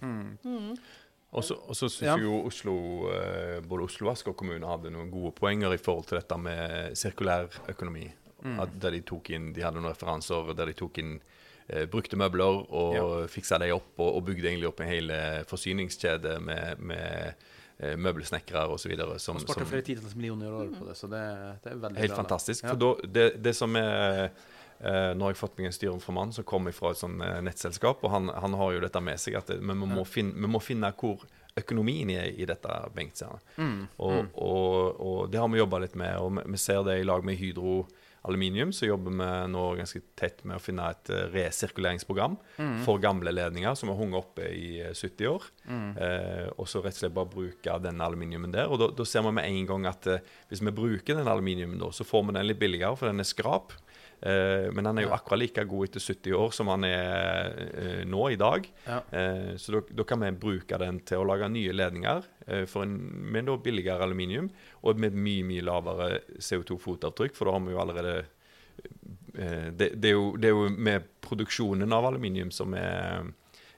Og 1.31 1.44
så 1.46 1.55
og 1.61 1.76
så 1.79 1.87
syns 1.92 2.00
Ja. 2.09 2.16
jo 2.18 2.40
Oslo, 2.48 2.72
eh, 3.12 3.61
både 3.61 3.85
Oslo 3.85 4.09
og 4.09 4.12
Asker 4.16 4.33
kommune 4.35 4.66
hadde 4.66 4.90
noen 4.90 5.11
gode 5.12 5.31
poenger 5.37 5.72
i 5.74 5.79
forhold 5.79 6.07
til 6.09 6.18
dette 6.18 6.38
med 6.40 6.96
sirkulær 6.98 7.46
økonomi. 7.68 8.09
Mm. 8.42 8.57
At 8.64 8.81
der 8.81 8.90
de 8.96 9.00
tok 9.03 9.31
inn, 9.31 9.53
de 9.53 9.61
hadde 9.62 9.76
noen 9.79 9.92
referanser 9.92 10.55
der 10.57 10.66
de 10.66 10.72
tok 10.72 10.98
inn 10.98 11.20
eh, 11.68 11.85
brukte 11.87 12.16
møbler 12.18 12.64
og 12.72 12.94
Ja. 12.96 13.26
fiksa 13.29 13.59
de 13.61 13.68
opp, 13.70 13.92
og, 14.00 14.16
og 14.16 14.24
bygde 14.26 14.48
egentlig 14.48 14.68
opp 14.72 14.81
en 14.81 14.88
hel 14.88 15.12
forsyningskjede 15.46 16.40
med, 16.42 16.81
med 16.81 17.35
eh, 17.80 17.96
møbelsnekkere 17.96 18.66
osv. 18.70 18.94
som, 19.18 19.36
Og 19.40 19.42
sparte 19.44 19.64
som 19.64 19.68
flere 19.72 19.86
titalls 19.86 20.14
millioner 20.14 20.52
året 20.52 20.78
på 20.78 20.86
det, 20.88 20.96
så 20.98 21.10
det, 21.10 21.24
det 21.64 21.72
er 21.72 21.82
veldig 21.82 22.00
Helt 22.04 22.14
bra. 22.14 22.22
Fantastisk. 22.22 22.64
Ja. 22.64 22.74
For 22.74 22.82
da, 22.84 23.10
det, 23.18 23.26
det 23.42 23.54
som 23.56 23.76
er 23.80 24.24
eh, 24.28 25.10
Nå 25.16 25.26
har 25.26 25.34
jeg 25.34 25.40
fått 25.40 25.58
meg 25.58 25.68
en 25.70 25.76
styreformann 25.76 26.32
som 26.36 26.46
kommer 26.48 26.72
fra 26.76 26.94
et 26.94 27.00
sånn 27.02 27.20
eh, 27.24 27.40
nettselskap, 27.44 28.04
og 28.04 28.14
han, 28.14 28.30
han 28.32 28.56
har 28.60 28.76
jo 28.76 28.84
dette 28.86 29.02
med 29.04 29.20
seg 29.20 29.36
at 29.40 29.52
men 29.60 29.80
vi 29.82 29.90
må, 29.92 30.06
finne, 30.08 30.36
vi 30.36 30.48
må 30.48 30.60
finne 30.64 30.92
hvor 30.96 31.24
økonomien 31.58 32.10
er 32.14 32.30
i 32.30 32.46
dette, 32.46 32.76
Bengt. 32.94 33.20
Mm, 33.56 33.88
og, 33.98 34.12
Mm. 34.20 34.28
Og, 34.34 35.00
og 35.00 35.30
det 35.32 35.40
har 35.42 35.48
vi 35.50 35.58
jobba 35.58 35.80
litt 35.82 35.96
med, 35.98 36.14
og 36.22 36.30
vi, 36.36 36.44
vi 36.54 36.60
ser 36.62 36.84
det 36.86 37.00
i 37.00 37.04
lag 37.04 37.24
med 37.26 37.36
Hydro 37.36 37.82
Aluminium. 38.28 38.72
Så 38.72 38.87
jobber 38.87 39.11
vi 39.16 39.28
nå 39.52 39.62
ganske 39.78 40.00
tett 40.18 40.42
med 40.44 40.59
å 40.59 40.62
finne 40.62 40.90
et 40.92 41.11
eh, 41.11 41.26
resirkuleringsprogram 41.33 42.37
Mm. 42.61 42.83
for 42.85 42.98
gamle 43.00 43.33
ledninger 43.33 43.74
som 43.78 43.88
har 43.88 43.96
hunget 43.96 44.18
oppe 44.20 44.48
i 44.52 44.80
eh, 44.85 44.92
70 44.92 45.26
år. 45.30 45.46
Eh, 45.70 46.48
og 46.59 46.68
så 46.68 46.83
rett 46.85 46.92
og 46.98 47.00
slett 47.00 47.14
bare 47.16 47.30
bruke 47.33 47.78
den 47.83 48.00
aluminiumen 48.04 48.52
der. 48.52 48.68
Og 48.68 48.83
da 48.96 49.04
ser 49.09 49.22
vi 49.24 49.33
med 49.33 49.48
en 49.48 49.66
gang 49.70 49.87
at 49.88 50.06
eh, 50.06 50.20
hvis 50.50 50.61
vi 50.66 50.70
bruker 50.76 51.16
den 51.16 51.28
aluminiumen, 51.30 51.78
da, 51.80 51.88
så 51.96 52.04
får 52.04 52.26
vi 52.28 52.37
den 52.37 52.46
litt 52.50 52.61
billigere, 52.61 52.96
for 53.00 53.09
den 53.09 53.20
er 53.24 53.28
skrap. 53.28 53.72
Eh, 54.20 54.68
men 54.72 54.85
den 54.85 55.00
er 55.00 55.06
jo 55.06 55.14
akkurat 55.16 55.40
like 55.40 55.64
god 55.68 55.88
etter 55.88 56.02
70 56.04 56.35
år 56.37 56.52
som 56.52 56.68
den 56.74 56.85
er 56.90 57.54
eh, 57.64 58.02
nå 58.09 58.26
i 58.35 58.38
dag. 58.40 58.66
Ja. 58.85 58.98
Eh, 59.16 59.54
så 59.61 59.80
da, 59.88 60.04
kan 60.04 60.20
vi 60.20 60.33
bruke 60.42 60.80
den 60.83 61.00
til 61.09 61.22
å 61.22 61.28
lage 61.28 61.48
nye 61.52 61.72
ledninger 61.72 62.28
en, 62.50 62.94
med 63.30 63.46
da 63.46 63.56
billigere 63.62 64.04
aluminium 64.04 64.50
og 64.83 65.00
med 65.00 65.16
mye 65.16 65.46
mye 65.46 65.64
lavere 65.64 66.20
CO2-fotavtrykk, 66.37 67.37
for 67.37 67.48
da 67.48 67.56
har 67.56 67.64
vi 67.64 67.76
jo 67.76 67.83
allerede 67.83 68.14
det, 69.30 69.92
det, 70.00 70.09
er 70.09 70.16
jo, 70.16 70.33
det 70.40 70.48
er 70.48 70.56
jo 70.56 70.70
med 70.72 71.04
produksjonen 71.22 71.92
av 71.94 72.09
aluminium 72.09 72.50
som 72.52 72.74
er 72.74 73.28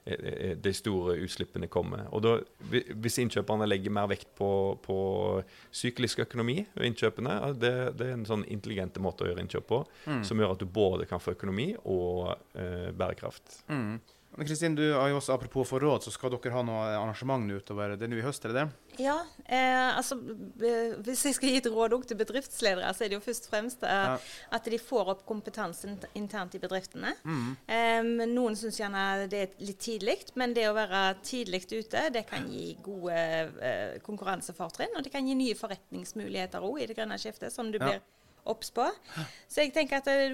de 0.04 0.72
store 0.74 1.14
utslippene 1.22 1.68
kommer. 1.70 2.08
Og 2.10 2.24
da, 2.24 2.32
Hvis 2.98 3.20
innkjøperne 3.22 3.68
legger 3.68 3.94
mer 3.94 4.08
vekt 4.10 4.32
på, 4.38 4.48
på 4.82 4.96
syklisk 5.70 6.24
økonomi 6.24 6.56
ved 6.74 6.88
innkjøpene, 6.90 7.36
det, 7.54 7.72
det 8.00 8.08
er 8.08 8.16
en 8.16 8.26
sånn 8.26 8.42
intelligente 8.50 9.02
måte 9.02 9.22
å 9.22 9.30
gjøre 9.30 9.44
innkjøp 9.44 9.68
på, 9.70 9.78
som 10.26 10.42
gjør 10.42 10.56
at 10.56 10.64
du 10.64 10.66
både 10.66 11.06
kan 11.06 11.22
få 11.22 11.36
økonomi 11.36 11.68
og 11.84 12.32
eh, 12.58 12.90
bærekraft. 12.98 13.62
Mm. 13.70 14.00
Men 14.35 14.47
Kristin, 14.49 14.75
du 14.75 14.83
har 14.95 15.11
jo 15.12 15.18
også, 15.18 15.35
apropos 15.35 15.68
for 15.68 15.83
råd, 15.85 16.07
så 16.07 16.11
skal 16.14 16.31
dere 16.33 16.53
ha 16.55 16.62
noe 16.64 16.85
arrangement 16.97 17.51
utover 17.53 17.97
det 18.01 18.09
nå 18.09 18.16
i 18.16 18.23
høst, 18.25 18.47
er 18.49 18.55
det 18.55 18.62
det? 18.62 19.03
Ja, 19.05 19.18
eh, 19.45 19.97
altså 19.97 20.16
Hvis 21.05 21.25
jeg 21.27 21.37
skal 21.37 21.51
gi 21.53 21.59
et 21.61 21.68
råd 21.68 21.92
òg 21.99 22.07
til 22.09 22.16
bedriftsledere, 22.16 22.88
så 22.97 23.05
er 23.05 23.12
det 23.12 23.18
jo 23.18 23.25
først 23.27 23.49
og 23.51 23.53
fremst 23.53 23.85
eh, 23.85 23.90
Ja. 23.92 24.14
at 24.57 24.64
de 24.73 24.79
får 24.81 25.11
opp 25.12 25.27
kompetansen 25.29 25.99
internt 26.18 26.57
i 26.57 26.62
bedriftene. 26.62 27.12
Mm. 27.25 27.51
Eh, 27.77 28.27
noen 28.33 28.57
syns 28.57 28.81
gjerne 28.81 29.29
det 29.29 29.42
er 29.42 29.53
litt 29.68 29.81
tidlig, 29.85 30.16
men 30.40 30.55
det 30.57 30.64
å 30.71 30.75
være 30.81 31.03
tidlig 31.23 31.64
ute 31.73 32.09
det 32.16 32.25
kan 32.31 32.49
gi 32.49 32.73
gode 32.83 33.12
eh, 33.61 33.99
konkurransefortrinn. 34.01 34.97
Og 34.97 35.05
det 35.05 35.12
kan 35.12 35.29
gi 35.29 35.37
nye 35.37 35.55
forretningsmuligheter 35.61 36.64
òg 36.64 36.81
i 36.81 36.88
det 36.88 36.97
grønne 36.97 37.21
skiftet, 37.21 37.53
som 37.53 37.71
du 37.71 37.79
Ja. 37.83 37.99
Obs 38.46 38.70
på. 38.74 38.85
Så 39.48 39.62
jeg 39.62 39.72
tenker 39.74 40.00
at 40.00 40.09
eh, 40.11 40.33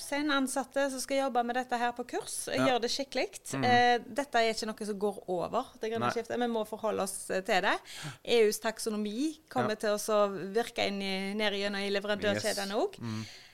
send 0.00 0.32
ansatte 0.32 0.86
som 0.90 1.00
skal 1.02 1.18
jobbe 1.26 1.42
med 1.44 1.58
dette 1.58 1.76
her 1.76 1.92
på 1.92 2.06
kurs, 2.08 2.48
eh, 2.48 2.56
Ja. 2.56 2.66
gjør 2.70 2.80
det 2.86 2.90
skikkelig. 2.90 3.26
Eh, 3.60 3.98
dette 4.06 4.34
er 4.40 4.54
ikke 4.54 4.66
noe 4.70 4.86
som 4.86 4.98
går 4.98 5.18
over 5.28 5.66
det 5.80 5.90
grønne 5.92 6.06
Nei. 6.08 6.14
skiftet. 6.14 6.38
Vi 6.40 6.46
må 6.48 6.64
forholde 6.66 7.02
oss 7.02 7.28
eh, 7.30 7.42
til 7.42 7.60
det. 7.62 7.76
EUs 8.24 8.58
taksonomi 8.60 9.40
kommer 9.48 9.76
Ja. 9.76 9.82
til 9.84 9.90
å 10.16 10.20
virke 10.54 10.86
inn 10.88 11.02
i, 11.02 11.34
ned 11.34 11.52
gjennom 11.52 11.80
i 11.84 11.90
leverandørkjedene 11.90 12.72
Yes. 12.72 12.80
òg. 12.80 13.00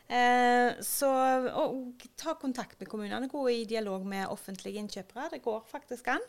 Eh, 0.07 0.77
så 0.87 1.09
og, 1.51 2.05
ta 2.19 2.37
kontakt 2.39 2.79
med 2.81 2.89
kommunene. 2.91 3.29
Gå 3.31 3.43
i 3.51 3.65
dialog 3.69 4.05
med 4.07 4.29
offentlige 4.31 4.79
innkjøpere. 4.83 5.31
Det 5.33 5.43
går 5.45 5.65
faktisk 5.71 6.13
an. 6.15 6.23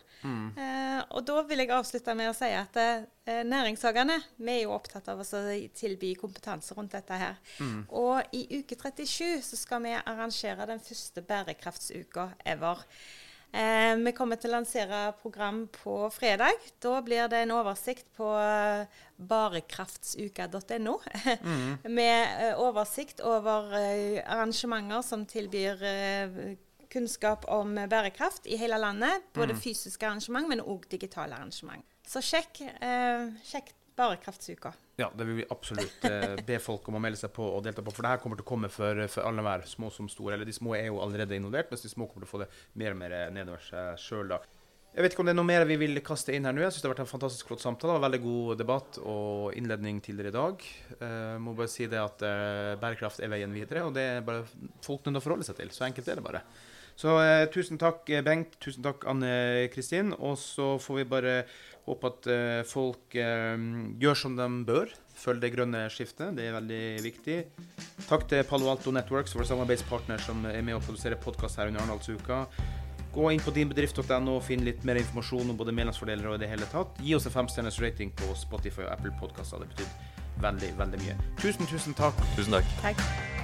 Eh, 0.57 1.01
og 1.11 1.25
da 1.27 1.43
vil 1.47 1.61
jeg 1.61 1.73
avslutte 1.75 2.15
med 2.17 2.31
å 2.31 2.35
si 2.37 2.49
at 2.57 2.79
eh, 2.81 3.43
næringshagene 3.45 4.17
vi 4.39 4.55
er 4.55 4.63
jo 4.63 4.73
opptatt 4.73 5.11
av 5.13 5.21
å 5.21 5.43
tilby 5.77 6.15
kompetanse 6.17 6.77
rundt 6.77 6.95
dette 6.97 7.21
her. 7.21 7.37
Og 7.89 8.35
i 8.35 8.61
uke 8.61 8.79
37 8.79 9.45
så 9.45 9.59
skal 9.59 9.85
vi 9.85 9.95
arrangere 9.99 10.69
den 10.69 10.81
første 10.81 11.21
bærekraftsuka 11.21 12.31
ever. 12.45 12.83
Eh, 13.51 13.93
vi 14.03 14.11
kommer 14.13 14.37
til 14.39 14.51
å 14.51 14.57
lansere 14.57 15.13
program 15.21 15.65
på 15.71 16.09
fredag. 16.13 16.59
Da 16.83 16.99
blir 17.01 17.29
det 17.31 17.45
en 17.45 17.55
oversikt 17.55 18.09
på 18.17 18.27
barekraftsuka.no 18.27 19.07
barekraftsuka.no. 19.17 20.99
Med 21.97 22.27
eh, 22.43 22.59
oversikt 22.61 23.21
over 23.25 23.73
eh, 23.79 24.21
arrangementer 24.25 25.01
som 25.05 25.25
tilbyr 25.25 25.83
eh, 25.83 26.39
kunnskap 26.91 27.45
om 27.51 27.75
bærekraft 27.89 28.47
i 28.47 28.57
hele 28.59 28.77
landet. 28.79 29.25
Både 29.35 29.55
fysiske 29.57 30.07
arrangement, 30.07 30.47
men 30.49 30.63
òg 30.63 30.87
digitale 30.91 31.35
arrangement. 31.35 31.85
Så 32.07 32.21
sjekk, 32.23 32.61
eh, 32.63 33.27
sjekk 33.43 33.73
Bærekraftsuka. 33.97 34.71
Ja, 35.01 35.07
det 35.17 35.25
vil 35.25 35.39
vi 35.39 35.47
absolutt 35.53 36.05
eh, 36.05 36.35
be 36.45 36.59
folk 36.61 36.85
om 36.89 36.99
å 36.99 37.01
melde 37.01 37.19
seg 37.19 37.33
på 37.33 37.45
og 37.49 37.63
delta 37.65 37.81
på, 37.85 37.93
for 37.95 38.05
det 38.05 38.13
her 38.13 38.21
kommer 38.21 38.37
til 38.37 38.45
å 38.45 38.51
komme 38.51 38.69
for, 38.73 39.01
for 39.09 39.25
alle 39.25 39.45
hver, 39.45 39.65
små 39.69 39.89
som 39.93 40.09
store. 40.11 40.35
Eller 40.37 40.49
de 40.49 40.55
små 40.55 40.75
er 40.77 40.91
jo 40.91 41.01
allerede 41.01 41.37
involvert, 41.37 41.73
mens 41.73 41.85
de 41.85 41.91
små 41.91 42.05
kommer 42.05 42.25
til 42.25 42.29
å 42.29 42.35
få 42.35 42.43
det 42.43 42.51
mer 42.77 42.93
og 42.93 43.01
mer 43.01 43.17
nedover 43.33 43.65
seg 43.65 43.99
sjøl, 44.05 44.35
da. 44.35 44.41
Jeg 44.97 45.05
vet 45.05 45.13
ikke 45.13 45.21
om 45.21 45.27
det 45.29 45.33
er 45.35 45.37
noe 45.37 45.45
mer 45.45 45.63
vi 45.69 45.75
vil 45.77 45.99
kaste 46.01 46.33
inn 46.33 46.47
her 46.47 46.55
nå. 46.55 46.63
Jeg 46.63 46.73
synes 46.73 46.81
det 46.81 46.87
har 46.87 46.95
vært 46.95 47.03
en 47.03 47.09
fantastisk 47.11 47.49
flott 47.51 47.61
samtale. 47.61 47.97
Var 47.97 48.05
Veldig 48.07 48.19
god 48.23 48.61
debatt 48.61 48.97
og 49.03 49.57
innledning 49.59 49.99
tidligere 50.01 50.31
i 50.31 50.37
dag. 50.37 50.63
Eh, 50.97 51.35
må 51.43 51.53
bare 51.57 51.69
si 51.69 51.85
det 51.91 51.99
at 52.01 52.23
eh, 52.25 52.71
bærekraft 52.81 53.21
er 53.21 53.29
veien 53.29 53.53
videre, 53.53 53.83
og 53.85 53.93
det 53.93 54.07
er 54.15 54.25
bare 54.25 54.47
folk 54.81 55.05
nødt 55.05 55.11
til 55.11 55.21
å 55.21 55.25
forholde 55.27 55.45
seg 55.45 55.59
til. 55.59 55.69
Så 55.75 55.85
enkelt 55.85 56.09
er 56.09 56.17
det 56.17 56.25
bare. 56.25 56.41
Så 56.97 57.13
eh, 57.21 57.43
tusen 57.53 57.77
takk, 57.77 58.09
eh, 58.09 58.23
Bengt. 58.25 58.57
Tusen 58.63 58.81
takk, 58.85 59.05
Anne 59.11 59.67
Kristin. 59.69 60.15
Og 60.17 60.33
så 60.41 60.73
får 60.81 61.03
vi 61.03 61.09
bare 61.11 61.35
håpe 61.87 62.09
at 62.11 62.29
eh, 62.31 62.61
folk 62.67 63.15
eh, 63.17 63.67
gjør 64.01 64.19
som 64.19 64.35
de 64.37 64.47
bør. 64.67 64.91
Følg 65.17 65.41
det 65.43 65.53
grønne 65.55 65.85
skiftet. 65.93 66.35
Det 66.37 66.47
er 66.47 66.57
veldig 66.57 66.81
viktig. 67.05 67.37
Takk 68.07 68.27
til 68.29 68.43
Palo 68.47 68.69
Alto 68.71 68.93
Networks, 68.93 69.35
vår 69.37 69.47
samarbeidspartner 69.49 70.21
som 70.23 70.45
er 70.49 70.61
med 70.65 70.77
å 70.77 70.83
produsere 70.83 71.19
podkast 71.19 71.59
her 71.59 71.71
under 71.71 71.83
Arendalsuka. 71.83 72.43
Gå 73.15 73.31
inn 73.33 73.41
på 73.41 73.53
dinbedrift.no 73.55 74.35
og 74.35 74.43
finn 74.45 74.67
litt 74.67 74.83
mer 74.85 74.99
informasjon 75.01 75.49
om 75.49 75.57
både 75.57 75.73
medlemsfordeler 75.73 76.29
og 76.29 76.37
i 76.37 76.43
det 76.43 76.51
hele 76.51 76.69
tatt. 76.73 77.01
Gi 77.01 77.15
oss 77.17 77.25
en 77.25 77.33
femstjerners 77.33 77.81
rating 77.81 78.13
på 78.19 78.29
Spotify 78.37 78.85
og 78.85 78.93
Apple 78.93 79.15
Podkaster. 79.17 79.63
Det 79.63 79.73
betyr 79.73 80.43
veldig, 80.43 80.75
veldig 80.83 81.01
mye. 81.05 81.17
Tusen, 81.41 81.65
tusen 81.71 81.97
takk. 81.97 82.21
Tusen 82.37 82.59
takk. 82.59 82.77
Takk. 82.83 83.36